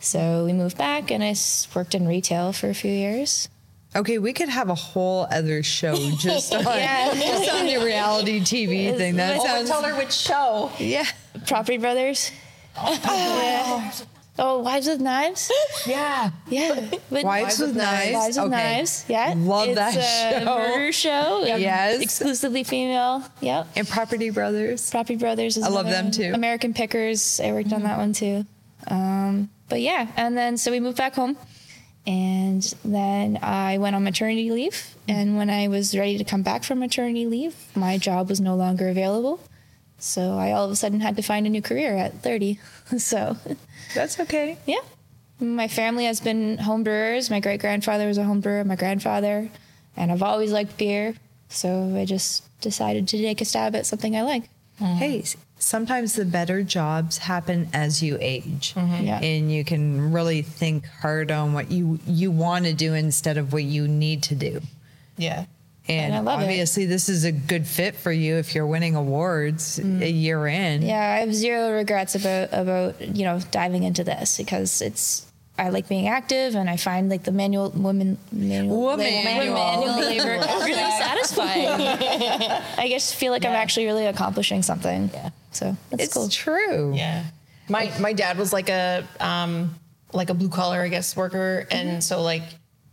So 0.00 0.44
we 0.44 0.52
moved 0.52 0.78
back, 0.78 1.10
and 1.10 1.22
I 1.22 1.34
worked 1.74 1.94
in 1.94 2.06
retail 2.06 2.52
for 2.52 2.68
a 2.70 2.74
few 2.74 2.90
years. 2.92 3.48
Okay, 3.94 4.18
we 4.18 4.32
could 4.32 4.48
have 4.48 4.68
a 4.70 4.74
whole 4.74 5.26
other 5.30 5.62
show 5.64 5.94
just 6.18 6.54
on 6.54 6.62
Yeah. 6.64 7.12
just 7.14 7.50
on 7.52 7.66
your 7.66 7.84
reality 7.84 8.40
TV 8.40 8.96
thing. 8.96 9.16
That 9.16 9.36
Oh, 9.38 9.40
Oh, 9.42 9.46
sounds 9.46 9.68
tell 9.68 9.82
her 9.82 9.96
which 9.96 10.12
show. 10.12 10.70
yeah. 10.78 11.06
Property 11.46 11.76
Brothers. 11.78 12.30
Yeah. 12.84 13.92
Oh, 14.42 14.60
Wives 14.60 14.86
with 14.86 15.00
Knives. 15.00 15.50
Yeah. 15.86 16.30
Yeah. 16.48 16.88
But 17.10 17.24
Wives 17.24 17.58
with 17.58 17.76
Knives. 17.76 18.12
Wives 18.14 18.36
with 18.38 18.46
Okay. 18.46 18.74
Knives. 18.76 19.04
Yeah. 19.08 19.34
Love 19.36 19.68
it's 19.68 19.76
that 19.76 19.96
a 19.96 20.40
show. 20.40 20.44
murder 20.46 20.92
show. 20.92 21.44
Yes. 21.58 22.00
Exclusively 22.00 22.64
female. 22.64 23.22
Yep. 23.40 23.68
And 23.76 23.86
Property 23.88 24.30
Brothers. 24.30 24.90
Property 24.90 25.16
Brothers 25.16 25.56
is 25.58 25.64
I 25.64 25.68
love 25.68 25.86
them 25.86 26.06
one. 26.06 26.12
too. 26.12 26.30
American 26.32 26.72
Pickers. 26.72 27.38
I 27.40 27.52
worked 27.52 27.72
on 27.72 27.82
that 27.82 27.98
one 27.98 28.12
too. 28.14 28.46
Um, 28.88 29.50
but 29.68 29.82
yeah, 29.82 30.08
and 30.16 30.36
then 30.38 30.56
so 30.56 30.70
we 30.70 30.80
moved 30.80 30.96
back 30.96 31.14
home, 31.14 31.36
and 32.06 32.62
then 32.84 33.38
I 33.42 33.76
went 33.78 33.94
on 33.94 34.02
maternity 34.04 34.50
leave. 34.50 34.94
And 35.06 35.36
when 35.36 35.50
I 35.50 35.68
was 35.68 35.94
ready 35.96 36.16
to 36.18 36.24
come 36.24 36.42
back 36.42 36.64
from 36.64 36.78
maternity 36.80 37.26
leave, 37.26 37.54
my 37.74 37.98
job 37.98 38.28
was 38.30 38.40
no 38.40 38.54
longer 38.56 38.88
available. 38.88 39.38
So 40.00 40.36
I 40.38 40.52
all 40.52 40.64
of 40.64 40.70
a 40.70 40.76
sudden 40.76 41.00
had 41.00 41.16
to 41.16 41.22
find 41.22 41.46
a 41.46 41.50
new 41.50 41.62
career 41.62 41.96
at 41.96 42.22
30. 42.22 42.58
So 42.98 43.36
That's 43.94 44.18
okay. 44.18 44.58
yeah, 44.66 44.80
my 45.38 45.68
family 45.68 46.06
has 46.06 46.20
been 46.20 46.58
home 46.58 46.82
brewers. 46.82 47.30
My 47.30 47.38
great 47.38 47.60
grandfather 47.60 48.08
was 48.08 48.18
a 48.18 48.24
home 48.24 48.40
brewer. 48.40 48.64
My 48.64 48.74
grandfather, 48.74 49.48
and 49.96 50.10
I've 50.10 50.24
always 50.24 50.50
liked 50.50 50.76
beer. 50.76 51.14
So 51.48 51.94
I 51.96 52.04
just 52.04 52.42
decided 52.60 53.06
to 53.08 53.18
take 53.18 53.40
a 53.40 53.44
stab 53.44 53.76
at 53.76 53.86
something 53.86 54.16
I 54.16 54.22
like. 54.22 54.44
Mm-hmm. 54.80 54.96
Hey, 54.96 55.24
sometimes 55.58 56.14
the 56.14 56.24
better 56.24 56.62
jobs 56.62 57.18
happen 57.18 57.68
as 57.72 58.02
you 58.02 58.18
age. 58.20 58.74
Mm-hmm. 58.74 59.04
Yeah. 59.04 59.20
And 59.20 59.52
you 59.52 59.64
can 59.64 60.12
really 60.12 60.42
think 60.42 60.86
hard 60.86 61.30
on 61.30 61.52
what 61.52 61.70
you 61.70 62.00
you 62.06 62.30
want 62.30 62.64
to 62.64 62.72
do 62.72 62.94
instead 62.94 63.36
of 63.36 63.52
what 63.52 63.62
you 63.62 63.86
need 63.86 64.22
to 64.24 64.34
do. 64.34 64.60
Yeah. 65.16 65.44
And, 65.88 66.12
And 66.12 66.14
I 66.14 66.20
love 66.32 66.40
it. 66.40 66.44
obviously 66.44 66.86
this 66.86 67.08
is 67.08 67.24
a 67.24 67.32
good 67.32 67.66
fit 67.66 67.96
for 67.96 68.12
you 68.12 68.36
if 68.36 68.54
you're 68.54 68.66
winning 68.66 68.94
awards 68.94 69.78
a 69.78 70.08
year 70.10 70.46
in. 70.46 70.82
Yeah, 70.82 70.98
I 71.16 71.18
have 71.20 71.34
zero 71.34 71.72
regrets 71.72 72.14
about 72.14 72.50
about 72.52 73.00
you 73.16 73.24
know 73.24 73.40
diving 73.50 73.82
into 73.82 74.04
this 74.04 74.36
because 74.38 74.82
it's 74.82 75.26
I 75.58 75.68
like 75.70 75.88
being 75.88 76.06
active 76.08 76.54
and 76.54 76.70
I 76.70 76.76
find 76.76 77.08
like 77.10 77.24
the 77.24 77.32
manual 77.32 77.70
woman 77.70 78.18
manual 78.32 78.80
Woman. 78.80 78.98
labor, 79.06 79.24
Manual. 79.24 79.54
manual 79.56 80.00
labor 80.00 80.46
really 80.64 80.74
satisfying. 80.92 81.66
I 82.78 82.88
just 82.88 83.14
feel 83.16 83.32
like 83.32 83.44
I'm 83.44 83.52
actually 83.52 83.86
really 83.86 84.06
accomplishing 84.06 84.62
something. 84.62 85.10
Yeah. 85.12 85.30
So 85.52 85.76
that's 85.90 86.04
It's 86.04 86.14
cool. 86.14 86.28
true. 86.28 86.94
Yeah. 86.94 87.24
My 87.68 87.92
my 88.00 88.12
dad 88.12 88.38
was 88.38 88.52
like 88.52 88.68
a 88.68 89.06
um 89.18 89.74
like 90.12 90.30
a 90.30 90.34
blue 90.34 90.48
collar, 90.48 90.80
I 90.82 90.88
guess, 90.88 91.16
worker. 91.16 91.66
And 91.70 92.02
so 92.02 92.22
like 92.22 92.42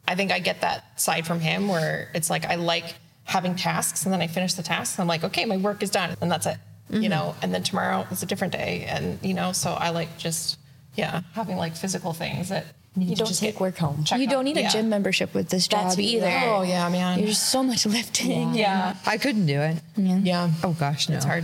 I 0.08 0.16
think 0.16 0.32
I 0.32 0.40
get 0.40 0.62
that 0.62 1.00
side 1.00 1.28
from 1.28 1.40
him 1.40 1.68
where 1.68 2.10
it's 2.14 2.30
like 2.30 2.46
I 2.46 2.56
like 2.56 2.96
having 3.26 3.56
tasks 3.56 4.06
and 4.06 4.14
then 4.14 4.22
I 4.22 4.28
finish 4.28 4.54
the 4.54 4.64
tasks 4.64 4.98
and 4.98 5.02
I'm 5.02 5.08
like, 5.08 5.24
okay, 5.26 5.46
my 5.46 5.58
work 5.58 5.84
is 5.84 5.90
done 5.90 6.16
and 6.22 6.32
that's 6.32 6.46
it. 6.46 6.58
You 6.90 7.00
mm-hmm. 7.00 7.10
know, 7.10 7.36
and 7.42 7.54
then 7.54 7.64
tomorrow 7.64 8.08
is 8.12 8.24
a 8.24 8.26
different 8.26 8.54
day. 8.54 8.86
And 8.88 9.20
you 9.22 9.34
know, 9.34 9.52
so 9.52 9.74
I 9.74 9.90
like 9.90 10.18
just 10.18 10.58
yeah, 10.96 11.22
having 11.34 11.58
like 11.58 11.76
physical 11.76 12.14
things 12.14 12.50
that 12.50 12.66
You 12.96 13.16
don't 13.16 13.38
take 13.38 13.60
work 13.60 13.78
home. 13.78 14.06
you 14.16 14.28
don't 14.28 14.46
need 14.46 14.58
yeah. 14.58 14.70
a 14.70 14.72
gym 14.72 14.90
membership 14.90 15.34
with 15.34 15.50
this 15.50 15.68
job 15.68 15.88
what- 15.88 16.00
either. 16.00 16.32
Oh 16.46 16.62
yeah, 16.64 16.88
man. 16.90 17.22
There's 17.22 17.40
so 17.42 17.62
much 17.62 17.86
lifting. 17.86 18.56
yeah, 18.56 18.96
I 19.06 19.18
couldn't 19.18 19.46
do 19.46 19.60
it. 19.60 19.78
yeah. 19.98 20.50
Oh 20.64 20.74
gosh, 20.74 21.10
no. 21.10 21.18
It's 21.18 21.26
hard. 21.26 21.44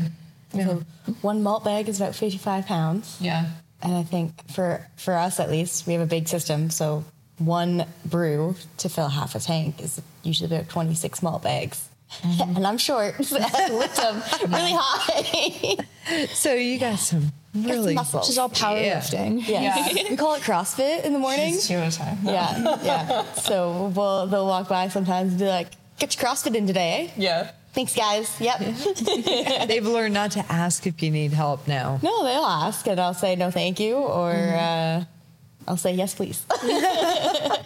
So 0.54 0.84
one 1.22 1.42
malt 1.44 1.64
bag 1.64 1.90
is 1.90 2.00
about 2.00 2.16
55 2.16 2.66
pounds. 2.66 3.18
Yeah. 3.20 3.50
And 3.82 3.96
I 3.96 4.04
think 4.04 4.50
for 4.52 4.88
for 4.96 5.16
us 5.16 5.40
at 5.40 5.50
least, 5.50 5.86
we 5.88 5.94
have 5.94 6.02
a 6.02 6.08
big 6.08 6.28
system. 6.28 6.70
So 6.70 7.04
one 7.46 7.86
brew 8.06 8.56
to 8.78 8.90
fill 8.90 9.10
half 9.10 9.36
a 9.36 9.40
tank 9.40 9.82
is 9.82 10.02
usually 10.24 10.54
about 10.56 10.70
26 10.70 11.22
malt 11.24 11.44
bags. 11.44 11.90
And 12.42 12.66
I'm 12.68 12.78
short, 12.78 13.24
so 13.26 13.38
I 13.38 13.42
have 13.42 13.68
to 13.70 13.74
lift 13.78 13.96
them 13.98 14.16
really 14.52 14.74
high. 14.76 15.78
So 16.34 16.54
you 16.54 16.78
got 16.80 17.00
some 17.00 17.32
really 17.56 17.96
muscle. 17.96 18.20
Which 18.20 18.30
is 18.30 18.38
all 18.38 18.50
powerlifting. 18.50 19.48
yeah. 19.48 19.88
we 20.10 20.16
call 20.18 20.36
it 20.36 20.42
CrossFit 20.44 21.06
in 21.06 21.14
the 21.14 21.20
morning. 21.20 21.58
She 21.58 21.76
was 21.76 21.96
high. 21.98 22.18
Yeah, 22.24 22.78
yeah. 22.84 23.24
So 23.34 23.92
we'll, 23.96 24.28
they'll 24.28 24.46
walk 24.46 24.68
by 24.68 24.90
sometimes 24.90 25.32
and 25.32 25.40
be 25.40 25.48
like, 25.48 25.70
"Get 25.98 26.14
your 26.16 26.30
CrossFit 26.30 26.56
in 26.56 26.68
today." 26.68 27.08
eh?" 27.16 27.22
Yeah. 27.22 27.52
Thanks, 27.74 27.96
guys. 27.96 28.30
Yep. 28.40 28.60
They've 29.68 29.86
learned 29.88 30.14
not 30.14 30.32
to 30.32 30.46
ask 30.52 30.86
if 30.86 31.02
you 31.02 31.10
need 31.10 31.32
help 31.34 31.68
now. 31.68 32.00
no, 32.04 32.24
they'll 32.24 32.44
ask, 32.46 32.86
and 32.88 33.00
I'll 33.00 33.16
say 33.16 33.36
no, 33.36 33.50
thank 33.50 33.80
you, 33.80 33.96
or 33.96 34.32
uh, 34.34 35.06
I'll 35.68 35.78
say 35.78 35.94
yes, 35.94 36.16
please. 36.16 36.46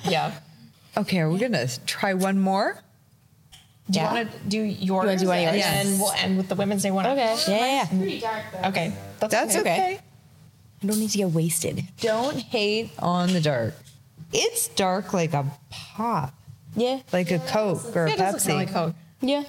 Yeah. 0.10 0.32
Okay, 0.96 1.20
are 1.20 1.30
we 1.30 1.38
gonna 1.38 1.68
try 1.86 2.14
one 2.14 2.40
more? 2.40 2.80
Do 3.90 4.00
Yeah. 4.00 4.10
you 4.10 4.16
want 4.16 4.32
to 4.32 4.38
do 4.50 4.62
yours? 4.62 5.06
wanna 5.06 5.18
do 5.20 5.28
one 5.28 5.38
of 5.40 5.54
yours? 5.56 5.64
And 5.66 6.00
we'll 6.00 6.12
end 6.14 6.38
with 6.38 6.48
the 6.50 6.56
Women's 6.56 6.84
Day 6.84 6.92
one. 6.92 7.06
Okay. 7.06 7.36
Yeah, 7.48 7.58
yeah. 7.58 7.86
Pretty 7.88 8.20
dark 8.20 8.44
though. 8.54 8.68
Okay. 8.70 8.94
That's, 9.20 9.34
That's 9.34 9.56
okay. 9.58 9.60
okay. 9.62 10.00
I 10.84 10.86
don't 10.88 11.00
need 11.00 11.10
to 11.12 11.18
get 11.18 11.30
wasted. 11.32 11.84
Don't 12.02 12.38
hate 12.38 12.92
on 13.00 13.34
the 13.34 13.42
dark. 13.42 13.74
It's 14.34 14.68
dark 14.70 15.14
like 15.14 15.34
a 15.34 15.46
pop, 15.70 16.34
Yeah, 16.76 17.00
like 17.12 17.32
a 17.32 17.40
Coke 17.40 17.96
or 17.96 18.06
a 18.06 18.10
Yeah, 18.10 18.14
it 18.16 18.18
doesn't 18.18 18.52
Pepsi. 18.52 18.56
like 18.56 18.72
Coke. 18.74 18.96
yeah. 19.22 19.44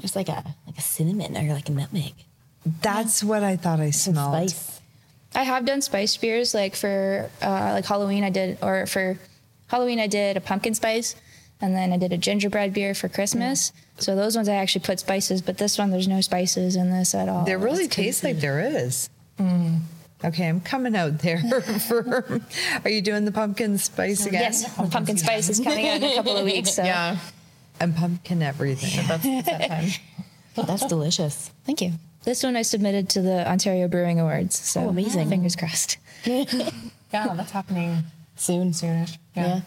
Just 0.00 0.16
like 0.16 0.28
a 0.28 0.54
like 0.66 0.78
a 0.78 0.80
cinnamon 0.82 1.36
or 1.36 1.52
like 1.52 1.68
a 1.68 1.72
nutmeg. 1.72 2.14
That's 2.82 3.22
what 3.24 3.42
I 3.42 3.56
thought 3.56 3.80
I 3.80 3.90
Some 3.90 4.14
smelled. 4.14 4.50
spice. 4.50 4.79
I 5.34 5.42
have 5.44 5.64
done 5.64 5.80
spice 5.80 6.16
beers 6.16 6.54
like 6.54 6.74
for 6.74 7.30
uh, 7.42 7.70
like 7.72 7.84
Halloween 7.84 8.24
I 8.24 8.30
did 8.30 8.58
or 8.62 8.86
for 8.86 9.18
Halloween 9.68 10.00
I 10.00 10.06
did 10.06 10.36
a 10.36 10.40
pumpkin 10.40 10.74
spice 10.74 11.14
and 11.60 11.74
then 11.74 11.92
I 11.92 11.98
did 11.98 12.12
a 12.12 12.18
gingerbread 12.18 12.72
beer 12.72 12.94
for 12.94 13.08
Christmas. 13.08 13.72
So 13.98 14.16
those 14.16 14.34
ones 14.34 14.48
I 14.48 14.54
actually 14.54 14.84
put 14.84 14.98
spices, 14.98 15.42
but 15.42 15.58
this 15.58 15.78
one 15.78 15.90
there's 15.90 16.08
no 16.08 16.20
spices 16.20 16.74
in 16.74 16.90
this 16.90 17.14
at 17.14 17.28
all. 17.28 17.44
There 17.44 17.58
really 17.58 17.86
tastes 17.86 18.22
crazy. 18.22 18.34
like 18.34 18.40
there 18.40 18.60
is. 18.60 19.08
Okay, 20.22 20.46
I'm 20.48 20.60
coming 20.60 20.94
out 20.94 21.18
there 21.20 21.38
for. 21.88 22.40
Are 22.84 22.90
you 22.90 23.00
doing 23.00 23.24
the 23.24 23.32
pumpkin 23.32 23.78
spice 23.78 24.26
again? 24.26 24.42
Yes, 24.42 24.74
the 24.76 24.86
pumpkin 24.88 25.16
spice 25.16 25.48
is 25.48 25.60
coming 25.60 25.88
out 25.88 25.96
in 25.96 26.04
a 26.04 26.14
couple 26.14 26.36
of 26.36 26.44
weeks. 26.44 26.74
So 26.74 26.84
Yeah. 26.84 27.16
And 27.78 27.96
pumpkin 27.96 28.42
everything. 28.42 29.06
That's, 29.06 29.24
that's 29.24 29.46
that 29.46 29.68
time. 29.68 29.90
That's 30.66 30.84
delicious. 30.84 31.50
thank 31.64 31.80
you. 31.80 31.92
This 32.24 32.42
one 32.42 32.56
I 32.56 32.62
submitted 32.62 33.08
to 33.10 33.22
the 33.22 33.48
Ontario 33.50 33.88
Brewing 33.88 34.20
Awards. 34.20 34.58
So 34.58 34.82
Oh, 34.82 34.88
amazing. 34.88 35.28
Fingers 35.28 35.56
crossed. 35.56 35.96
Yeah, 37.12 37.34
that's 37.34 37.50
happening 37.50 38.04
Soon. 38.36 38.70
soonish. 38.70 39.18
Yeah. 39.34 39.46
Yeah. 39.46 39.60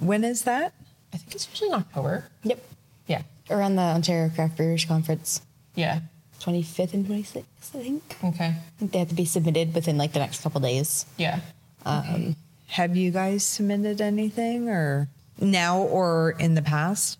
When 0.00 0.24
is 0.24 0.42
that? 0.42 0.74
I 1.14 1.16
think 1.16 1.34
it's 1.34 1.48
usually 1.48 1.68
in 1.70 1.74
October. 1.76 2.24
Yep. 2.42 2.62
Yeah. 3.06 3.22
Around 3.50 3.76
the 3.76 3.82
Ontario 3.82 4.28
Craft 4.28 4.56
Brewers 4.58 4.84
Conference, 4.84 5.40
Yeah. 5.74 6.00
25th 6.40 6.92
and 6.92 7.06
26th, 7.06 7.44
I 7.74 7.82
think. 7.82 8.16
Okay. 8.22 8.44
I 8.46 8.56
think 8.78 8.92
they 8.92 8.98
have 8.98 9.08
to 9.08 9.14
be 9.14 9.24
submitted 9.24 9.74
within 9.74 9.96
like 9.96 10.12
the 10.12 10.18
next 10.18 10.42
couple 10.42 10.60
days. 10.60 11.06
Yeah. 11.16 11.40
Um, 11.86 12.36
Have 12.66 12.94
you 12.94 13.10
guys 13.10 13.42
submitted 13.42 14.02
anything 14.02 14.68
or 14.68 15.08
now 15.40 15.78
or 15.80 16.32
in 16.38 16.54
the 16.56 16.62
past? 16.62 17.18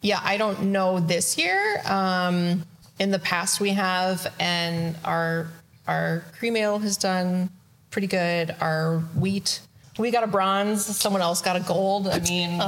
Yeah, 0.00 0.20
I 0.22 0.38
don't 0.38 0.72
know 0.72 1.00
this 1.00 1.36
year. 1.36 1.82
Um, 1.84 2.64
in 2.98 3.10
the 3.10 3.18
past, 3.18 3.60
we 3.60 3.70
have, 3.70 4.32
and 4.38 4.96
our 5.04 5.48
our 5.86 6.22
cream 6.38 6.56
ale 6.56 6.78
has 6.78 6.96
done 6.96 7.50
pretty 7.90 8.06
good. 8.06 8.54
Our 8.60 8.98
wheat, 9.18 9.60
we 9.98 10.10
got 10.10 10.22
a 10.22 10.26
bronze. 10.28 10.84
Someone 10.84 11.20
else 11.22 11.42
got 11.42 11.56
a 11.56 11.60
gold. 11.60 12.06
I 12.08 12.20
mean, 12.20 12.58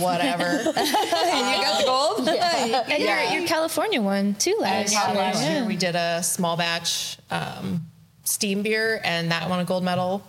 whatever. 0.00 0.44
you 0.62 0.72
got 0.72 1.80
the 1.80 1.84
gold? 1.86 2.28
And 2.28 3.02
your, 3.02 3.18
your 3.40 3.46
California 3.48 4.00
one 4.00 4.34
too 4.34 4.56
last 4.60 4.92
year. 4.92 5.14
last 5.14 5.42
Yeah. 5.42 5.58
year 5.58 5.66
we 5.66 5.76
did 5.76 5.96
a 5.96 6.22
small 6.22 6.56
batch 6.56 7.18
um, 7.30 7.82
steam 8.24 8.62
beer, 8.62 9.00
and 9.04 9.30
that 9.32 9.48
won 9.50 9.58
a 9.60 9.64
gold 9.64 9.82
medal. 9.84 10.22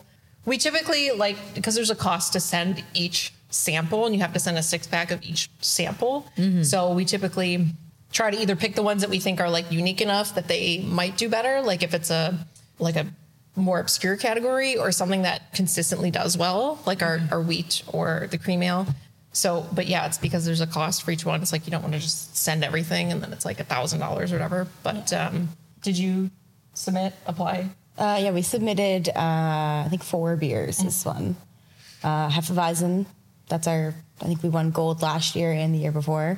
We 0.45 0.57
typically 0.57 1.11
like 1.11 1.37
because 1.53 1.75
there's 1.75 1.91
a 1.91 1.95
cost 1.95 2.33
to 2.33 2.39
send 2.39 2.83
each 2.93 3.33
sample, 3.49 4.05
and 4.05 4.15
you 4.15 4.21
have 4.21 4.33
to 4.33 4.39
send 4.39 4.57
a 4.57 4.63
six 4.63 4.87
pack 4.87 5.11
of 5.11 5.21
each 5.23 5.49
sample. 5.61 6.25
So 6.63 6.91
we 6.93 7.05
typically 7.05 7.67
try 8.13 8.31
to 8.31 8.39
either 8.39 8.55
pick 8.55 8.75
the 8.75 8.83
ones 8.83 9.01
that 9.01 9.09
we 9.09 9.19
think 9.19 9.41
are 9.41 9.49
like 9.49 9.71
unique 9.71 9.99
enough 9.99 10.35
that 10.35 10.47
they 10.47 10.79
might 10.79 11.17
do 11.17 11.27
better, 11.27 11.61
like 11.61 11.83
if 11.83 11.93
it's 11.93 12.09
a 12.09 12.37
like 12.79 12.95
a 12.95 13.05
more 13.55 13.79
obscure 13.79 14.15
category 14.15 14.77
or 14.77 14.91
something 14.91 15.23
that 15.23 15.53
consistently 15.53 16.09
does 16.09 16.37
well, 16.37 16.79
like 16.85 17.03
our, 17.03 17.19
our 17.31 17.41
wheat 17.41 17.83
or 17.87 18.27
the 18.31 18.37
cream 18.37 18.63
ale. 18.63 18.87
So, 19.31 19.67
but 19.73 19.87
yeah, 19.87 20.05
it's 20.05 20.17
because 20.17 20.45
there's 20.45 20.61
a 20.61 20.67
cost 20.67 21.03
for 21.03 21.11
each 21.11 21.25
one. 21.25 21.41
It's 21.41 21.51
like 21.51 21.65
you 21.65 21.71
don't 21.71 21.81
want 21.81 21.93
to 21.93 21.99
just 21.99 22.37
send 22.37 22.63
everything 22.63 23.11
and 23.11 23.21
then 23.21 23.33
it's 23.33 23.45
like 23.45 23.59
a 23.59 23.63
thousand 23.63 23.99
dollars 23.99 24.31
or 24.31 24.35
whatever. 24.35 24.67
But 24.83 25.11
um, 25.13 25.49
did 25.81 25.97
you 25.97 26.29
submit, 26.73 27.13
apply? 27.25 27.69
Uh, 27.97 28.19
yeah, 28.21 28.31
we 28.31 28.41
submitted, 28.41 29.09
uh, 29.09 29.13
I 29.15 29.87
think, 29.89 30.03
four 30.03 30.35
beers 30.35 30.77
this 30.77 31.05
one. 31.05 31.35
Uh, 32.03 32.29
Hefeweizen, 32.29 33.05
that's 33.49 33.67
our, 33.67 33.93
I 34.21 34.25
think 34.25 34.41
we 34.41 34.49
won 34.49 34.71
gold 34.71 35.01
last 35.01 35.35
year 35.35 35.51
and 35.51 35.73
the 35.73 35.79
year 35.79 35.91
before. 35.91 36.37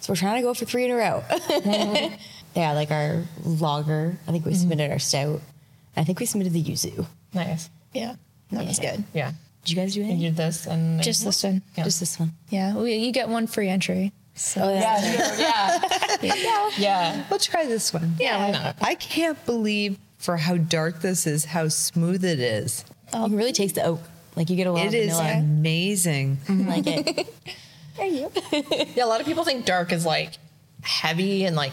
So 0.00 0.12
we're 0.12 0.16
trying 0.16 0.36
to 0.36 0.42
go 0.42 0.54
for 0.54 0.64
three 0.64 0.84
in 0.84 0.90
a 0.90 0.96
row. 0.96 1.24
yeah, 2.54 2.72
like 2.72 2.90
our 2.90 3.22
lager, 3.44 4.16
I 4.26 4.32
think 4.32 4.44
we 4.44 4.52
mm-hmm. 4.52 4.60
submitted 4.60 4.90
our 4.90 4.98
stout. 4.98 5.40
I 5.96 6.04
think 6.04 6.20
we 6.20 6.26
submitted 6.26 6.52
the 6.52 6.62
yuzu. 6.62 7.06
Nice. 7.34 7.68
Yeah, 7.92 8.14
that 8.52 8.66
was 8.66 8.78
good. 8.78 9.04
Yeah. 9.12 9.32
Did 9.64 9.70
you 9.70 9.76
guys 9.76 9.94
do 9.94 10.00
anything? 10.00 10.18
You 10.18 10.26
any? 10.28 10.36
did 10.36 10.36
this 10.36 10.66
and 10.66 11.02
Just 11.02 11.24
this 11.24 11.42
one. 11.42 11.62
Yeah. 11.76 11.84
Just 11.84 12.00
this 12.00 12.18
one. 12.18 12.32
Yeah, 12.48 12.76
we, 12.76 12.94
you 12.94 13.12
get 13.12 13.28
one 13.28 13.46
free 13.46 13.68
entry. 13.68 14.12
So 14.34 14.62
Oh, 14.62 14.72
yeah, 14.72 15.80
yeah, 16.22 16.70
yeah. 16.78 17.24
We'll 17.28 17.40
try 17.40 17.66
this 17.66 17.92
one. 17.92 18.14
Yeah, 18.20 18.38
why 18.38 18.50
not? 18.52 18.76
I 18.80 18.94
can't 18.94 19.44
believe 19.44 19.98
for 20.18 20.36
how 20.36 20.56
dark 20.56 21.00
this 21.00 21.26
is, 21.26 21.44
how 21.44 21.68
smooth 21.68 22.24
it 22.24 22.38
is. 22.38 22.84
You 23.12 23.24
can 23.24 23.36
really 23.36 23.52
taste 23.52 23.74
the 23.74 23.84
oak. 23.84 24.00
Like 24.36 24.48
you 24.50 24.56
get 24.56 24.68
a 24.68 24.72
lot 24.72 24.84
It 24.84 24.88
of 24.88 24.94
is 24.94 25.16
vanilla. 25.16 25.38
amazing. 25.38 26.38
I 26.48 26.52
like 26.52 26.86
it. 26.86 27.34
There 27.98 28.06
you 28.06 28.30
Yeah, 28.94 29.04
a 29.04 29.06
lot 29.06 29.20
of 29.20 29.26
people 29.26 29.44
think 29.44 29.66
dark 29.66 29.92
is 29.92 30.06
like 30.06 30.32
heavy 30.82 31.44
and 31.44 31.56
like 31.56 31.72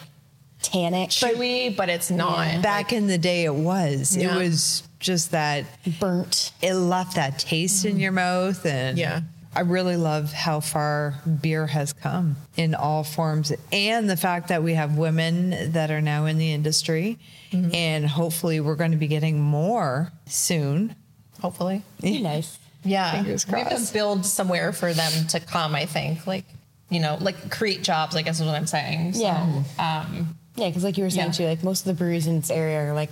Tannic. 0.61 1.09
chewy, 1.09 1.75
but 1.75 1.89
it's 1.89 2.09
not. 2.09 2.61
Back 2.61 2.91
in 2.91 3.07
the 3.07 3.17
day, 3.17 3.45
it 3.45 3.53
was. 3.53 4.17
Yeah. 4.17 4.35
It 4.35 4.43
was 4.43 4.83
just 4.99 5.31
that 5.31 5.65
burnt. 5.99 6.51
it 6.61 6.73
left 6.73 7.15
that 7.15 7.38
taste 7.39 7.85
in 7.85 7.97
mm. 7.97 8.01
your 8.01 8.11
mouth. 8.11 8.65
And 8.65 8.97
Yeah. 8.97 9.21
I 9.55 9.61
really 9.61 9.95
love 9.95 10.33
how 10.33 10.59
far 10.59 11.15
beer 11.41 11.65
has 11.67 11.93
come 11.93 12.35
in 12.57 12.75
all 12.75 13.05
forms 13.05 13.53
and 13.71 14.09
the 14.09 14.17
fact 14.17 14.49
that 14.49 14.63
we 14.63 14.73
have 14.73 14.97
women 14.97 15.71
that 15.71 15.91
are 15.91 16.01
now 16.01 16.25
in 16.25 16.38
the 16.38 16.51
industry. 16.51 17.17
Mm-hmm. 17.51 17.73
And 17.73 18.05
hopefully, 18.05 18.59
we're 18.59 18.75
going 18.75 18.91
to 18.91 18.97
be 18.97 19.07
getting 19.07 19.39
more 19.39 20.11
soon. 20.25 20.95
Hopefully. 21.41 21.83
Be 22.01 22.21
nice. 22.21 22.57
Yeah. 22.86 23.12
Fingers 23.12 23.48
We 23.48 23.60
have 23.60 23.86
to 23.88 23.93
build 23.93 24.26
somewhere 24.26 24.71
for 24.71 24.93
them 24.93 25.28
to 25.28 25.39
come, 25.39 25.76
I 25.76 25.86
think. 25.86 26.26
Like, 26.28 26.45
you 26.89 27.00
know, 27.00 27.17
like 27.19 27.50
create 27.52 27.82
jobs, 27.84 28.15
I 28.15 28.21
guess 28.21 28.39
is 28.39 28.45
what 28.45 28.56
I'm 28.56 28.67
saying. 28.67 29.13
So, 29.13 29.21
Yeah. 29.21 29.63
Um, 29.80 30.38
Yeah, 30.56 30.67
because 30.69 30.84
like 30.84 30.98
you 30.98 31.04
were 31.04 31.10
saying 31.10 31.28
Yeah. 31.28 31.34
too, 31.34 31.45
like 31.48 31.63
most 31.63 31.82
of 31.82 31.86
the 31.88 31.93
breweries 31.95 32.28
in 32.28 32.39
this 32.39 32.50
area 32.52 32.80
are 32.89 32.93
like 32.93 33.10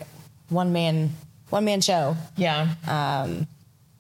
one 0.49 0.71
man, 0.71 1.11
one 1.49 1.65
man 1.65 1.81
show. 1.81 2.15
yeah. 2.37 2.75
Um, 2.87 3.47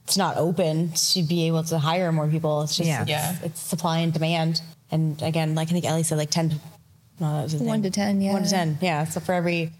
It's 0.05 0.17
not 0.17 0.35
open 0.37 0.91
to 0.91 1.23
be 1.23 1.47
able 1.47 1.63
to 1.63 1.77
hire 1.79 2.11
more 2.11 2.27
people. 2.27 2.61
It's 2.63 2.75
just 2.75 2.87
Yeah. 2.87 3.01
it's, 3.01 3.09
Yeah. 3.09 3.35
it's 3.43 3.59
supply 3.61 3.99
and 3.99 4.11
demand. 4.13 4.61
And 4.91 5.21
again, 5.23 5.55
like 5.55 5.69
I 5.69 5.71
think 5.71 5.85
Ellie 5.85 6.03
said, 6.03 6.17
like 6.17 6.29
ten. 6.29 6.49
To, 6.49 6.55
no, 7.19 7.37
that 7.37 7.43
was 7.43 7.51
his 7.53 7.61
One 7.61 7.81
name. 7.81 7.83
to 7.83 7.89
10, 7.89 8.21
yeah. 8.21 8.33
One 8.33 8.43
to 8.43 8.49
ten. 8.49 8.77
Yeah. 8.81 9.05
So 9.05 9.19
for 9.21 9.31
every 9.33 9.71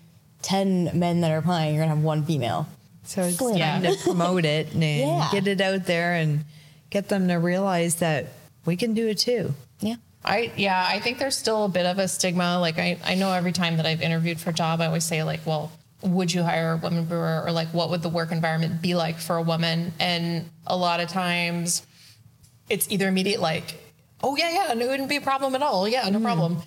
ten 0.42 0.90
men 0.94 1.22
that 1.22 1.30
are 1.32 1.38
applying, 1.38 1.76
you're 1.76 1.84
gonna 1.84 1.96
have 1.96 2.04
one 2.04 2.24
female. 2.26 2.68
So 3.04 3.24
it's 3.24 3.38
Slim. 3.38 3.58
time 3.58 3.84
Yeah. 3.84 3.92
to 3.92 3.98
promote 4.04 4.46
it 4.46 4.74
and 4.74 4.84
Yeah. 4.84 5.30
get 5.32 5.48
it 5.48 5.62
out 5.62 5.86
there 5.86 6.14
and 6.14 6.46
get 6.90 7.10
them 7.10 7.28
to 7.28 7.36
realize 7.36 7.96
that 7.96 8.28
we 8.66 8.76
can 8.76 8.94
do 8.94 9.08
it 9.08 9.18
too. 9.18 9.54
Yeah. 9.80 9.96
I 10.26 10.52
yeah, 10.56 10.86
I 10.88 11.00
think 11.00 11.20
there's 11.20 11.36
still 11.36 11.66
a 11.66 11.70
bit 11.70 11.86
of 11.86 12.00
a 12.00 12.08
stigma. 12.08 12.60
Like 12.60 12.80
I, 12.80 12.98
I 13.04 13.16
know 13.16 13.32
every 13.34 13.52
time 13.52 13.78
that 13.78 13.86
I've 13.86 14.02
interviewed 14.02 14.40
for 14.40 14.52
a 14.52 14.54
job, 14.54 14.80
I 14.80 14.86
always 14.86 15.04
say 15.04 15.24
like, 15.24 15.42
well, 15.46 15.72
would 16.02 16.34
you 16.34 16.44
hire 16.44 16.74
a 16.74 16.78
woman 16.78 17.06
brewer 17.06 17.44
or 17.46 17.52
like 17.52 17.70
what 17.74 17.90
would 17.90 18.02
the 18.02 18.10
work 18.10 18.32
environment 18.32 18.82
be 18.82 18.96
like 18.96 19.20
for 19.20 19.36
a 19.36 19.42
woman? 19.42 19.94
And 20.00 20.50
a 20.66 20.78
lot 20.78 21.00
of 21.00 21.10
times 21.10 21.86
it's 22.70 22.90
either 22.90 23.08
immediate 23.08 23.42
like, 23.42 23.76
oh 24.22 24.36
yeah, 24.38 24.50
yeah, 24.50 24.72
and 24.72 24.82
it 24.82 24.88
wouldn't 24.88 25.10
be 25.10 25.18
a 25.18 25.22
problem 25.22 25.56
at 25.56 25.62
all. 25.62 25.88
Yeah, 25.88 26.08
no 26.10 26.20
mm. 26.20 26.24
problem. 26.24 26.62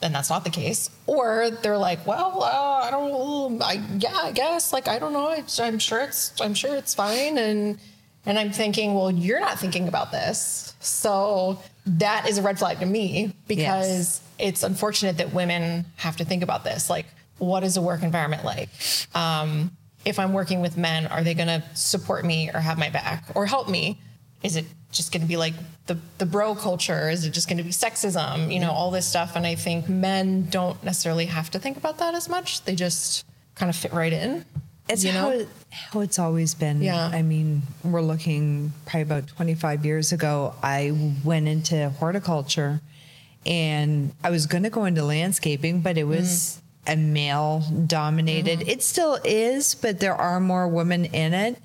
Then 0.00 0.12
that's 0.12 0.30
not 0.30 0.44
the 0.44 0.50
case. 0.50 0.88
Or 1.06 1.50
they're 1.62 1.76
like, 1.78 2.06
well, 2.06 2.42
uh, 2.42 2.86
I 2.86 2.90
don't, 2.90 3.62
I 3.62 3.74
yeah, 3.98 4.16
I 4.16 4.32
guess 4.32 4.72
like 4.72 4.88
I 4.88 4.98
don't 4.98 5.12
know. 5.12 5.28
I'm 5.58 5.78
sure 5.78 6.00
it's 6.00 6.32
I'm 6.40 6.54
sure 6.54 6.74
it's 6.76 6.94
fine 6.94 7.38
and 7.38 7.78
And 8.26 8.38
I'm 8.38 8.52
thinking, 8.52 8.94
well, 8.94 9.10
you're 9.10 9.40
not 9.40 9.58
thinking 9.58 9.88
about 9.88 10.10
this. 10.12 10.74
So 10.80 11.58
that 11.86 12.28
is 12.28 12.36
a 12.38 12.42
red 12.42 12.58
flag 12.58 12.78
to 12.80 12.86
me 12.86 13.34
because 13.48 13.88
Yes. 13.88 14.20
it's 14.38 14.62
unfortunate 14.62 15.16
that 15.18 15.32
women 15.32 15.86
have 15.96 16.16
to 16.18 16.24
think 16.24 16.42
about 16.42 16.62
this. 16.62 16.90
Like, 16.90 17.06
what 17.38 17.64
is 17.64 17.76
a 17.78 17.82
work 17.82 18.02
environment 18.02 18.44
like? 18.44 18.68
Um, 19.14 19.70
if 20.04 20.18
I'm 20.18 20.32
working 20.34 20.60
with 20.60 20.76
men, 20.76 21.06
are 21.06 21.22
they 21.24 21.32
going 21.34 21.48
to 21.48 21.62
support 21.74 22.24
me 22.26 22.50
or 22.52 22.60
have 22.60 22.78
my 22.78 22.90
back 22.90 23.24
or 23.34 23.46
help 23.46 23.68
me? 23.68 23.98
Is 24.42 24.56
it 24.56 24.66
just 24.92 25.12
going 25.12 25.22
to 25.22 25.28
be 25.28 25.36
like 25.36 25.54
the, 25.86 25.98
the 26.18 26.26
bro 26.26 26.54
culture? 26.54 27.08
Is 27.08 27.24
it 27.24 27.30
just 27.30 27.48
going 27.48 27.58
to 27.58 27.64
be 27.64 27.70
sexism? 27.70 28.52
You 28.52 28.60
know, 28.60 28.70
all 28.70 28.90
this 28.90 29.06
stuff. 29.06 29.36
And 29.36 29.46
I 29.46 29.54
think 29.54 29.88
men 29.88 30.48
don't 30.50 30.82
necessarily 30.82 31.26
have 31.26 31.50
to 31.50 31.58
think 31.58 31.76
about 31.76 31.98
that 31.98 32.14
as 32.14 32.28
much. 32.28 32.64
They 32.64 32.74
just 32.74 33.24
kind 33.54 33.70
of 33.70 33.76
fit 33.76 33.92
right 33.92 34.12
in. 34.12 34.44
It's 34.88 35.04
you 35.04 35.12
know? 35.12 35.46
how, 35.70 35.90
how 35.92 36.00
it's 36.00 36.18
always 36.18 36.54
been. 36.54 36.82
Yeah. 36.82 37.10
I 37.12 37.22
mean, 37.22 37.62
we're 37.84 38.02
looking 38.02 38.72
probably 38.86 39.02
about 39.02 39.28
25 39.28 39.84
years 39.84 40.12
ago. 40.12 40.54
I 40.62 41.14
went 41.24 41.46
into 41.46 41.90
horticulture 41.90 42.80
and 43.46 44.12
I 44.24 44.30
was 44.30 44.46
going 44.46 44.64
to 44.64 44.70
go 44.70 44.84
into 44.84 45.04
landscaping, 45.04 45.80
but 45.80 45.96
it 45.96 46.04
was 46.04 46.60
mm. 46.86 46.92
a 46.92 46.96
male 46.96 47.62
dominated. 47.86 48.60
Mm-hmm. 48.60 48.68
It 48.68 48.82
still 48.82 49.18
is, 49.24 49.74
but 49.76 50.00
there 50.00 50.14
are 50.14 50.40
more 50.40 50.66
women 50.68 51.04
in 51.06 51.34
it. 51.34 51.58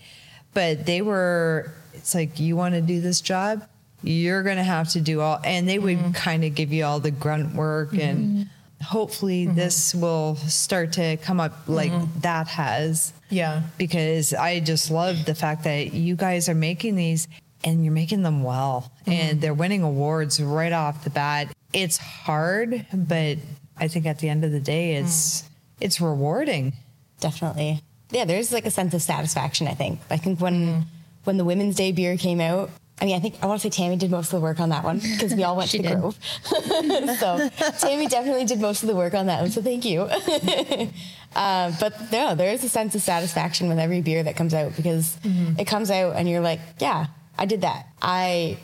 But 0.54 0.86
they 0.86 1.02
were, 1.02 1.74
it's 1.98 2.16
like, 2.16 2.40
you 2.40 2.56
want 2.56 2.76
to 2.76 2.82
do 2.82 3.02
this 3.02 3.22
job? 3.22 3.68
You're 4.04 4.44
going 4.44 4.58
to 4.58 4.64
have 4.64 4.90
to 4.90 5.02
do 5.02 5.22
all, 5.22 5.40
and 5.44 5.68
they 5.68 5.80
would 5.80 5.98
mm-hmm. 5.98 6.12
kind 6.12 6.44
of 6.44 6.54
give 6.54 6.72
you 6.72 6.86
all 6.86 7.00
the 7.00 7.12
grunt 7.12 7.56
work 7.56 7.92
mm-hmm. 7.92 8.02
and 8.02 8.50
hopefully 8.84 9.46
mm-hmm. 9.46 9.56
this 9.56 9.96
will 9.96 10.36
start 10.36 10.94
to 10.94 11.18
come 11.18 11.40
up 11.40 11.54
like 11.68 11.92
that 12.22 12.48
has 12.48 13.14
Yeah. 13.30 13.64
because 13.78 14.34
I 14.34 14.60
just 14.60 14.92
love 14.92 15.26
the 15.26 15.36
fact 15.36 15.64
that 15.64 15.94
you 15.94 16.16
guys 16.16 16.48
are 16.50 16.56
making 16.56 16.96
these 16.96 17.28
and 17.64 17.84
you're 17.84 17.94
making 17.94 18.22
them 18.22 18.44
well 18.44 18.92
and 19.08 19.42
they're 19.42 19.54
winning 19.54 19.82
awards 19.82 20.42
right 20.42 20.72
off 20.72 21.04
the 21.04 21.10
bat. 21.10 21.52
It's 21.74 21.98
hard, 21.98 22.86
but 22.94 23.38
I 23.78 23.88
think 23.88 24.06
at 24.06 24.20
the 24.20 24.30
end 24.30 24.46
of 24.46 24.52
the 24.52 24.60
day 24.60 24.94
mm. 24.94 25.04
it's 25.04 25.44
it's 25.82 26.00
rewarding. 26.00 26.74
Definitely. 27.20 27.82
Yeah, 28.12 28.26
there's 28.26 28.54
like 28.54 28.66
a 28.66 28.72
sense 28.72 28.94
of 28.94 29.02
satisfaction, 29.02 29.68
I 29.68 29.74
think. 29.74 30.00
I 30.10 30.18
think 30.18 30.40
when 30.40 30.86
when 31.26 31.38
the 31.38 31.46
Women's 31.46 31.76
Day 31.76 31.92
beer 31.92 32.18
came 32.18 32.40
out, 32.40 32.70
I 33.02 33.06
mean, 33.06 33.16
I 33.18 33.20
think 33.20 33.36
I 33.42 33.48
want 33.48 33.62
to 33.62 33.66
say 33.66 33.70
Tammy 33.70 33.98
did 33.98 34.10
most 34.10 34.32
of 34.32 34.40
the 34.40 34.44
work 34.44 34.60
on 34.62 34.70
that 34.70 34.86
one 34.86 35.00
because 35.00 35.36
we 35.36 35.44
all 35.44 35.58
went 35.58 35.70
to 35.72 35.78
the 35.78 35.84
did. 35.84 36.00
Grove. 36.00 36.18
so 37.20 37.50
Tammy 37.80 38.08
definitely 38.08 38.46
did 38.46 38.62
most 38.62 38.84
of 38.84 38.88
the 38.88 38.96
work 38.96 39.14
on 39.14 39.26
that 39.26 39.42
one. 39.42 39.52
So 39.52 39.62
thank 39.62 39.84
you. 39.84 40.02
uh, 41.36 41.74
but 41.78 42.12
no, 42.14 42.36
there 42.36 42.54
is 42.54 42.64
a 42.64 42.70
sense 42.70 42.96
of 42.96 43.02
satisfaction 43.02 43.68
with 43.68 43.80
every 43.80 44.02
beer 44.02 44.24
that 44.24 44.38
comes 44.38 44.54
out 44.54 44.78
because 44.78 45.18
it 45.58 45.68
comes 45.68 45.92
out 45.92 46.16
and 46.16 46.30
you're 46.30 46.40
like, 46.40 46.62
yeah, 46.80 47.08
I 47.38 47.46
did 47.46 47.62
that. 47.62 47.86
I 48.02 48.58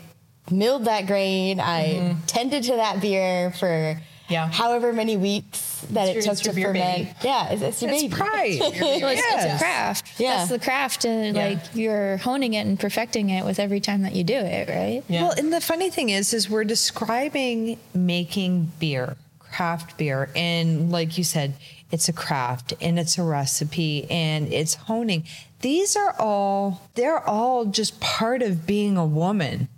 milled 0.50 0.86
that 0.86 1.06
grain. 1.06 1.60
I 1.60 2.16
tended 2.26 2.64
to 2.64 2.76
that 2.76 3.02
beer 3.02 3.52
for 3.52 4.00
Yeah. 4.32 4.48
however 4.50 4.92
many 4.92 5.16
weeks 5.16 5.84
that 5.90 6.08
It's 6.08 6.10
it 6.10 6.14
your- 6.14 6.22
took 6.22 6.32
it's 6.32 6.40
to 6.42 6.52
beer 6.52 6.68
ferment. 6.68 6.96
baby. 6.96 7.10
Yeah, 7.22 7.48
it's, 7.50 7.62
it's 7.62 7.82
your 7.82 7.90
It's 7.92 8.02
baby. 8.02 8.14
pride. 8.14 8.58
Well, 8.60 8.70
it's, 8.72 9.20
it's 9.20 9.44
Yes. 9.44 9.60
a 9.60 9.64
craft. 9.64 10.12
Yeah. 10.18 10.36
That's 10.36 10.50
the 10.50 10.58
craft, 10.58 11.04
and 11.04 11.36
Yeah. 11.36 11.48
like 11.48 11.58
you're 11.74 12.16
honing 12.18 12.54
it 12.54 12.66
and 12.66 12.78
perfecting 12.80 13.30
it 13.30 13.44
with 13.44 13.58
every 13.58 13.80
time 13.80 14.02
that 14.02 14.14
you 14.14 14.24
do 14.24 14.34
it, 14.34 14.68
right? 14.68 15.02
Yeah. 15.08 15.22
Well, 15.22 15.32
and 15.36 15.52
the 15.52 15.60
funny 15.60 15.90
thing 15.90 16.08
is, 16.10 16.32
is 16.34 16.48
we're 16.48 16.64
describing 16.64 17.78
making 17.94 18.72
beer, 18.78 19.16
craft 19.38 19.96
beer, 19.98 20.30
and 20.34 20.90
like 20.90 21.18
you 21.18 21.24
said, 21.24 21.54
it's 21.90 22.08
a 22.08 22.12
craft 22.12 22.72
and 22.80 22.98
it's 22.98 23.18
a 23.18 23.22
recipe 23.22 24.06
and 24.10 24.50
it's 24.52 24.74
honing. 24.74 25.24
These 25.60 25.94
are 25.94 26.14
all 26.18 26.80
they're 26.94 27.20
all 27.28 27.66
just 27.66 28.00
part 28.00 28.40
of 28.42 28.66
being 28.66 28.96
a 28.96 29.04
woman. 29.04 29.68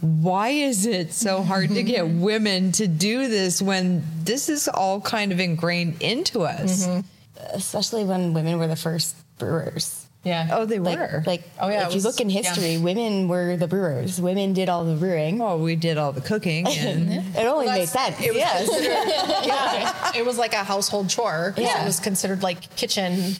Why 0.00 0.48
is 0.50 0.86
it 0.86 1.12
so 1.12 1.42
hard 1.42 1.70
to 1.70 1.82
get 1.82 2.06
women 2.08 2.72
to 2.72 2.86
do 2.86 3.28
this 3.28 3.60
when 3.60 4.04
this 4.24 4.48
is 4.48 4.68
all 4.68 5.00
kind 5.00 5.32
of 5.32 5.40
ingrained 5.40 6.00
into 6.02 6.42
us? 6.42 6.86
Mm-hmm. 6.86 7.00
especially 7.54 8.04
when 8.04 8.34
women 8.34 8.58
were 8.58 8.66
the 8.66 8.76
first 8.76 9.14
brewers. 9.38 10.06
yeah. 10.24 10.48
Oh, 10.52 10.64
they 10.64 10.78
Like, 10.78 10.98
were. 10.98 11.22
like 11.26 11.42
Oh, 11.60 11.68
yeah, 11.68 11.86
if 11.86 11.92
it 11.92 11.96
you 11.96 12.00
look 12.02 12.20
in 12.20 12.28
yeah. 12.30 12.42
history, 12.42 12.78
women 12.78 13.28
were 13.28 13.56
the 13.56 13.68
brewers. 13.68 14.20
Women 14.20 14.52
did 14.52 14.68
all 14.68 14.84
the 14.84 14.94
brewing. 14.96 15.40
oh, 15.40 15.56
we 15.56 15.76
did 15.76 15.96
all 15.98 16.12
the 16.12 16.20
cooking 16.20 16.66
and 16.68 17.12
It 17.36 17.46
only 17.46 17.66
Well, 17.66 17.78
made 17.78 17.88
sense. 17.88 18.20
it 18.20 18.28
was 18.30 18.36
yes. 18.36 18.68
yeah. 19.46 20.12
It 20.16 20.26
was 20.26 20.36
like 20.38 20.52
a 20.52 20.64
household 20.64 21.08
chore. 21.08 21.54
Yeah. 21.56 21.82
It 21.82 21.86
was 21.86 22.00
considered 22.00 22.42
like 22.42 22.74
kitchen, 22.76 23.34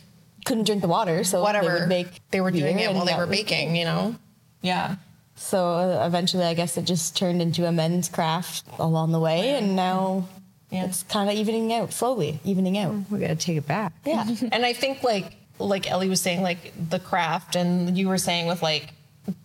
Couldn't 0.44 0.64
drink 0.64 0.82
the 0.82 0.88
water, 0.88 1.24
so 1.24 1.42
whatever. 1.42 1.66
they 1.66 1.80
would 1.80 1.88
make. 1.88 2.08
They 2.30 2.40
were 2.40 2.50
doing 2.52 2.78
it 2.78 2.92
while 2.94 3.04
they 3.04 3.14
were 3.14 3.26
was- 3.26 3.36
baking, 3.36 3.74
you 3.76 3.84
know? 3.84 4.14
Yeah. 4.62 4.96
So 5.38 5.70
uh, 5.74 6.04
eventually, 6.06 6.44
I 6.44 6.54
guess 6.54 6.76
it 6.76 6.84
just 6.84 7.16
turned 7.16 7.40
into 7.40 7.66
a 7.66 7.72
men's 7.72 8.08
craft 8.08 8.64
along 8.78 9.12
the 9.12 9.20
way, 9.20 9.54
and 9.56 9.76
now 9.76 10.28
Yeah. 10.70 10.84
it's 10.84 11.04
kind 11.04 11.30
of 11.30 11.36
evening 11.36 11.72
out 11.72 11.92
slowly, 11.92 12.40
evening 12.44 12.76
out. 12.76 12.94
we 13.10 13.18
got 13.20 13.28
to 13.28 13.36
take 13.36 13.56
it 13.56 13.66
back. 13.66 13.92
Yeah. 14.04 14.26
and 14.52 14.64
I 14.66 14.72
think 14.72 15.02
like 15.02 15.36
like 15.60 15.90
Ellie 15.90 16.08
was 16.08 16.20
saying, 16.20 16.42
like 16.42 16.72
the 16.90 16.98
craft, 17.00 17.56
and 17.56 17.96
you 17.96 18.08
were 18.08 18.18
saying 18.18 18.46
with 18.46 18.62
like 18.62 18.92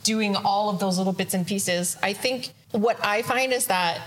doing 0.04 0.36
all 0.36 0.70
of 0.70 0.80
those 0.80 0.98
little 0.98 1.14
bits 1.14 1.34
and 1.34 1.46
pieces. 1.46 1.98
I 2.04 2.14
think 2.14 2.50
what 2.72 2.98
I 3.06 3.22
find 3.22 3.52
is 3.54 3.68
that 3.68 4.00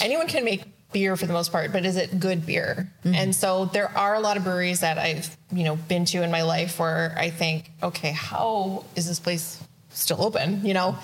anyone 0.00 0.26
can 0.28 0.44
make 0.44 0.62
beer 0.92 1.16
for 1.16 1.26
the 1.26 1.32
most 1.32 1.52
part, 1.52 1.72
but 1.72 1.84
is 1.86 1.96
it 1.96 2.18
good 2.18 2.44
beer? 2.46 2.90
And 3.04 3.34
so 3.34 3.66
there 3.66 3.96
are 3.96 4.14
a 4.14 4.20
lot 4.20 4.36
of 4.36 4.44
breweries 4.44 4.80
that 4.80 4.98
I've 4.98 5.36
you 5.52 5.64
know 5.64 5.76
been 5.76 6.04
to 6.06 6.22
in 6.22 6.30
my 6.30 6.42
life 6.42 6.78
where 6.78 7.14
I 7.16 7.30
think, 7.30 7.70
okay, 7.82 8.12
how 8.12 8.84
is 8.96 9.06
this 9.06 9.20
place 9.20 9.58
still 9.90 10.22
open? 10.22 10.64
You 10.66 10.74
know, 10.74 10.98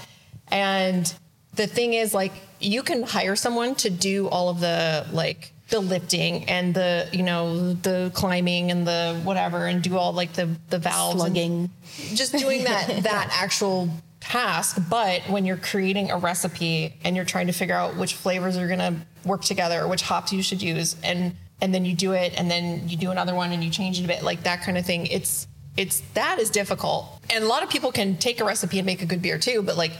and 0.48 1.12
the 1.54 1.66
thing 1.66 1.94
is 1.94 2.14
like 2.14 2.32
you 2.60 2.82
can 2.82 3.02
hire 3.02 3.36
someone 3.36 3.74
to 3.76 3.90
do 3.90 4.28
all 4.28 4.48
of 4.48 4.60
the 4.60 5.06
like 5.12 5.52
the 5.68 5.80
lifting 5.80 6.44
and 6.44 6.74
the 6.74 7.08
you 7.12 7.22
know 7.22 7.72
the 7.74 8.10
climbing 8.14 8.70
and 8.70 8.86
the 8.86 9.20
whatever 9.24 9.66
and 9.66 9.82
do 9.82 9.96
all 9.96 10.12
like 10.12 10.32
the 10.34 10.48
the 10.70 10.78
valves 10.78 11.16
Slugging. 11.16 11.70
just 12.14 12.32
doing 12.32 12.64
that 12.64 12.86
that 13.02 13.30
actual 13.32 13.90
task. 14.20 14.78
But 14.88 15.22
when 15.28 15.44
you're 15.44 15.56
creating 15.56 16.10
a 16.10 16.18
recipe 16.18 16.94
and 17.04 17.16
you're 17.16 17.24
trying 17.24 17.46
to 17.48 17.52
figure 17.52 17.74
out 17.74 17.96
which 17.96 18.14
flavors 18.14 18.56
are 18.56 18.66
going 18.66 18.78
to 18.80 18.94
work 19.24 19.42
together 19.42 19.88
which 19.88 20.02
hops 20.02 20.32
you 20.32 20.42
should 20.42 20.62
use 20.62 20.94
and 21.02 21.34
and 21.60 21.74
then 21.74 21.84
you 21.84 21.94
do 21.94 22.12
it 22.12 22.32
and 22.36 22.48
then 22.48 22.88
you 22.88 22.96
do 22.96 23.10
another 23.10 23.34
one 23.34 23.50
and 23.50 23.64
you 23.64 23.70
change 23.70 23.98
it 23.98 24.04
a 24.04 24.08
bit 24.08 24.22
like 24.22 24.44
that 24.44 24.62
kind 24.62 24.78
of 24.78 24.86
thing 24.86 25.06
it's 25.06 25.48
it's 25.76 26.00
that 26.14 26.38
is 26.38 26.48
difficult. 26.48 27.06
And 27.28 27.44
a 27.44 27.46
lot 27.48 27.62
of 27.62 27.68
people 27.68 27.92
can 27.92 28.16
take 28.16 28.40
a 28.40 28.44
recipe 28.44 28.78
and 28.78 28.86
make 28.86 29.02
a 29.02 29.06
good 29.06 29.20
beer 29.20 29.38
too 29.38 29.62
but 29.62 29.76
like 29.76 29.92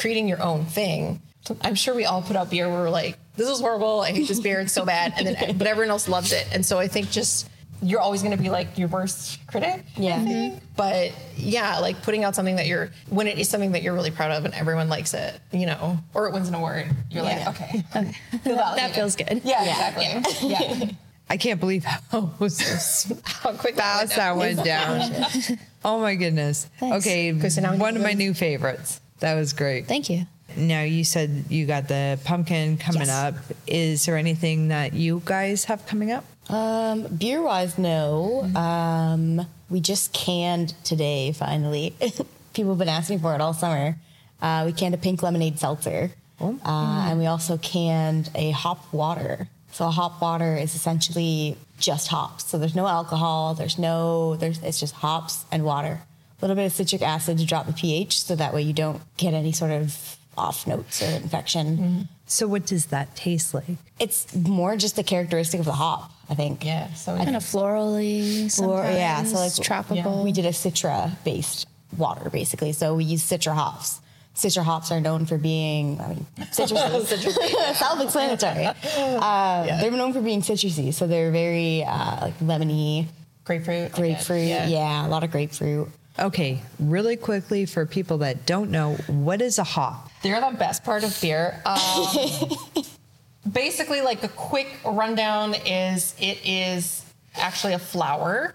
creating 0.00 0.26
your 0.28 0.42
own 0.42 0.64
thing. 0.64 1.20
I'm 1.62 1.74
sure 1.74 1.94
we 1.94 2.04
all 2.04 2.22
put 2.22 2.36
out 2.36 2.50
beer. 2.50 2.68
Where 2.68 2.80
we're 2.82 2.90
like 2.90 3.18
this 3.36 3.48
is 3.48 3.60
horrible. 3.60 4.00
I 4.00 4.10
hate 4.12 4.28
this 4.28 4.40
beer. 4.40 4.60
It's 4.60 4.72
so 4.72 4.84
bad. 4.84 5.14
And 5.16 5.26
then 5.28 5.56
but 5.58 5.66
everyone 5.66 5.90
else 5.90 6.08
loves 6.08 6.32
it. 6.32 6.46
And 6.52 6.64
so 6.66 6.78
i 6.78 6.88
think 6.88 7.10
just 7.10 7.48
you're 7.82 8.00
always 8.00 8.20
going 8.22 8.36
to 8.36 8.42
be 8.42 8.50
like 8.50 8.76
your 8.76 8.88
worst 8.88 9.38
critic 9.46 9.84
I 9.96 10.00
Yeah. 10.00 10.22
think. 10.22 10.62
but 10.76 11.12
yeah 11.36 11.78
like 11.78 12.02
putting 12.02 12.24
out 12.24 12.34
something 12.36 12.56
that 12.56 12.66
you're 12.66 12.90
when 13.08 13.26
it 13.26 13.38
is 13.38 13.48
something 13.48 13.72
that 13.72 13.82
you're 13.82 13.94
really 13.94 14.10
proud 14.10 14.32
of 14.32 14.44
and 14.44 14.52
everyone 14.52 14.90
likes 14.90 15.14
it 15.14 15.40
you 15.50 15.64
know 15.64 15.96
or 16.12 16.26
it 16.28 16.34
wins 16.34 16.48
an 16.48 16.54
award 16.54 16.84
you're 17.10 17.24
Yeah. 17.24 17.46
like 17.48 17.60
okay. 17.94 18.14
That 18.44 18.90
feels 18.94 19.16
good. 19.16 19.40
yeah, 19.44 19.62
exactly. 19.64 20.48
Yeah, 20.50 20.90
I 21.30 21.36
can't 21.38 21.58
believe 21.58 21.84
how 21.84 22.26
fast 22.38 23.12
how 23.24 23.52
quick 23.54 23.76
that 23.76 23.98
went 23.98 24.10
that 24.16 24.36
went 24.36 24.62
down. 24.64 25.58
Oh 25.84 26.00
my 26.00 26.16
goodness. 26.16 26.68
Okay, 26.82 27.32
Okay, 27.32 27.48
so 27.48 27.62
now 27.62 27.76
one 27.76 27.96
of 27.96 28.02
my 28.02 28.12
new 28.12 28.34
favorites. 28.34 29.00
That 29.20 29.34
was 29.34 29.52
great. 29.52 29.86
Thank 29.86 30.10
you. 30.10 30.26
Now 30.56 30.82
you 30.82 31.04
said 31.04 31.44
you 31.48 31.66
got 31.66 31.86
the 31.88 32.18
pumpkin 32.24 32.76
coming 32.76 33.02
Yes. 33.02 33.10
up. 33.10 33.34
Is 33.66 34.04
there 34.06 34.16
anything 34.16 34.68
that 34.68 34.92
you 34.94 35.22
guys 35.24 35.64
have 35.66 35.86
coming 35.86 36.10
up? 36.10 36.24
Um, 36.50 37.02
beer 37.16 37.40
wise, 37.40 37.78
no. 37.78 38.42
Um, 38.56 39.46
we 39.68 39.80
just 39.80 40.12
canned 40.12 40.74
today, 40.82 41.30
finally. 41.32 41.94
People 42.54 42.72
have 42.72 42.78
been 42.78 42.88
asking 42.88 43.20
for 43.20 43.34
it 43.36 43.40
all 43.40 43.54
summer. 43.54 43.96
Uh, 44.42 44.64
we 44.66 44.72
canned 44.72 44.94
a 44.94 44.98
pink 44.98 45.22
lemonade 45.22 45.58
seltzer. 45.60 46.10
Uh, 46.40 47.06
and 47.08 47.18
we 47.18 47.26
also 47.26 47.58
canned 47.58 48.30
a 48.34 48.50
hop 48.50 48.92
water. 48.92 49.46
So 49.72 49.86
a 49.86 49.90
hop 49.90 50.20
water 50.22 50.56
is 50.56 50.74
essentially 50.74 51.56
just 51.78 52.08
hops. 52.08 52.46
So 52.46 52.58
there's 52.58 52.74
no 52.74 52.88
alcohol. 52.88 53.54
There's 53.54 53.78
no. 53.78 54.34
There's 54.36 54.58
it's 54.62 54.80
just 54.80 54.94
hops 54.94 55.44
and 55.52 55.64
water. 55.64 56.00
A 56.40 56.44
little 56.44 56.56
bit 56.56 56.66
of 56.66 56.72
citric 56.72 57.02
acid 57.02 57.38
to 57.38 57.44
drop 57.46 57.66
the 57.66 57.72
pH, 57.72 58.22
so 58.22 58.34
that 58.36 58.54
way 58.54 58.62
you 58.62 58.72
don't 58.72 59.00
get 59.16 59.34
any 59.34 59.52
sort 59.52 59.70
of 59.72 60.16
off 60.38 60.66
notes 60.66 61.02
or 61.02 61.06
infection. 61.16 62.08
So 62.26 62.46
what 62.46 62.64
does 62.64 62.86
that 62.86 63.14
taste 63.14 63.52
like? 63.52 63.64
It's 63.98 64.34
more 64.34 64.76
just 64.76 64.96
the 64.96 65.02
characteristic 65.02 65.60
of 65.60 65.66
the 65.66 65.72
hop, 65.72 66.10
I 66.30 66.34
think. 66.34 66.64
yeah 66.64 66.92
so 66.94 67.16
Kind 67.16 67.36
of 67.36 67.42
florally. 67.42 68.46
Or, 68.62 68.82
yeah, 68.84 69.22
so 69.24 69.36
like 69.36 69.50
sometimes, 69.50 69.58
tropical. 69.66 70.24
We 70.24 70.32
did 70.32 70.46
a 70.46 70.50
Citra 70.50 71.22
based 71.24 71.66
water 71.98 72.30
basically. 72.30 72.72
So 72.72 72.94
we 72.94 73.04
use 73.04 73.22
Citra 73.22 73.52
hops. 73.54 74.00
Citra 74.34 74.62
hops 74.62 74.90
are 74.92 75.00
known 75.00 75.26
for 75.26 75.36
being, 75.36 76.00
I 76.00 76.08
mean, 76.08 76.26
citrusy. 76.52 77.74
Self-explanatory. 77.74 78.68
Uh, 79.20 79.80
They're 79.80 79.90
known 79.90 80.12
for 80.14 80.22
being 80.22 80.40
citrusy, 80.40 80.94
so 80.94 81.06
they're 81.06 81.32
very 81.32 81.84
uh, 81.84 82.18
like 82.22 82.38
lemony, 82.38 83.06
grapefruit 83.44 83.92
grapefruit. 83.92 84.46
yeah. 84.46 84.66
Yeah. 84.68 85.06
a 85.06 85.08
lot 85.08 85.24
of 85.24 85.30
grapefruit. 85.32 85.88
Okay, 86.18 86.60
really 86.78 87.16
quickly 87.16 87.66
for 87.66 87.86
people 87.86 88.18
that 88.18 88.44
don't 88.44 88.70
know, 88.70 88.94
what 89.06 89.40
is 89.40 89.58
a 89.58 89.64
hop? 89.64 90.10
They're 90.22 90.40
the 90.40 90.56
best 90.56 90.84
part 90.84 91.04
of 91.04 91.18
beer. 91.20 91.62
Um, 91.64 92.50
basically, 93.52 94.00
like 94.02 94.22
a 94.22 94.28
quick 94.28 94.68
rundown 94.84 95.54
is 95.66 96.14
it 96.18 96.38
is 96.44 97.04
actually 97.36 97.72
a 97.74 97.78
flower, 97.78 98.54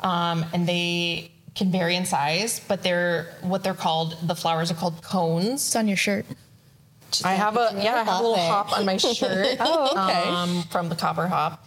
um, 0.00 0.44
and 0.52 0.66
they 0.66 1.30
can 1.54 1.70
vary 1.70 1.96
in 1.96 2.04
size, 2.04 2.60
but 2.66 2.82
they're 2.82 3.34
what 3.42 3.62
they're 3.62 3.74
called. 3.74 4.16
The 4.26 4.34
flowers 4.34 4.70
are 4.70 4.74
called 4.74 5.02
cones. 5.02 5.66
It's 5.66 5.76
on 5.76 5.88
your 5.88 5.96
shirt. 5.96 6.26
I 7.24 7.34
have 7.34 7.56
a 7.56 7.70
yeah, 7.76 7.94
I 7.94 8.02
have 8.04 8.08
a 8.08 8.22
little 8.22 8.36
hop 8.36 8.76
on 8.76 8.84
my 8.86 8.96
shirt. 8.96 9.56
Oh, 9.60 9.90
okay. 10.08 10.28
Um, 10.28 10.62
from 10.64 10.88
the 10.88 10.94
copper 10.96 11.26
hop, 11.26 11.64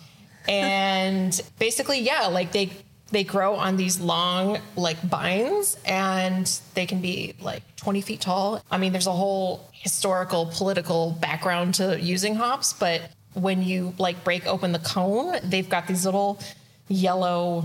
and 0.47 1.39
basically, 1.57 1.99
yeah, 1.99 2.27
like 2.27 2.51
they 2.51 2.71
they 3.15 3.23
grow 3.23 3.55
on 3.55 3.77
these 3.77 3.97
long 4.01 4.59
like 4.75 4.97
vines, 4.97 5.77
and 5.85 6.45
they 6.73 6.85
can 6.85 6.99
be 6.99 7.33
like 7.39 7.63
20 7.77 8.01
feet 8.01 8.19
tall. 8.19 8.61
I 8.69 8.77
mean, 8.77 8.91
there's 8.91 9.07
a 9.07 9.13
whole 9.13 9.69
historical, 9.71 10.47
political 10.47 11.11
background 11.11 11.75
to 11.75 11.97
using 11.97 12.35
hops, 12.35 12.73
but 12.73 13.03
when 13.33 13.63
you 13.63 13.93
like 13.97 14.25
break 14.25 14.45
open 14.45 14.73
the 14.73 14.79
cone, 14.79 15.37
they've 15.45 15.69
got 15.69 15.87
these 15.87 16.03
little 16.03 16.41
yellow 16.89 17.63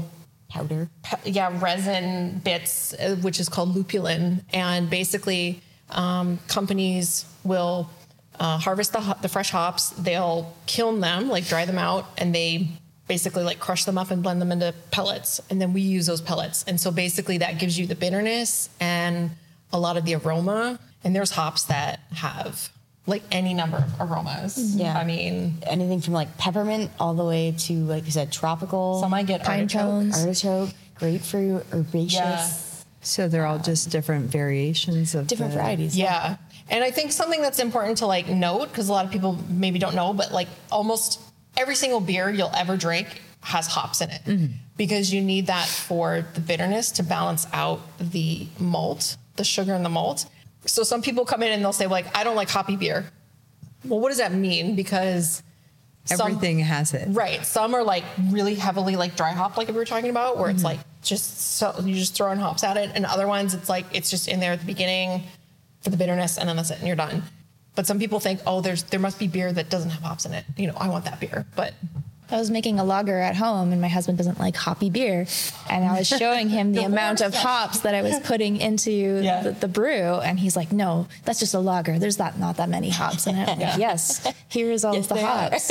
Powder. 0.49 0.89
yeah 1.25 1.57
resin 1.61 2.41
bits 2.45 2.93
uh, 2.95 3.15
which 3.21 3.39
is 3.39 3.49
called 3.49 3.73
lupulin 3.73 4.43
and 4.53 4.91
basically 4.91 5.61
um, 5.91 6.41
companies 6.49 7.25
will 7.45 7.89
uh, 8.41 8.59
harvest 8.59 8.93
the, 8.93 9.17
the 9.23 9.29
fresh 9.29 9.51
hops 9.51 9.91
they'll 9.91 10.53
kiln 10.67 10.99
them 10.99 11.29
like 11.29 11.47
dry 11.47 11.65
them 11.67 11.79
out 11.79 12.07
and 12.19 12.35
they 12.35 12.69
basically 13.15 13.43
like 13.43 13.59
crush 13.59 13.85
them 13.87 13.99
up 13.99 14.13
and 14.13 14.23
blend 14.23 14.41
them 14.41 14.53
into 14.53 14.73
pellets 14.93 15.41
and 15.51 15.61
then 15.61 15.73
we 15.73 15.81
use 15.81 16.07
those 16.07 16.21
pellets 16.21 16.65
and 16.69 16.81
so 16.81 16.93
basically 16.93 17.39
that 17.39 17.59
gives 17.59 17.77
you 17.77 17.85
the 17.93 17.97
bitterness 17.97 18.69
and 18.79 19.31
a 19.73 19.79
lot 19.87 19.97
of 19.97 20.05
the 20.05 20.15
aroma 20.15 20.79
and 21.03 21.11
there's 21.17 21.33
hops 21.33 21.65
that 21.65 21.99
have 22.15 22.71
like 23.07 23.25
any 23.33 23.53
number 23.53 23.79
of 23.79 23.91
aromas 24.11 24.57
mm-hmm. 24.57 24.79
Yeah. 24.83 24.97
i 24.97 25.05
mean 25.05 25.59
Anything 25.67 26.01
from 26.01 26.15
like 26.15 26.31
peppermint 26.39 26.91
all 27.01 27.15
the 27.15 27.25
way 27.25 27.53
to, 27.67 27.73
like 27.95 28.05
you 28.05 28.13
said, 28.13 28.31
tropical, 28.31 29.01
some 29.01 29.11
might 29.11 29.27
get 29.27 29.43
Pine 29.43 29.63
artichoke. 29.63 29.83
cones. 29.83 30.19
artichoke, 30.21 30.71
grapefruit, 30.95 31.67
herbaceous, 31.73 32.15
Yeah. 32.15 32.49
So 33.03 33.29
they're 33.29 33.47
all 33.47 33.59
just 33.59 33.91
different 33.91 34.27
variations 34.31 35.15
of 35.17 35.27
different 35.27 35.53
the- 35.53 35.59
varieties. 35.59 35.97
Yeah. 35.97 36.37
And 36.69 36.85
I 36.85 36.91
think 36.93 37.11
something 37.11 37.43
that's 37.43 37.59
important 37.59 37.99
to 37.99 38.07
like 38.07 38.29
note, 38.29 38.67
because 38.71 38.89
a 38.89 38.93
lot 38.93 39.05
of 39.07 39.11
people 39.11 39.33
maybe 39.49 39.79
don't 39.81 39.97
know, 39.97 40.13
but 40.13 40.31
like 40.33 40.49
almost 40.71 41.19
every 41.57 41.75
single 41.75 42.01
beer 42.01 42.31
you'll 42.31 42.53
ever 42.55 42.77
drink 42.77 43.23
has 43.43 43.67
hops 43.67 44.01
in 44.01 44.11
it 44.11 44.23
mm-hmm. 44.25 44.53
because 44.77 45.13
you 45.13 45.21
need 45.21 45.47
that 45.47 45.67
for 45.67 46.27
the 46.35 46.41
bitterness 46.41 46.91
to 46.93 47.03
balance 47.03 47.47
out 47.53 47.81
the 47.99 48.47
malt, 48.59 49.17
the 49.37 49.45
sugar 49.45 49.75
in 49.75 49.83
the 49.83 49.89
malt. 49.89 50.27
So 50.67 50.83
some 50.83 51.01
people 51.01 51.25
come 51.25 51.43
in 51.43 51.53
and 51.53 51.63
they'll 51.63 51.73
say, 51.73 51.87
like, 51.87 52.15
I 52.17 52.23
don't 52.23 52.37
like 52.37 52.51
hoppy 52.51 52.77
beer. 52.77 53.07
Well, 53.85 53.99
what 53.99 54.11
does 54.11 54.19
that 54.19 54.33
mean? 54.33 54.77
Because 54.77 55.43
some- 56.05 56.33
Everything 56.33 56.59
has 56.59 56.93
it. 56.95 57.09
Right. 57.11 57.45
Some 57.45 57.75
are 57.75 57.83
like 57.83 58.05
really 58.29 58.55
heavily 58.55 58.97
like 58.97 59.17
dry 59.17 59.33
hop, 59.33 59.57
like 59.57 59.69
we 59.69 59.75
were 59.75 59.85
talking 59.85 60.11
about, 60.11 60.39
where 60.39 60.51
it's 60.51 60.59
mm-hmm. 60.59 60.67
like 60.67 60.81
just 61.03 61.57
so 61.57 61.75
you 61.83 61.95
just 61.95 62.15
throw 62.15 62.31
in 62.33 62.39
hops 62.39 62.65
at 62.65 62.77
it, 62.77 62.91
and 62.95 63.07
other 63.07 63.27
ones 63.27 63.55
it's 63.55 63.69
like 63.69 63.87
it's 63.93 64.11
just 64.11 64.29
in 64.29 64.41
there 64.41 64.53
at 64.53 64.61
the 64.61 64.67
beginning 64.67 65.23
for 65.83 65.91
the 65.91 65.97
bitterness, 65.97 66.39
and 66.39 66.49
then 66.49 66.57
that's 66.57 66.71
it, 66.71 66.79
and 66.79 66.87
you're 66.87 66.97
done. 66.97 67.23
But 67.81 67.87
some 67.87 67.99
people 67.99 68.21
think, 68.21 68.41
oh, 68.47 68.61
there's 68.61 68.83
there 68.83 69.01
must 69.01 69.19
be 69.19 69.27
beer 69.27 69.51
that 69.51 69.71
doesn't 69.71 69.89
have 69.89 70.03
hops 70.03 70.27
in 70.27 70.35
it. 70.35 70.45
You 70.59 70.67
know, 70.67 70.75
I 70.77 70.91
want 70.91 71.07
that 71.07 71.19
beer, 71.19 71.47
but 71.57 71.73
I 72.31 72.37
was 72.37 72.51
making 72.51 72.79
a 72.79 72.85
lager 72.85 73.19
at 73.19 73.37
home, 73.37 73.73
and 73.73 73.81
my 73.81 73.89
husband 73.89 74.19
doesn't 74.19 74.39
like 74.39 74.55
hoppy 74.55 74.91
beer, 74.91 75.27
and 75.71 75.83
I 75.87 75.97
was 75.99 76.07
showing 76.23 76.51
him 76.51 76.73
the 76.75 76.85
amount 76.85 77.23
of 77.23 77.33
hops 77.35 77.81
that 77.81 77.95
I 77.95 78.03
was 78.03 78.19
putting 78.25 78.59
into 78.59 78.91
Yeah. 79.25 79.45
the, 79.45 79.53
the 79.53 79.67
brew, 79.67 80.21
and 80.21 80.39
he's 80.39 80.57
like, 80.57 80.73
"No, 80.73 81.09
that's 81.25 81.39
just 81.41 81.55
a 81.55 81.59
lager. 81.59 81.99
There's 81.99 82.19
that 82.19 82.39
not 82.39 82.59
that 82.59 82.69
many 82.69 82.91
hops 82.91 83.27
in 83.27 83.35
it." 83.37 83.49
Like, 83.49 83.59
yes, 83.79 84.31
here 84.51 84.71
is 84.71 84.85
all 84.85 84.95
Yes, 84.95 85.11
of 85.11 85.17
the 85.17 85.25
hops. 85.27 85.71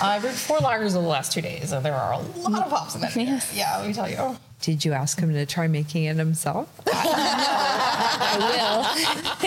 I 0.00 0.18
brewed 0.18 0.32
four 0.32 0.56
lagers 0.60 0.92
over 0.96 1.02
the 1.02 1.12
last 1.16 1.32
two 1.32 1.42
days, 1.42 1.70
and 1.72 1.84
there 1.84 1.94
are 1.94 2.12
a 2.14 2.18
lot 2.48 2.64
of 2.64 2.72
hops 2.72 2.94
in 2.94 3.02
that. 3.02 3.14
Yes. 3.14 3.52
Yeah, 3.54 3.76
let 3.76 3.86
me 3.86 3.92
tell 3.92 4.08
you. 4.08 4.38
Did 4.62 4.84
you 4.84 4.92
ask 4.94 5.18
him 5.20 5.32
to 5.32 5.46
try 5.46 5.66
making 5.68 6.04
it 6.04 6.16
himself? 6.16 6.68
I 8.28 8.94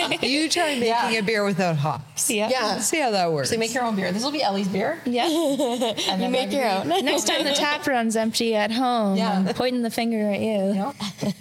will. 0.00 0.28
you 0.28 0.48
try 0.48 0.68
making 0.74 0.86
Yeah. 0.88 1.10
a 1.10 1.22
beer 1.22 1.44
without 1.44 1.76
hops. 1.76 2.28
will. 2.28 2.36
Yeah. 2.36 2.48
Yeah. 2.50 2.78
See 2.78 3.00
how 3.00 3.10
that 3.10 3.32
works. 3.32 3.48
So 3.50 3.54
you 3.54 3.58
make 3.58 3.74
your 3.74 3.84
own 3.84 3.96
beer. 3.96 4.12
This 4.12 4.22
will 4.24 4.30
be 4.32 4.42
Ellie's 4.42 4.68
beer. 4.68 5.00
Yeah. 5.04 5.26
And 6.08 6.22
You 6.22 6.28
make 6.28 6.52
your 6.52 6.66
own. 6.66 6.88
Next 6.88 7.24
time 7.26 7.44
the 7.44 7.52
tap 7.52 7.86
runs 7.86 8.16
empty 8.16 8.54
at 8.54 8.70
home, 8.70 9.16
Yeah. 9.16 9.32
I'm 9.32 9.46
pointing 9.54 9.82
the 9.82 9.90
finger 9.90 10.30
at 10.30 10.40
you. 10.40 10.72
Yep. 10.74 11.34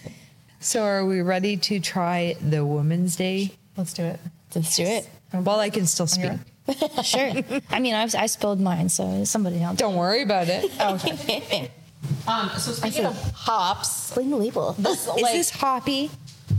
so 0.59 0.84
are 0.84 1.05
we 1.05 1.22
ready 1.22 1.55
to 1.57 1.80
try 1.80 2.36
the 2.41 2.65
Women's 2.65 3.15
Day? 3.15 3.51
Let's 3.78 3.93
do 3.93 4.03
it. 4.03 4.20
Let's 4.55 4.76
do 4.76 4.84
it. 4.84 5.07
Well, 5.34 5.59
I 5.59 5.70
can 5.70 5.86
still 5.86 6.07
speak. 6.07 6.32
Sure. 7.03 7.32
I 7.70 7.80
mean, 7.80 7.93
I've, 7.95 8.13
I 8.15 8.26
spilled 8.28 8.59
mine, 8.59 8.89
so 8.89 9.24
somebody 9.24 9.61
else. 9.61 9.78
Don't 9.78 9.95
worry 9.95 10.22
about 10.24 10.47
it. 10.49 10.72
Okay. 10.82 11.72
Um, 12.28 12.50
so 12.58 12.72
speaking 12.72 13.06
of 13.06 13.16
hops, 13.34 14.12
Clean 14.12 14.30
the 14.30 14.38
label. 14.38 14.74
this, 14.80 15.02
Is 15.02 15.08
like, 15.08 15.34
this 15.34 15.50
hoppy? 15.50 16.10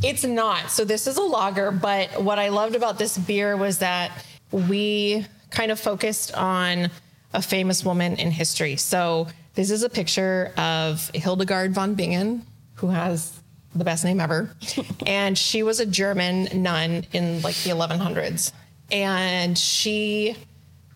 It's 0.02 0.24
not. 0.24 0.70
So 0.70 0.84
this 0.84 1.06
is 1.06 1.16
a 1.16 1.22
lager, 1.22 1.70
but 1.70 2.22
what 2.22 2.38
I 2.38 2.48
loved 2.48 2.74
about 2.74 2.98
this 2.98 3.18
beer 3.18 3.56
was 3.56 3.78
that 3.78 4.24
we 4.50 5.26
kind 5.50 5.70
of 5.70 5.78
focused 5.78 6.34
on 6.34 6.90
a 7.32 7.42
famous 7.42 7.84
woman 7.84 8.16
in 8.16 8.30
history. 8.30 8.76
So 8.76 9.28
this 9.54 9.70
is 9.70 9.82
a 9.82 9.88
picture 9.88 10.52
of 10.56 11.10
Hildegard 11.14 11.74
von 11.74 11.94
Bingen, 11.94 12.46
who 12.74 12.88
has 12.88 13.40
the 13.74 13.84
best 13.84 14.04
name 14.04 14.20
ever. 14.20 14.54
and 15.06 15.36
she 15.36 15.62
was 15.62 15.80
a 15.80 15.86
German 15.86 16.62
nun 16.62 17.04
in 17.12 17.42
like 17.42 17.56
the 17.56 17.70
1100s. 17.70 18.52
And 18.90 19.56
she 19.56 20.36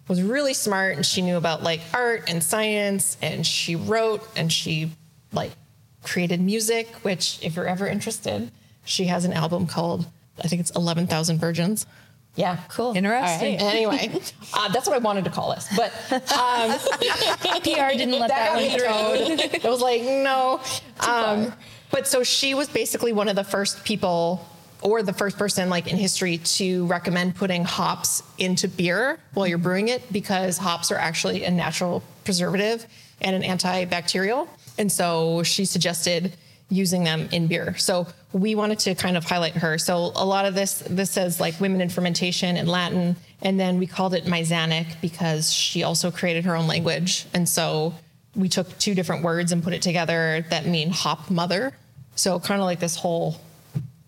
was 0.09 0.23
really 0.23 0.55
smart 0.55 0.97
and 0.97 1.05
she 1.07 1.23
knew 1.23 1.37
about 1.37 1.63
like 1.63 1.81
art 1.93 2.25
and 2.29 2.43
science 2.43 3.17
and 3.23 3.47
she 3.47 3.77
wrote 3.77 4.27
and 4.37 4.53
she 4.53 4.91
like 5.33 5.53
created 6.03 6.41
music 6.41 6.89
which 7.03 7.39
if 7.43 7.57
you're 7.57 7.67
ever 7.67 7.87
interested 7.87 8.51
she 8.85 9.05
has 9.07 9.25
an 9.25 9.33
album 9.33 9.67
called 9.67 10.07
i 10.43 10.49
think 10.49 10.61
it's 10.61 10.73
11000 10.73 11.39
virgins 11.39 11.87
yeah 12.37 12.59
cool 12.69 12.95
Interesting. 12.95 13.57
anyway 13.57 14.11
uh, 14.53 14.69
that's 14.73 14.87
what 14.87 14.95
i 14.95 14.99
wanted 14.99 15.25
to 15.25 15.31
call 15.31 15.55
this 15.55 15.67
but 15.75 15.91
um, 16.11 16.79
PR 17.63 17.97
didn't 17.97 18.19
let 18.19 18.29
that, 18.29 18.49
got 18.49 18.55
one 18.55 18.63
me 18.63 18.71
through. 18.71 19.37
through. 19.49 19.61
It 19.63 19.65
was 19.65 19.81
like, 19.81 20.03
no. 20.03 20.61
Um, 21.01 21.53
but 21.91 22.07
so 22.07 22.23
she 22.23 22.55
was 22.55 22.69
basically 22.69 23.13
one 23.13 23.29
of 23.29 23.37
the 23.37 23.45
first 23.45 23.85
people 23.85 24.47
or 24.85 25.03
the 25.03 25.13
first 25.13 25.39
person 25.39 25.71
like 25.71 25.91
in 25.91 25.97
history 25.97 26.39
to 26.39 26.87
recommend 26.87 27.35
putting 27.35 27.65
hops 27.65 28.23
into 28.39 28.69
beer 28.69 29.19
while 29.33 29.47
you're 29.47 29.59
brewing 29.59 29.89
it 29.89 30.13
because 30.13 30.59
hops 30.59 30.93
are 30.93 30.97
actually 30.97 31.45
a 31.45 31.51
natural 31.51 32.03
preservative 32.25 32.87
and 33.23 33.35
an 33.35 33.43
antibacterial. 33.43 34.47
And 34.79 34.93
so 34.93 35.43
she 35.43 35.65
suggested 35.65 36.37
using 36.69 37.03
them 37.03 37.29
in 37.33 37.47
beer. 37.47 37.77
So 37.79 38.07
we 38.33 38.55
wanted 38.55 38.79
to 38.81 38.95
kind 38.95 39.17
of 39.17 39.25
highlight 39.25 39.55
her. 39.55 39.79
So 39.79 40.13
a 40.17 40.25
lot 40.25 40.45
of 40.45 40.55
this 40.55 40.83
this 40.89 41.11
says 41.11 41.41
like 41.41 41.59
women 41.61 41.81
in 41.81 41.89
fermentation 41.89 42.57
in 42.57 42.67
Latin 42.67 43.17
and 43.41 43.59
then 43.59 43.79
we 43.79 43.87
called 43.87 44.15
it 44.15 44.25
Mizanic 44.25 45.01
because 45.01 45.53
she 45.53 45.83
also 45.83 46.11
created 46.11 46.45
her 46.45 46.57
own 46.57 46.67
language. 46.67 47.27
And 47.33 47.49
so 47.49 47.95
we 48.35 48.49
took 48.49 48.77
two 48.79 48.95
different 48.95 49.23
words 49.23 49.51
and 49.53 49.63
put 49.63 49.73
it 49.73 49.81
together 49.81 50.45
that 50.51 50.67
mean 50.67 50.91
hop 50.91 51.31
mother. 51.31 51.73
So 52.17 52.39
kind 52.39 52.61
of 52.61 52.67
like 52.67 52.81
this 52.81 52.97
whole 52.97 53.41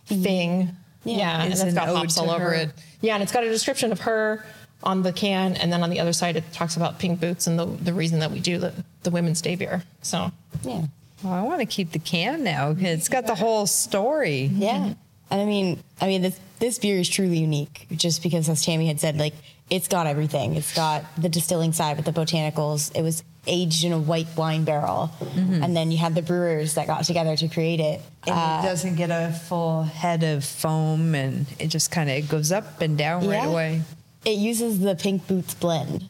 Mm-hmm. 0.08 0.22
thing. 0.22 0.76
Yeah, 1.04 1.42
and 1.42 1.52
Is 1.52 1.60
it's 1.60 1.68
an 1.70 1.74
got 1.74 1.88
hops 1.88 2.14
to 2.14 2.22
all 2.22 2.30
over 2.30 2.44
her. 2.50 2.54
it. 2.54 2.70
Yeah, 3.00 3.14
and 3.14 3.22
it's 3.22 3.32
got 3.32 3.44
a 3.44 3.48
description 3.48 3.92
of 3.92 4.00
her 4.00 4.44
on 4.82 5.02
the 5.02 5.12
can, 5.12 5.54
and 5.56 5.72
then 5.72 5.82
on 5.82 5.90
the 5.90 6.00
other 6.00 6.12
side 6.12 6.36
it 6.36 6.44
talks 6.52 6.76
about 6.76 6.98
pink 6.98 7.20
boots 7.20 7.46
and 7.46 7.58
the 7.58 7.64
the 7.66 7.92
reason 7.92 8.18
that 8.20 8.30
we 8.30 8.40
do 8.40 8.58
the 8.58 8.72
the 9.04 9.10
women's 9.10 9.40
day 9.40 9.54
beer. 9.56 9.82
So 10.02 10.30
Yeah. 10.62 10.82
Well, 11.22 11.32
I 11.32 11.42
want 11.42 11.60
to 11.60 11.66
keep 11.66 11.92
the 11.92 11.98
can 11.98 12.44
now. 12.44 12.74
'cause 12.74 12.82
It's 12.84 13.08
got 13.08 13.26
the 13.26 13.34
whole 13.34 13.66
story. 13.66 14.50
Yeah. 14.54 14.92
And 15.30 15.40
I 15.40 15.44
mean, 15.44 15.82
I 16.00 16.06
mean, 16.08 16.22
this 16.22 16.38
this 16.58 16.78
beer 16.78 16.98
is 16.98 17.08
truly 17.08 17.38
unique, 17.38 17.86
just 17.92 18.22
because, 18.22 18.48
as 18.48 18.64
Tammy 18.64 18.86
had 18.88 19.00
said, 19.00 19.16
like 19.18 19.34
it's 19.70 19.88
got 19.88 20.06
everything. 20.06 20.54
It's 20.56 20.74
got 20.74 21.04
the 21.16 21.28
distilling 21.28 21.72
side 21.72 21.96
with 21.96 22.06
the 22.06 22.12
botanicals. 22.12 22.90
It 22.94 23.02
was 23.02 23.22
aged 23.46 23.84
in 23.84 23.92
a 23.92 23.98
white 23.98 24.26
wine 24.36 24.64
barrel, 24.64 25.10
and 25.36 25.76
then 25.76 25.90
you 25.90 25.98
had 25.98 26.14
the 26.14 26.22
brewers 26.22 26.74
that 26.74 26.86
got 26.86 27.04
together 27.04 27.36
to 27.36 27.48
create 27.48 27.80
it. 27.80 28.00
And 28.26 28.34
Uh, 28.34 28.60
it 28.64 28.66
doesn't 28.68 28.96
get 28.96 29.10
a 29.10 29.32
full 29.32 29.82
head 29.84 30.22
of 30.24 30.44
foam 30.44 31.14
and 31.14 31.46
it 31.58 31.68
just 31.68 31.90
kind 31.90 32.10
of 32.10 32.28
goes 32.28 32.50
up 32.52 32.80
and 32.80 32.98
down 32.98 33.26
right 33.28 33.44
away. 33.46 33.82
it 34.24 34.36
uses 34.38 34.80
the 34.80 34.94
pink 34.96 35.26
boots 35.28 35.54
blend 35.54 36.08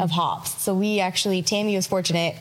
of 0.00 0.10
hops. 0.10 0.60
So 0.62 0.74
we 0.74 0.98
actually, 1.00 1.42
Tammy 1.42 1.76
was 1.76 1.86
fortunate. 1.86 2.34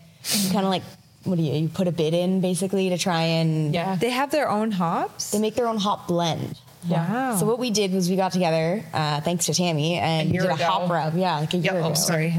Kind 0.52 0.66
of 0.66 0.72
like, 0.72 0.84
what 1.26 1.36
do 1.36 1.42
you? 1.44 1.54
You 1.54 1.68
put 1.68 1.88
a 1.88 1.92
bid 1.92 2.14
in 2.14 2.40
basically 2.42 2.90
to 2.90 2.98
try 2.98 3.22
and 3.24 3.74
yeah, 3.74 3.96
They 3.96 4.10
have 4.12 4.32
their 4.32 4.50
own 4.50 4.72
hops? 4.72 5.32
They 5.32 5.40
make 5.40 5.56
their 5.56 5.68
own 5.68 5.78
hop 5.78 6.08
blend. 6.08 6.58
Wow. 6.88 7.36
So 7.38 7.46
what 7.46 7.60
we 7.60 7.70
did 7.70 7.92
was 7.92 8.10
we 8.10 8.16
got 8.16 8.32
together, 8.32 8.82
uh, 8.94 9.20
thanks 9.22 9.48
to 9.48 9.54
Tammy, 9.54 9.96
and 9.98 10.32
we 10.32 10.38
did 10.38 10.50
a 10.50 10.54
ago. 10.54 10.64
hop 10.64 10.90
rub. 10.90 11.18
Yeah, 11.18 11.40
like 11.40 11.54
a 11.54 11.58
year 11.58 11.74
Yep. 11.74 11.76
ago. 11.84 11.90
Oh, 11.92 11.94
Sorry. 11.96 12.34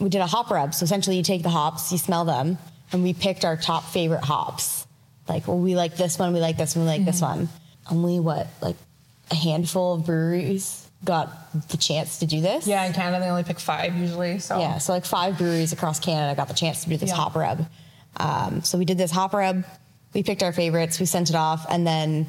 We 0.00 0.08
did 0.08 0.20
a 0.20 0.26
hop 0.26 0.50
rub. 0.50 0.74
So 0.74 0.84
essentially, 0.84 1.16
you 1.16 1.22
take 1.22 1.42
the 1.42 1.50
hops, 1.50 1.92
you 1.92 1.98
smell 1.98 2.24
them, 2.24 2.58
and 2.92 3.02
we 3.02 3.12
picked 3.14 3.44
our 3.44 3.56
top 3.56 3.84
favorite 3.84 4.24
hops 4.24 4.86
Like, 5.28 5.46
well, 5.46 5.58
we 5.58 5.76
like 5.76 5.96
this 5.96 6.18
one, 6.18 6.32
we 6.32 6.40
like 6.40 6.56
this 6.56 6.74
one, 6.74 6.84
we 6.86 6.90
like 6.90 7.04
this 7.04 7.20
Mm-hmm. 7.20 7.38
one. 7.40 7.48
Only 7.90 8.18
what, 8.20 8.48
like 8.60 8.76
a 9.30 9.34
handful 9.34 9.94
of 9.94 10.06
breweries 10.06 10.88
got 11.04 11.28
the 11.70 11.76
chance 11.76 12.18
to 12.18 12.26
do 12.26 12.40
this. 12.40 12.66
Yeah, 12.66 12.84
in 12.84 12.92
Canada 12.92 13.20
they 13.24 13.30
only 13.30 13.42
pick 13.44 13.58
five 13.60 13.94
usually. 13.96 14.38
So 14.38 14.58
Yeah, 14.58 14.78
so 14.78 14.92
like 14.92 15.04
five 15.04 15.38
breweries 15.38 15.72
across 15.72 15.98
Canada 16.00 16.34
got 16.36 16.48
the 16.48 16.54
chance 16.54 16.82
to 16.84 16.90
do 16.90 16.96
this 16.96 17.10
Yeah. 17.10 17.16
hop 17.16 17.34
rub. 17.36 17.66
Um, 18.16 18.62
so 18.62 18.76
we 18.78 18.84
did 18.84 18.98
this 18.98 19.10
hop 19.10 19.32
rub. 19.32 19.64
We 20.14 20.22
picked 20.22 20.42
our 20.42 20.52
favorites. 20.52 20.98
We 20.98 21.06
sent 21.06 21.30
it 21.30 21.36
off, 21.36 21.64
and 21.70 21.86
then 21.86 22.26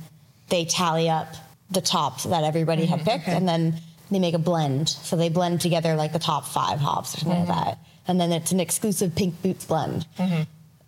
they 0.50 0.66
tally 0.66 1.10
up 1.10 1.28
the 1.72 1.82
top 1.82 2.22
that 2.24 2.44
everybody 2.44 2.86
had 2.86 3.02
picked, 3.04 3.28
and 3.28 3.48
then 3.48 3.76
they 4.16 4.20
make 4.20 4.34
a 4.34 4.40
blend. 4.40 4.90
So 4.90 5.16
they 5.16 5.30
blend 5.30 5.62
together 5.62 5.96
like 5.96 6.14
the 6.14 6.20
top 6.20 6.46
five 6.46 6.80
hops 6.80 7.16
or 7.16 7.20
something 7.20 7.40
like 7.40 7.50
mm-hmm. 7.50 7.70
that, 7.70 7.78
and 8.08 8.20
then 8.20 8.32
it's 8.32 8.52
an 8.52 8.60
exclusive 8.60 9.16
Pink 9.16 9.42
Boots 9.42 9.66
blend 9.66 10.06
mm-hmm. 10.18 10.44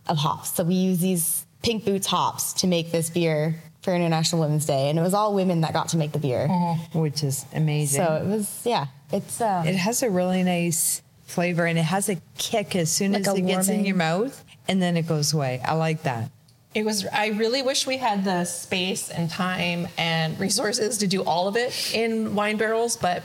of 0.08 0.18
hops. 0.18 0.54
So 0.56 0.64
we 0.64 0.76
use 0.76 1.00
these 1.00 1.46
Pink 1.62 1.86
Boots 1.86 2.08
hops 2.08 2.54
to 2.54 2.68
make 2.68 2.92
this 2.92 3.10
beer 3.10 3.56
for 3.82 3.94
International 3.94 4.42
Women's 4.42 4.66
Day, 4.66 4.90
and 4.90 4.98
it 4.98 5.02
was 5.02 5.14
all 5.14 5.34
women 5.34 5.62
that 5.62 5.74
got 5.74 5.90
to 5.90 5.98
make 5.98 6.12
the 6.12 6.20
beer. 6.20 6.48
Mm-hmm. 6.48 7.00
which 7.00 7.24
is 7.24 7.46
amazing. 7.54 8.04
So 8.04 8.16
it 8.16 8.26
was, 8.26 8.62
yeah, 8.66 8.88
it's. 9.12 9.42
Uh, 9.42 9.64
it 9.66 9.76
has 9.76 10.04
a 10.04 10.10
really 10.10 10.44
nice 10.44 11.02
flavor 11.34 11.66
and 11.66 11.80
it 11.80 11.84
has 11.84 12.10
a 12.10 12.18
kick 12.38 12.76
as 12.76 12.92
soon 12.92 13.14
Like 13.14 13.28
as 13.28 13.36
it 13.36 13.42
gets 13.42 13.68
in 13.68 13.86
your 13.86 13.96
mouth 13.96 14.44
and 14.68 14.82
then 14.82 14.96
it 14.98 15.08
goes 15.08 15.34
away. 15.34 15.62
I 15.66 15.74
like 15.74 16.04
that. 16.04 16.30
It 16.76 16.84
was. 16.86 17.06
I 17.06 17.28
really 17.28 17.62
wish 17.62 17.86
we 17.86 17.98
had 17.98 18.24
the 18.24 18.46
space 18.46 19.10
and 19.10 19.30
time 19.30 19.88
and 19.98 20.40
resources 20.40 20.98
to 21.00 21.08
do 21.08 21.24
all 21.24 21.48
of 21.48 21.56
it 21.56 21.94
in 21.94 22.34
wine 22.36 22.58
barrels, 22.58 22.98
but 22.98 23.22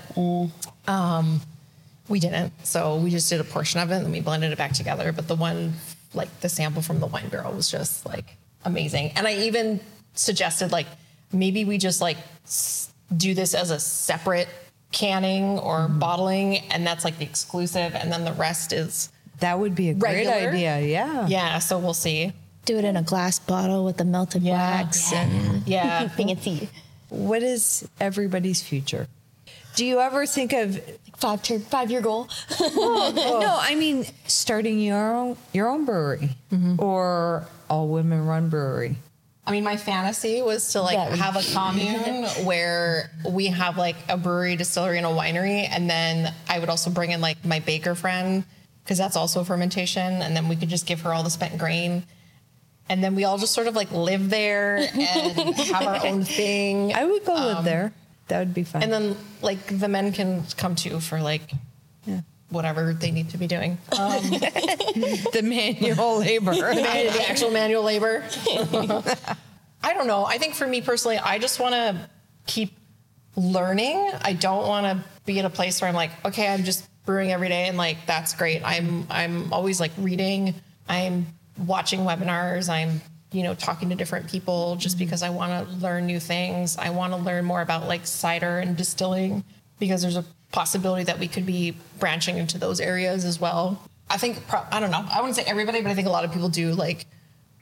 um, 0.86 1.40
we 2.08 2.20
didn't. 2.20 2.52
So 2.64 2.96
we 2.96 3.10
just 3.10 3.28
did 3.30 3.40
a 3.40 3.44
portion 3.44 3.80
of 3.80 3.90
it 3.90 3.94
and 3.96 4.04
then 4.06 4.12
we 4.12 4.20
blended 4.20 4.52
it 4.52 4.58
back 4.58 4.72
together. 4.72 5.12
But 5.12 5.28
the 5.28 5.34
one, 5.36 5.74
like 6.14 6.40
the 6.40 6.48
sample 6.48 6.82
from 6.82 7.00
the 7.00 7.06
wine 7.06 7.28
barrel, 7.28 7.52
was 7.52 7.70
just 7.70 8.04
like 8.06 8.36
amazing. 8.64 9.12
And 9.16 9.26
I 9.26 9.34
even 9.36 9.80
suggested 10.14 10.70
like 10.72 10.86
maybe 11.32 11.64
we 11.64 11.78
just 11.78 12.00
like 12.00 12.18
s- 12.44 12.92
do 13.16 13.34
this 13.34 13.54
as 13.54 13.70
a 13.70 13.78
separate 13.78 14.48
canning 14.92 15.58
or 15.58 15.86
bottling, 15.88 16.58
and 16.70 16.86
that's 16.86 17.04
like 17.04 17.18
the 17.18 17.24
exclusive, 17.24 17.94
and 17.94 18.10
then 18.10 18.24
the 18.24 18.32
rest 18.32 18.72
is 18.72 19.10
That 19.40 19.58
would 19.58 19.74
be 19.74 19.90
a 19.90 19.94
great 19.94 20.26
idea. 20.26 20.80
Yeah. 20.80 21.26
yeah. 21.28 21.58
So 21.58 21.78
we'll 21.78 21.94
see. 21.94 22.32
Do 22.68 22.76
it 22.76 22.84
in 22.84 22.96
a 22.98 23.02
glass 23.02 23.38
bottle 23.38 23.82
with 23.86 23.96
the 23.96 24.04
melted 24.04 24.42
Yeah. 24.42 24.82
wax 24.82 25.10
and 25.10 25.66
Yeah. 25.66 26.06
fancy. 26.16 26.68
What 27.08 27.42
is 27.42 27.88
everybody's 27.98 28.60
future? 28.60 29.08
Do 29.74 29.86
you 29.86 30.00
ever 30.00 30.26
think 30.26 30.52
of 30.52 30.78
Five, 31.16 31.42
ter- 31.42 31.58
five 31.58 31.90
year 31.90 32.02
goal. 32.02 32.28
no, 32.60 33.58
I 33.60 33.74
mean 33.74 34.04
starting 34.26 34.78
your 34.78 35.14
own 35.14 35.36
your 35.54 35.68
own 35.68 35.84
brewery 35.86 36.36
mm-hmm. 36.52 36.80
or 36.80 37.48
all 37.70 37.88
women 37.88 38.26
run 38.26 38.50
brewery. 38.50 38.96
I 39.46 39.50
mean, 39.52 39.64
my 39.64 39.78
fantasy 39.78 40.42
was 40.42 40.72
to 40.72 40.82
like 40.82 40.94
Yeah. 40.94 41.16
have 41.16 41.36
a 41.36 41.42
commune 41.54 42.24
where 42.44 43.10
we 43.28 43.46
have 43.46 43.78
like 43.78 43.96
a 44.10 44.18
brewery, 44.18 44.56
distillery, 44.56 44.98
and 44.98 45.06
a 45.06 45.10
winery, 45.10 45.66
and 45.68 45.88
then 45.88 46.34
I 46.50 46.58
would 46.58 46.68
also 46.68 46.90
bring 46.90 47.12
in 47.12 47.20
like 47.22 47.42
my 47.46 47.60
baker 47.60 47.94
friend 47.94 48.44
because 48.84 48.98
that's 48.98 49.16
also 49.16 49.42
fermentation, 49.42 50.20
and 50.22 50.36
then 50.36 50.48
we 50.48 50.54
could 50.54 50.68
just 50.68 50.86
give 50.86 51.00
her 51.00 51.14
all 51.14 51.22
the 51.24 51.30
spent 51.30 51.58
grain, 51.58 52.04
and 52.88 53.02
then 53.02 53.14
we 53.14 53.24
all 53.24 53.38
just 53.38 53.52
sort 53.54 53.66
of 53.66 53.76
like 53.76 53.90
live 53.92 54.30
there 54.30 54.76
and 54.78 55.54
have 55.56 55.86
our 55.86 56.06
own 56.06 56.24
thing. 56.24 56.92
I 56.94 57.04
would 57.04 57.24
go 57.24 57.34
live 57.34 57.64
there. 57.64 57.92
That 58.28 58.40
would 58.40 58.54
be 58.54 58.64
fun. 58.64 58.82
and 58.82 58.92
then 58.92 59.16
like 59.42 59.58
the 59.78 59.88
men 59.88 60.12
can 60.12 60.44
come 60.56 60.74
too 60.74 61.00
for 61.00 61.20
like 61.20 61.50
Yeah. 62.04 62.20
whatever 62.50 62.92
they 62.92 63.10
need 63.10 63.30
to 63.30 63.38
be 63.38 63.46
doing. 63.46 63.78
Um, 63.98 64.22
the 65.32 65.40
manual 65.42 66.18
labor. 66.18 66.52
the 66.54 67.24
actual 67.28 67.50
manual 67.50 67.82
labor. 67.82 68.22
I 69.82 69.94
don't 69.94 70.06
know. 70.06 70.24
I 70.26 70.38
think 70.38 70.54
for 70.54 70.66
me 70.66 70.80
personally, 70.82 71.18
I 71.18 71.38
just 71.38 71.60
want 71.60 71.74
to 71.74 72.10
keep 72.46 72.76
learning. 73.36 74.10
I 74.22 74.32
don't 74.32 74.66
want 74.66 74.84
to 74.86 75.04
be 75.24 75.38
at 75.38 75.44
a 75.44 75.50
place 75.50 75.80
where 75.80 75.88
I'm 75.88 75.94
like, 75.94 76.10
okay, 76.26 76.48
I'm 76.52 76.64
just 76.64 76.84
brewing 77.06 77.32
every 77.32 77.48
day 77.48 77.68
and 77.68 77.78
like 77.78 77.98
that's 78.06 78.34
great. 78.34 78.62
I'm 78.64 79.06
I'm 79.10 79.52
always 79.52 79.80
like 79.80 79.92
reading. 79.96 80.54
I'm 80.88 81.26
watching 81.66 82.00
webinars. 82.00 82.68
I'm 82.68 83.00
you 83.32 83.42
know 83.42 83.54
talking 83.54 83.90
to 83.90 83.94
different 83.94 84.28
people 84.28 84.76
just 84.76 84.96
mm-hmm. 84.96 85.04
because 85.04 85.22
I 85.22 85.30
want 85.30 85.68
to 85.68 85.76
learn 85.76 86.06
new 86.06 86.20
things. 86.20 86.76
I 86.76 86.90
want 86.90 87.12
to 87.12 87.18
learn 87.18 87.44
more 87.44 87.60
about 87.60 87.88
like 87.88 88.06
cider 88.06 88.58
and 88.58 88.76
distilling 88.76 89.44
because 89.78 90.02
there's 90.02 90.16
a 90.16 90.24
possibility 90.52 91.04
that 91.04 91.18
we 91.18 91.28
could 91.28 91.46
be 91.46 91.76
branching 91.98 92.38
into 92.38 92.58
those 92.58 92.80
areas 92.80 93.24
as 93.24 93.40
well. 93.40 93.82
I 94.10 94.16
think 94.16 94.46
pro- 94.48 94.64
I 94.70 94.80
don't 94.80 94.90
know. 94.90 95.04
I 95.10 95.20
wouldn't 95.20 95.36
say 95.36 95.44
everybody, 95.46 95.82
but 95.82 95.90
I 95.90 95.94
think 95.94 96.08
a 96.08 96.10
lot 96.10 96.24
of 96.24 96.32
people 96.32 96.48
do 96.48 96.72
like 96.72 97.06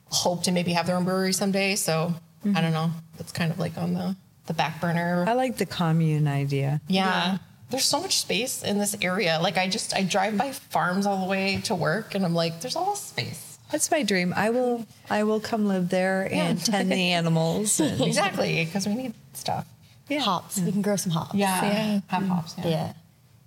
hope 0.07 0.45
to 0.45 0.53
maybe 0.53 0.73
have 0.73 0.87
their 0.87 0.97
own 0.97 1.05
brewery 1.05 1.33
someday. 1.33 1.75
So 1.75 2.15
I 2.45 2.45
don't 2.45 2.55
mm-hmm. 2.55 2.73
know. 2.73 2.91
It's 3.19 3.33
kind 3.33 3.51
of 3.51 3.59
like 3.59 3.77
on 3.77 3.95
the 3.95 4.17
the 4.47 4.55
back 4.55 4.81
burner. 4.81 5.25
I 5.27 5.33
like 5.33 5.57
the 5.57 5.67
commune 5.67 6.29
idea. 6.29 6.81
Yeah. 6.87 7.39
There's 7.69 7.85
so 7.85 8.01
much 8.01 8.21
space 8.21 8.63
in 8.63 8.79
this 8.79 8.97
area. 9.03 9.41
Like 9.43 9.57
I 9.57 9.69
just 9.69 9.95
I 9.95 10.05
drive 10.05 10.39
by 10.39 10.53
farms 10.53 11.05
all 11.05 11.21
the 11.21 11.29
way 11.29 11.61
to 11.65 11.75
work 11.75 12.15
and 12.15 12.25
I'm 12.25 12.35
like, 12.35 12.61
there's 12.61 12.77
all 12.77 12.93
this 12.93 13.01
space. 13.01 13.46
That's 13.73 13.91
my 13.91 14.03
dream. 14.03 14.33
I 14.37 14.51
will 14.51 14.87
I 15.11 15.25
will 15.25 15.41
come 15.41 15.67
live 15.67 15.89
there 15.89 16.29
and 16.33 16.63
tend 16.65 16.91
the 16.91 17.13
animals. 17.13 17.81
and- 17.81 18.01
Exactly, 18.07 18.65
because 18.65 18.87
we 18.87 18.95
need 18.95 19.15
stuff. 19.35 19.67
Yeah. 20.09 20.21
Hops. 20.21 20.59
We 20.61 20.71
can 20.73 20.83
grow 20.83 20.97
some 20.97 21.11
hops. 21.13 21.35
Yeah. 21.35 22.01
Have 22.09 22.29
hops. 22.29 22.55
Yeah. 22.59 22.69
Yeah. 22.69 22.93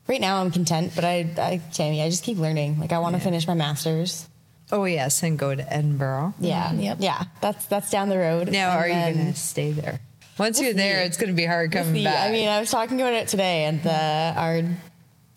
Right 0.07 0.20
now 0.20 0.41
I'm 0.41 0.51
content, 0.51 0.91
but 0.95 1.05
I, 1.05 1.30
I, 1.38 1.61
Tammy, 1.72 2.01
I 2.01 2.09
just 2.09 2.24
keep 2.24 2.38
learning. 2.38 2.80
Like 2.80 2.91
I 2.91 2.99
want 2.99 3.15
to 3.15 3.22
finish 3.22 3.47
my 3.47 3.53
master's. 3.53 4.28
oh 4.72 4.84
yes, 4.86 5.24
and 5.24 5.39
go 5.39 5.55
to 5.55 5.74
Edinburgh. 5.74 6.34
Yeah. 6.39 6.67
Mm-hmm. 6.70 6.80
Yep. 6.82 6.97
Yeah. 6.99 7.24
That's 7.41 7.65
that's 7.67 7.89
down 7.89 8.09
the 8.09 8.17
road. 8.17 8.51
Now, 8.51 8.72
And 8.72 8.80
are 8.80 8.88
you 8.88 8.93
then- 8.93 9.13
going 9.15 9.34
to 9.34 9.39
stay 9.39 9.72
there? 9.72 9.99
Once 10.38 10.59
you're 10.61 10.74
there, 10.74 11.01
it's 11.03 11.17
going 11.17 11.28
to 11.30 11.36
be 11.36 11.45
hard 11.45 11.70
coming 11.72 11.93
See, 11.95 12.03
back. 12.05 12.30
I 12.30 12.32
mean, 12.32 12.47
I 12.47 12.59
was 12.61 12.72
talking 12.72 12.99
about 13.01 13.11
it 13.13 13.28
today, 13.28 13.65
and 13.65 13.84
the 13.84 14.34
our 14.38 14.61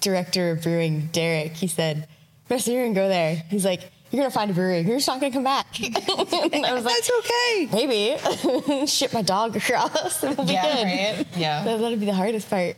director 0.01 0.51
of 0.53 0.63
brewing, 0.63 1.09
Derek, 1.13 1.53
he 1.53 1.67
said, 1.67 2.07
"Best 2.49 2.67
you're 2.69 2.83
gonna 2.85 2.95
go 2.95 3.09
there." 3.09 3.43
He's 3.51 3.65
like, 3.65 3.81
"You're 4.13 4.21
gonna 4.23 4.31
find 4.31 4.51
a 4.51 4.55
brewery. 4.55 4.81
You're 4.83 4.97
just 4.99 5.09
not 5.09 5.21
gonna 5.21 5.33
come 5.33 5.43
back." 5.45 5.67
and 5.83 6.65
I 6.67 6.73
was 6.75 6.85
like, 6.85 6.95
that's 6.95 7.11
okay. 7.19 7.69
"Maybe 7.73 8.87
ship 8.87 9.13
my 9.13 9.23
dog 9.23 9.57
across. 9.57 10.21
Be 10.21 10.29
Yeah, 10.53 10.63
good." 10.63 10.85
right? 10.85 11.27
Yeah. 11.37 11.65
That, 11.65 11.81
that'd 11.81 11.99
be 11.99 12.07
the 12.07 12.15
hardest 12.15 12.49
part. 12.49 12.77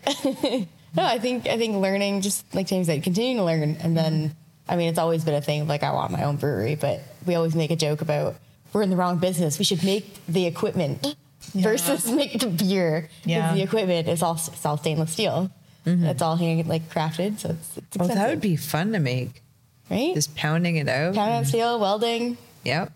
no, 0.96 1.02
I 1.04 1.18
think 1.18 1.46
I 1.46 1.58
think 1.58 1.76
learning, 1.76 2.20
just 2.22 2.44
like 2.54 2.66
James 2.68 2.86
said, 2.86 3.02
continuing 3.02 3.36
to 3.36 3.44
learn, 3.44 3.76
and 3.80 3.96
then 3.96 4.34
I 4.68 4.76
mean, 4.76 4.88
it's 4.88 4.98
always 4.98 5.24
been 5.24 5.34
a 5.34 5.42
thing. 5.42 5.62
of, 5.62 5.68
Like 5.68 5.82
I 5.82 5.92
want 5.92 6.10
my 6.12 6.22
own 6.24 6.36
brewery, 6.36 6.74
but 6.76 7.00
we 7.26 7.34
always 7.34 7.54
make 7.54 7.70
a 7.70 7.76
joke 7.76 8.00
about 8.00 8.36
we're 8.72 8.82
in 8.82 8.90
the 8.90 8.96
wrong 8.96 9.18
business. 9.18 9.58
We 9.58 9.64
should 9.64 9.84
make 9.84 10.24
the 10.26 10.46
equipment 10.46 11.14
versus 11.54 12.10
make 12.10 12.40
the 12.40 12.46
beer. 12.48 13.08
Yeah. 13.24 13.40
Because 13.42 13.56
the 13.56 13.62
equipment 13.62 14.08
is 14.08 14.22
all 14.22 14.34
it's 14.34 14.64
all 14.64 14.76
stainless 14.76 15.12
steel. 15.12 15.50
Mm-hmm. 15.86 16.04
It's 16.06 16.22
all 16.22 16.36
hand 16.36 16.66
like 16.66 16.88
crafted, 16.88 17.38
so 17.40 17.50
it's, 17.50 17.76
it's 17.76 17.78
Oh, 17.78 18.04
expensive, 18.04 18.14
that 18.16 18.28
would 18.30 18.40
be 18.40 18.56
fun 18.56 18.92
to 18.92 18.98
make. 19.00 19.42
Right. 19.90 20.14
Just 20.14 20.34
pounding 20.36 20.76
it 20.76 20.88
out. 20.88 21.14
Pound 21.14 21.32
out 21.32 21.46
steel, 21.46 21.78
welding. 21.78 22.36
Yep. 22.64 22.92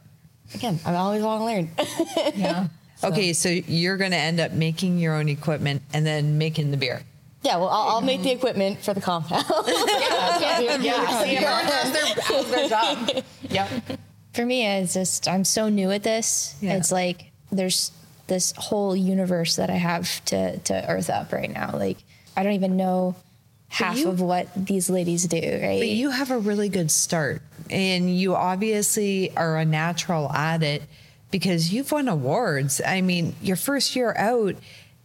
Again, 0.54 0.78
I'm 0.86 0.94
always 0.96 1.22
want 1.22 1.40
to 1.40 1.44
learn. 1.44 1.70
Yeah. 2.36 2.68
Okay, 3.04 3.32
so 3.32 3.48
you're 3.48 3.96
going 3.96 4.10
to 4.10 4.16
end 4.16 4.40
up 4.40 4.52
making 4.52 4.98
your 4.98 5.14
own 5.14 5.28
equipment 5.28 5.82
and 5.92 6.04
then 6.04 6.36
making 6.38 6.72
the 6.72 6.76
beer. 6.76 7.02
yeah, 7.42 7.56
well, 7.56 7.68
I'll, 7.68 7.88
I'll 7.96 8.00
make 8.00 8.22
the 8.22 8.32
equipment 8.32 8.80
for 8.82 8.92
the 8.94 9.00
compound. 9.00 9.44
Yeah. 9.68 10.60
Yeah. 10.60 10.76
yeah. 10.78 11.22
See, 11.22 11.36
everyone 11.36 11.64
has 11.64 11.92
their, 11.92 12.24
has 12.24 12.50
their 12.50 12.68
job. 12.68 13.24
Yep. 13.50 13.68
For 14.34 14.44
me, 14.44 14.66
it's 14.66 14.94
just 14.94 15.28
I'm 15.28 15.44
so 15.44 15.68
new 15.68 15.90
at 15.90 16.02
this. 16.02 16.56
Yeah. 16.60 16.76
It's 16.76 16.90
like 16.92 17.30
there's 17.52 17.92
this 18.26 18.52
whole 18.56 18.94
universe 18.96 19.56
that 19.56 19.70
I 19.70 19.74
have 19.76 20.24
to 20.26 20.58
to 20.58 20.90
earth 20.90 21.08
up 21.10 21.32
right 21.32 21.50
now. 21.50 21.70
Like 21.74 21.98
I 22.36 22.42
don't 22.42 22.52
even 22.54 22.76
know 22.76 23.14
half 23.68 23.96
you- 23.98 24.08
of 24.08 24.20
what 24.20 24.48
these 24.56 24.88
ladies 24.90 25.24
do. 25.26 25.36
Right? 25.36 25.78
But 25.80 25.88
you 25.88 26.10
have 26.10 26.30
a 26.30 26.38
really 26.38 26.68
good 26.68 26.90
start, 26.90 27.42
and 27.70 28.14
you 28.16 28.34
obviously 28.34 29.30
are 29.36 29.56
a 29.58 29.64
natural 29.64 30.30
at 30.32 30.62
it 30.62 30.82
because 31.30 31.72
you've 31.72 31.92
won 31.92 32.08
awards. 32.08 32.80
I 32.84 33.00
mean, 33.02 33.34
your 33.42 33.56
first 33.56 33.94
year 33.96 34.14
out, 34.16 34.56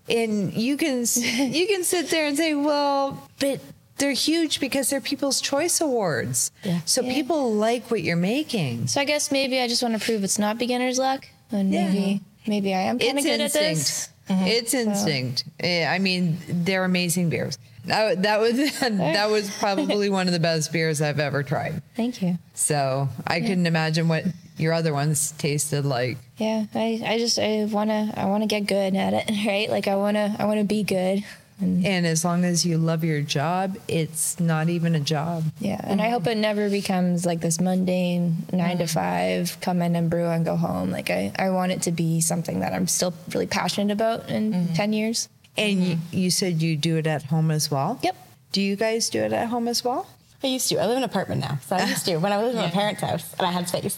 and 0.10 0.54
you 0.54 0.78
can 0.78 1.06
you 1.16 1.68
can 1.68 1.84
sit 1.84 2.10
there 2.10 2.26
and 2.28 2.38
say, 2.38 2.54
"Well, 2.56 3.28
but 3.40 3.60
they're 3.98 4.12
huge 4.14 4.60
because 4.60 4.90
they're 4.90 5.02
People's 5.02 5.42
Choice 5.42 5.80
Awards." 5.82 6.52
Yeah. 6.64 6.80
So 6.86 7.02
Yeah. 7.02 7.14
people 7.14 7.54
like 7.54 7.92
what 7.92 8.02
you're 8.02 8.16
making. 8.16 8.88
so 8.88 9.02
I 9.02 9.06
guess 9.06 9.32
maybe 9.32 9.60
I 9.60 9.68
just 9.68 9.84
want 9.84 9.94
to 10.00 10.04
prove 10.04 10.24
it's 10.24 10.40
not 10.40 10.58
beginner's 10.58 10.98
luck, 10.98 11.28
and 11.52 11.72
Yeah. 11.72 11.88
maybe 11.90 12.22
maybe 12.48 12.74
I 12.74 12.82
am 12.82 12.98
kind 13.00 13.12
of 13.12 13.18
It's 13.18 13.26
good 13.26 13.42
at 13.42 13.54
this. 13.54 13.80
instinct. 13.80 14.10
It's 14.30 14.74
instinct. 14.74 15.44
Eh, 15.60 15.86
I 15.86 16.00
mean, 16.00 16.38
they're 16.48 16.86
amazing 16.86 17.30
beers. 17.30 17.58
That, 17.86 18.22
that 18.24 18.40
was 18.40 18.80
that 18.80 19.30
was 19.30 19.56
probably 19.60 20.10
one 20.10 20.28
of 20.28 20.34
the 20.34 20.40
best 20.40 20.72
beers 20.72 21.02
I've 21.02 21.20
ever 21.20 21.44
tried. 21.44 21.82
Thank 21.96 22.22
you. 22.22 22.38
So 22.54 23.10
I 23.28 23.42
couldn't 23.42 23.66
imagine 23.66 24.08
what 24.08 24.26
your 24.58 24.74
other 24.74 24.94
ones 24.94 25.32
tasted 25.38 25.86
like. 25.86 26.18
Yeah, 26.38 26.66
I, 26.74 27.02
I 27.06 27.18
just 27.18 27.40
I 27.40 27.66
wanna 27.66 28.14
I 28.16 28.26
wanna 28.26 28.48
get 28.48 28.62
good 28.62 28.96
at 28.96 29.14
it, 29.14 29.32
right? 29.48 29.70
Like 29.70 29.88
I 29.88 29.96
wanna 29.96 30.36
I 30.40 30.46
wanna 30.46 30.64
be 30.64 30.84
good. 30.84 31.24
And 31.62 32.06
as 32.06 32.26
long 32.26 32.44
as 32.44 32.66
you 32.66 32.78
love 32.78 33.06
your 33.06 33.22
job, 33.22 33.78
it's 33.88 34.38
not 34.38 34.68
even 34.68 34.96
a 34.96 35.00
job. 35.00 35.46
Yeah, 35.60 35.80
and 35.82 36.02
I 36.02 36.10
hope 36.10 36.28
it 36.28 36.36
never 36.36 36.70
becomes 36.70 37.26
like 37.26 37.40
this 37.40 37.62
mundane 37.62 38.46
nine 38.52 38.80
to 38.80 38.84
mm. 38.84 38.94
five, 38.94 39.58
come 39.62 39.82
in 39.82 39.96
and 39.96 40.10
brew 40.10 40.26
and 40.26 40.44
go 40.44 40.58
home. 40.58 40.90
Like 40.90 41.10
I, 41.10 41.32
I 41.38 41.52
want 41.52 41.72
it 41.72 41.84
to 41.84 41.92
be 41.92 42.20
something 42.20 42.60
that 42.60 42.74
I'm 42.74 42.88
still 42.88 43.14
really 43.34 43.48
passionate 43.48 43.94
about 43.94 44.30
in 44.30 44.52
mm-hmm. 44.52 44.74
10 44.74 44.94
years. 44.94 45.30
And 45.58 45.84
you, 45.84 45.96
mm-hmm. 45.96 46.18
you 46.18 46.32
said 46.32 46.62
you 46.62 46.76
do 46.76 46.98
it 46.98 47.08
at 47.08 47.24
home 47.24 47.52
as 47.52 47.70
well? 47.70 48.00
Yep. 48.02 48.16
Do 48.52 48.62
you 48.62 48.76
guys 48.76 49.10
do 49.10 49.22
it 49.22 49.34
at 49.34 49.48
home 49.50 49.68
as 49.68 49.84
well? 49.84 50.08
I 50.44 50.48
used 50.48 50.68
to. 50.70 50.78
I 50.78 50.84
live 50.88 50.98
in 50.98 51.04
an 51.04 51.10
apartment 51.10 51.42
now. 51.42 51.58
So 51.68 51.76
I 51.76 51.86
used 51.86 52.06
to 52.06 52.18
when 52.18 52.34
I 52.34 52.38
lived 52.42 52.56
in 52.56 52.62
my 52.62 52.70
parents' 52.82 53.02
house 53.02 53.32
and 53.38 53.48
I 53.48 53.52
had 53.52 53.70
space. 53.70 53.98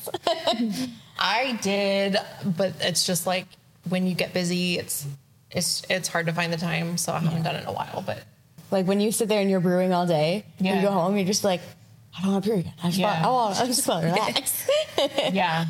I 1.19 1.57
did, 1.61 2.17
but 2.57 2.73
it's 2.81 3.05
just 3.05 3.25
like 3.25 3.47
when 3.89 4.05
you 4.05 4.13
get 4.15 4.33
busy, 4.33 4.77
it's 4.77 5.07
it's 5.51 5.83
it's 5.89 6.07
hard 6.07 6.25
to 6.27 6.33
find 6.33 6.51
the 6.53 6.57
time. 6.57 6.97
So 6.97 7.13
I 7.13 7.19
haven't 7.19 7.43
done 7.43 7.55
it 7.55 7.61
in 7.63 7.67
a 7.67 7.73
while, 7.73 8.03
but 8.05 8.23
like 8.71 8.85
when 8.85 8.99
you 8.99 9.11
sit 9.11 9.27
there 9.29 9.41
and 9.41 9.49
you're 9.49 9.59
brewing 9.59 9.93
all 9.93 10.05
day, 10.05 10.45
Yeah. 10.59 10.75
you 10.75 10.81
go 10.81 10.91
home, 10.91 11.15
you're 11.15 11.25
just 11.25 11.43
like, 11.43 11.61
I 12.17 12.21
don't 12.21 12.31
want 12.33 12.43
to 12.43 12.49
brew 12.49 12.59
again. 12.59 12.73
I 12.83 12.87
just 12.87 12.99
Yeah. 12.99 13.07
want, 13.07 13.25
I 13.25 13.29
want, 13.31 13.61
I 13.61 13.65
just 13.65 13.87
want 13.87 14.01
to 14.03 14.07
relax. 14.11 14.67
yeah. 15.33 15.65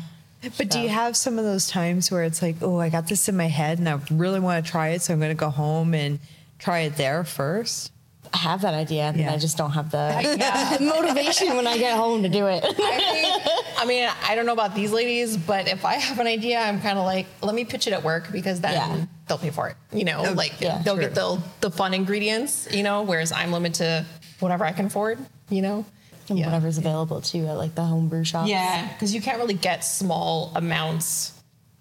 But 0.56 0.70
do 0.70 0.78
you 0.80 0.88
have 0.88 1.16
some 1.16 1.38
of 1.38 1.44
those 1.44 1.68
times 1.68 2.10
where 2.10 2.22
it's 2.24 2.42
like, 2.42 2.56
oh, 2.62 2.78
I 2.80 2.88
got 2.88 3.08
this 3.08 3.28
in 3.28 3.36
my 3.36 3.46
head 3.48 3.78
and 3.78 3.88
I 3.88 3.98
really 4.10 4.40
want 4.40 4.64
to 4.64 4.70
try 4.70 4.88
it, 4.90 5.02
so 5.02 5.12
I'm 5.12 5.20
going 5.20 5.30
to 5.30 5.38
go 5.38 5.50
home 5.50 5.94
and 5.94 6.18
try 6.58 6.80
it 6.80 6.96
there 6.96 7.24
first? 7.24 7.92
I 8.34 8.38
have 8.38 8.62
that 8.62 8.74
idea, 8.74 9.04
and 9.04 9.16
Yeah. 9.18 9.32
I 9.32 9.36
just 9.38 9.56
don't 9.56 9.70
have 9.70 9.90
the 9.90 10.36
Yeah. 10.38 10.76
motivation 10.80 11.56
when 11.56 11.66
I 11.66 11.78
get 11.78 11.96
home 11.96 12.22
to 12.24 12.28
do 12.28 12.46
it. 12.48 12.64
I 12.64 12.72
mean, 12.72 13.40
I 13.78 13.86
mean, 13.86 14.10
I 14.28 14.34
don't 14.34 14.46
know 14.46 14.52
about 14.52 14.74
these 14.74 14.90
ladies, 14.92 15.36
but 15.36 15.68
if 15.68 15.84
I 15.84 15.94
have 15.94 16.18
an 16.18 16.26
idea, 16.26 16.58
I'm 16.58 16.80
kind 16.80 16.98
of 16.98 17.04
like, 17.04 17.26
let 17.42 17.54
me 17.54 17.64
pitch 17.64 17.86
it 17.86 17.92
at 17.92 18.02
work 18.02 18.30
because 18.32 18.60
then 18.60 18.72
Yeah. 18.72 19.06
they'll 19.28 19.38
pay 19.38 19.50
for 19.50 19.68
it. 19.68 19.76
You 19.92 20.04
know, 20.04 20.24
oh, 20.26 20.32
like 20.32 20.60
yeah, 20.60 20.82
they'll 20.82 20.94
true. 20.96 21.04
get 21.04 21.14
the 21.14 21.40
the 21.60 21.70
fun 21.70 21.94
ingredients. 21.94 22.66
You 22.72 22.82
know, 22.82 23.02
whereas 23.02 23.30
I'm 23.32 23.52
limited 23.52 23.74
to 23.78 24.06
whatever 24.40 24.64
I 24.64 24.72
can 24.72 24.86
afford. 24.86 25.18
You 25.48 25.62
know. 25.62 25.84
And 26.28 26.40
whatever's 26.40 26.78
available 26.78 27.20
too 27.20 27.46
at 27.46 27.56
like 27.56 27.74
the 27.74 27.84
homebrew 27.84 28.24
shop. 28.24 28.48
Yeah, 28.48 28.88
because 28.92 29.14
you 29.14 29.20
can't 29.20 29.38
really 29.38 29.54
get 29.54 29.84
small 29.84 30.52
amounts. 30.54 31.32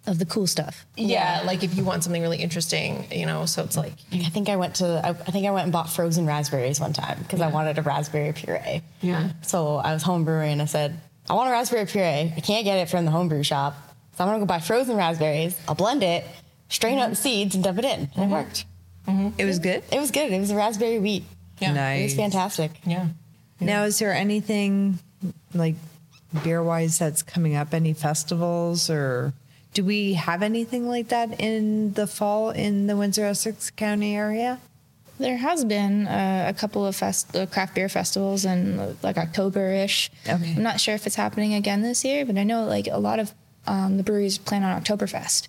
Of 0.07 0.19
the 0.19 0.25
cool 0.25 0.45
stuff. 0.45 0.85
Yeah, 0.95 1.41
like 1.45 1.63
if 1.63 1.75
you 1.75 1.83
want 1.83 2.03
something 2.03 2.21
really 2.21 2.37
interesting, 2.37 3.07
you 3.11 3.25
know. 3.25 3.47
So 3.47 3.63
it's 3.63 3.75
like, 3.75 3.93
I 4.13 4.29
think 4.29 4.49
I 4.49 4.55
went 4.55 4.75
to 4.75 5.01
I, 5.03 5.09
I 5.09 5.13
think 5.13 5.47
I 5.47 5.49
went 5.49 5.63
and 5.63 5.73
bought 5.73 5.89
frozen 5.89 6.27
raspberries 6.27 6.79
one 6.79 6.93
time 6.93 7.17
because 7.23 7.41
I 7.41 7.47
wanted 7.47 7.79
a 7.79 7.81
raspberry 7.81 8.31
puree. 8.31 8.83
Yeah. 9.01 9.31
So 9.41 9.77
I 9.77 9.93
was 9.93 10.03
homebrewing 10.03 10.51
and 10.51 10.61
I 10.61 10.65
said, 10.65 10.99
I 11.27 11.33
want 11.33 11.49
a 11.49 11.51
raspberry 11.51 11.87
puree. 11.87 12.33
I 12.37 12.39
can't 12.43 12.65
get 12.65 12.77
it 12.77 12.89
from 12.89 13.05
the 13.05 13.11
homebrew 13.11 13.41
shop. 13.41 13.75
So 14.15 14.23
I'm 14.23 14.29
gonna 14.29 14.39
go 14.41 14.45
buy 14.45 14.59
frozen 14.59 14.95
raspberries. 14.95 15.59
I'll 15.67 15.73
blend 15.73 16.03
it, 16.03 16.23
strain 16.69 16.99
out 16.99 17.09
the 17.09 17.15
seeds, 17.15 17.55
and 17.55 17.63
dump 17.63 17.79
it 17.79 17.85
in. 17.85 17.91
And 17.91 18.01
it 18.03 18.15
mm-hmm. 18.15 18.31
worked. 18.31 18.65
Mm-hmm. 19.07 19.39
It 19.39 19.45
was 19.45 19.57
good. 19.57 19.83
It 19.91 19.99
was 19.99 20.11
good. 20.11 20.31
It 20.31 20.39
was 20.39 20.51
a 20.51 20.55
raspberry 20.55 20.99
wheat. 20.99 21.23
yeah, 21.59 21.73
Nice. 21.73 21.99
It 21.99 22.03
was 22.03 22.15
fantastic. 22.15 22.71
yeah. 22.85 23.07
Now, 23.59 23.83
is 23.83 23.99
there 23.99 24.13
anything 24.13 24.99
like 25.53 25.75
beer 26.43 26.61
wise 26.63 26.99
that's 26.99 27.23
coming 27.23 27.55
up? 27.55 27.73
Any 27.73 27.93
festivals 27.93 28.89
or 28.89 29.33
do 29.73 29.83
we 29.83 30.13
have 30.13 30.41
anything 30.43 30.87
like 30.87 31.09
that 31.09 31.39
in 31.39 31.93
the 31.93 32.07
fall 32.07 32.49
in 32.51 32.87
the 32.87 32.95
Windsor 32.97 33.25
Essex 33.25 33.69
County 33.71 34.15
area? 34.15 34.59
There 35.17 35.37
has 35.37 35.63
been 35.63 36.07
uh, 36.07 36.45
a 36.49 36.53
couple 36.53 36.85
of 36.85 36.93
fest- 36.95 37.33
uh, 37.35 37.45
craft 37.45 37.73
beer 37.75 37.87
festivals 37.87 38.43
in 38.43 38.79
uh, 38.79 38.93
like 39.01 39.17
October 39.17 39.71
ish. 39.71 40.11
Okay. 40.27 40.53
I'm 40.57 40.63
not 40.63 40.79
sure 40.81 40.93
if 40.93 41.07
it's 41.07 41.15
happening 41.15 41.53
again 41.53 41.81
this 41.81 42.03
year, 42.03 42.25
but 42.25 42.37
I 42.37 42.43
know 42.43 42.65
like 42.65 42.87
a 42.91 42.97
lot 42.99 43.19
of 43.19 43.33
um, 43.67 43.95
the 43.97 44.03
breweries 44.03 44.37
plan 44.37 44.63
on 44.63 44.81
Oktoberfest 44.81 45.47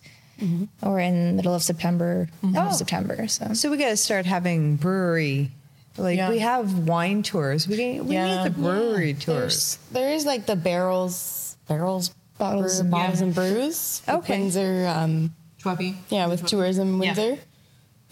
or 0.82 1.00
in 1.00 1.34
middle 1.34 1.54
of 1.54 1.62
September, 1.62 2.28
end 2.44 2.56
Oh. 2.56 2.66
of 2.68 2.74
September. 2.74 3.26
So 3.26 3.54
So 3.54 3.70
we 3.70 3.76
got 3.78 3.88
to 3.88 3.96
start 3.96 4.26
having 4.26 4.76
brewery. 4.76 5.50
Like 5.98 6.16
Yeah. 6.18 6.28
we 6.30 6.38
have 6.40 6.86
wine 6.86 7.22
tours. 7.22 7.66
We 7.66 7.76
need, 7.76 8.00
we 8.02 8.14
Yeah. 8.14 8.44
need 8.44 8.52
the 8.52 8.58
brewery 8.58 9.14
tours. 9.14 9.78
There's, 9.90 9.92
there 9.92 10.12
is 10.14 10.26
like 10.26 10.46
the 10.46 10.56
barrels, 10.56 11.56
barrels, 11.68 12.10
Bottles 12.38 12.74
brew- 12.74 12.80
and- 12.82 12.90
bottles 12.90 13.18
Yeah. 13.20 13.24
and 13.26 13.34
brews. 13.34 14.02
with 14.06 14.14
Okay. 14.16 14.38
Windsor, 14.38 14.86
um, 14.94 15.34
Schweppy. 15.62 15.96
yeah, 16.10 16.26
with 16.26 16.44
tourism 16.46 17.00
Yeah. 17.02 17.14
Windsor. 17.14 17.42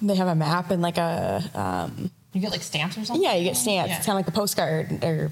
They 0.03 0.15
have 0.17 0.29
a 0.29 0.35
map 0.35 0.71
and 0.71 0.81
like 0.83 0.99
a 0.99 1.43
um, 1.55 2.11
You 2.33 2.41
get 2.41 2.51
like 2.51 2.63
stamps 2.63 2.97
or 2.99 3.05
something. 3.05 3.23
yeah, 3.23 3.35
you 3.35 3.45
get 3.45 3.57
stamps. 3.57 3.91
Yeah. 3.91 3.97
It's 3.99 4.07
kind 4.07 4.19
of 4.19 4.25
like 4.27 4.35
a 4.35 4.37
postcard 4.39 5.05
or 5.05 5.31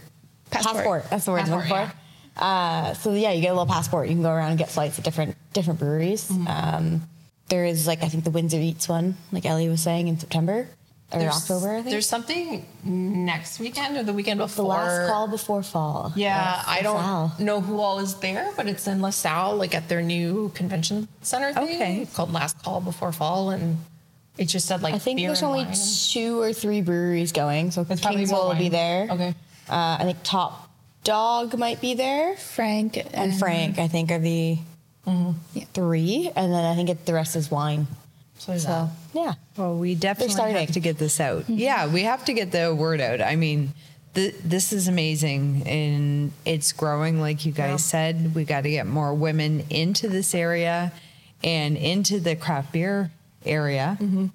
Passport. 0.51 0.75
passport. 0.77 1.11
That's 1.11 1.25
the 1.25 1.31
word 1.33 1.41
I'm 1.45 1.51
looking 1.51 1.69
Passport, 1.71 1.89
for. 2.37 2.45
Uh, 2.45 2.95
so 2.95 3.13
yeah, 3.15 3.33
you 3.33 3.41
get 3.43 3.49
a 3.49 3.53
little 3.55 3.67
passport. 3.67 4.09
You 4.09 4.15
can 4.15 4.23
go 4.23 4.31
around 4.31 4.51
and 4.51 4.59
get 4.59 4.69
flights 4.71 4.99
at 4.99 5.05
different 5.05 5.37
different 5.53 5.79
breweries. 5.81 6.29
Mm-hmm. 6.29 6.47
Um, 6.49 7.09
there 7.49 7.65
is 7.65 7.87
like 7.87 8.03
I 8.03 8.09
think 8.09 8.25
the 8.25 8.31
Windsor 8.31 8.59
Eats 8.59 8.89
one, 8.89 9.17
like 9.33 9.45
Ellie 9.47 9.69
was 9.69 9.81
saying 9.83 10.09
in 10.09 10.19
September 10.19 10.69
or 11.13 11.19
There's- 11.21 11.37
October. 11.43 11.71
I 11.73 11.75
think 11.83 11.91
There's 11.91 12.09
something 12.09 12.67
next 12.85 13.59
weekend 13.61 13.97
or 13.97 14.03
the 14.03 14.13
weekend 14.13 14.41
the 14.41 14.45
before. 14.45 14.67
last 14.67 15.09
call 15.11 15.29
before 15.29 15.63
fall. 15.63 16.13
Yeah, 16.17 16.37
That's 16.57 16.69
I 16.69 16.83
don't 16.83 16.97
LaSalle. 16.97 17.33
know 17.39 17.61
who 17.61 17.81
all 17.81 17.99
is 17.99 18.15
there, 18.17 18.51
but 18.57 18.67
it's 18.69 18.87
in 18.87 19.01
LaSalle, 19.03 19.57
like 19.57 19.75
at 19.75 19.89
their 19.89 20.03
new 20.03 20.51
convention 20.55 21.09
center 21.23 21.53
thing. 21.53 21.63
Okay. 21.65 22.01
It's 22.03 22.15
called 22.17 22.33
Last 22.33 22.63
Call 22.63 22.81
Before 22.81 23.13
Fall, 23.13 23.51
and 23.51 23.79
it 24.39 24.47
just 24.47 24.67
said 24.67 24.83
like 24.83 24.95
I 24.95 24.99
think 24.99 25.19
beer 25.19 25.29
there's 25.29 25.43
and 25.43 25.49
only 25.53 25.65
wine. 25.65 25.77
two 26.11 26.41
or 26.41 26.53
three 26.53 26.81
breweries 26.81 27.33
going, 27.33 27.71
so 27.71 27.83
It's 27.89 28.01
Kingsville 28.01 28.31
more 28.31 28.49
will 28.49 28.55
be 28.55 28.69
there. 28.71 29.09
Okay. 29.11 29.35
Uh, 29.69 29.97
I 30.01 30.05
think 30.05 30.19
Top 30.25 30.69
Dog 31.05 31.59
might 31.59 31.81
be 31.81 31.95
there, 31.95 32.37
Frank 32.37 32.97
and 33.13 33.37
Frank 33.39 33.79
I 33.79 33.89
think 33.89 34.11
are 34.13 34.19
the 34.19 34.57
three, 35.75 36.31
and 36.35 36.53
then 36.53 36.65
I 36.65 36.75
think 36.75 36.89
it, 36.91 37.07
the 37.07 37.15
rest 37.15 37.37
is 37.37 37.51
wine. 37.51 37.87
So 38.39 38.53
there's 38.53 38.63
So 38.65 38.69
that. 38.69 38.89
Yeah, 39.13 39.35
Well, 39.57 39.77
we 39.77 39.95
definitely 39.95 40.53
have 40.53 40.73
to 40.73 40.81
get 40.81 40.99
this 40.99 41.21
out. 41.21 41.43
Mm-hmm. 41.43 41.55
Yeah, 41.55 41.93
we 41.93 42.03
have 42.03 42.25
to 42.27 42.33
get 42.33 42.53
the 42.53 42.75
word 42.75 43.01
out. 43.01 43.21
I 43.21 43.37
mean, 43.37 43.73
th- 44.15 44.35
this 44.45 44.73
is 44.73 44.89
amazing 44.89 45.63
and 45.67 46.33
it's 46.45 46.73
growing, 46.73 47.21
like 47.21 47.45
you 47.45 47.53
guys 47.53 47.85
said. 47.85 48.35
We 48.35 48.45
got 48.45 48.63
to 48.63 48.71
get 48.71 48.87
more 48.87 49.15
women 49.15 49.65
into 49.71 50.09
this 50.09 50.35
area 50.35 50.93
and 51.45 51.77
into 51.77 52.21
the 52.21 52.37
craft 52.37 52.73
beer 52.73 53.11
area. 53.45 53.99
Mm-hmm. 54.01 54.27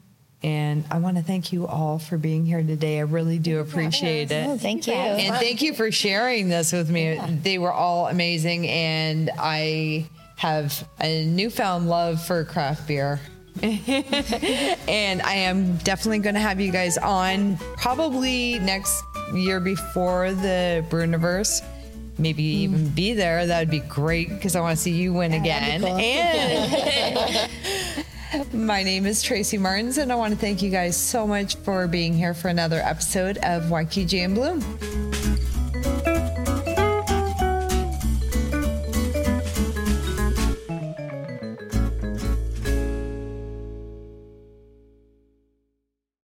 And 0.44 0.86
I 0.92 1.00
want 1.00 1.18
to 1.18 1.24
thank 1.24 1.52
you 1.52 1.66
all 1.66 1.98
for 1.98 2.18
being 2.18 2.46
here 2.46 2.62
today. 2.62 3.00
I 3.00 3.02
really 3.02 3.40
do 3.40 3.60
appreciate 3.60 4.32
it. 4.32 4.48
Oh, 4.48 4.58
thank 4.58 4.86
you. 4.86 4.94
And 4.94 5.36
thank 5.36 5.64
you 5.64 5.74
for 5.74 5.92
sharing 5.92 6.48
this 6.48 6.72
with 6.72 6.92
me. 6.92 7.20
They 7.42 7.58
were 7.58 7.72
all 7.72 8.08
amazing, 8.08 8.68
and 8.68 9.32
I 9.40 10.08
have 10.36 10.88
a 11.02 11.26
newfound 11.26 11.90
love 11.90 12.24
for 12.24 12.46
craft 12.46 12.88
beer. 12.88 13.20
and 14.88 15.22
I 15.22 15.34
am 15.34 15.78
definitely 15.78 16.20
going 16.20 16.36
to 16.36 16.42
have 16.42 16.60
you 16.60 16.72
guys 16.72 16.98
on 16.98 17.58
probably 17.78 18.60
next 18.60 19.04
year 19.34 19.60
before 19.60 20.34
the 20.34 20.86
Brewniverse. 20.90 21.64
Maybe 22.18 22.44
mm. 22.44 22.58
even 22.60 22.90
be 22.90 23.14
there. 23.14 23.46
That 23.46 23.60
would 23.60 23.70
be 23.70 23.80
great 23.80 24.30
because 24.30 24.56
I 24.56 24.62
want 24.62 24.78
to 24.78 24.82
see 24.82 24.92
you 24.92 25.14
win 25.14 25.34
again. 25.34 25.84
And 25.84 27.50
my 28.54 28.84
name 28.84 29.06
is 29.06 29.22
Tracy 29.22 29.58
Martins, 29.58 29.98
and 29.98 30.12
I 30.12 30.16
want 30.16 30.34
to 30.34 30.40
thank 30.40 30.62
you 30.62 30.70
guys 30.70 30.98
so 30.98 31.28
much 31.28 31.56
for 31.58 31.88
being 31.88 32.14
here 32.14 32.34
for 32.34 32.48
another 32.50 32.82
episode 32.82 33.38
of 33.40 33.64
YQG 33.64 34.26
and 34.26 34.36
Bloom. 34.36 35.17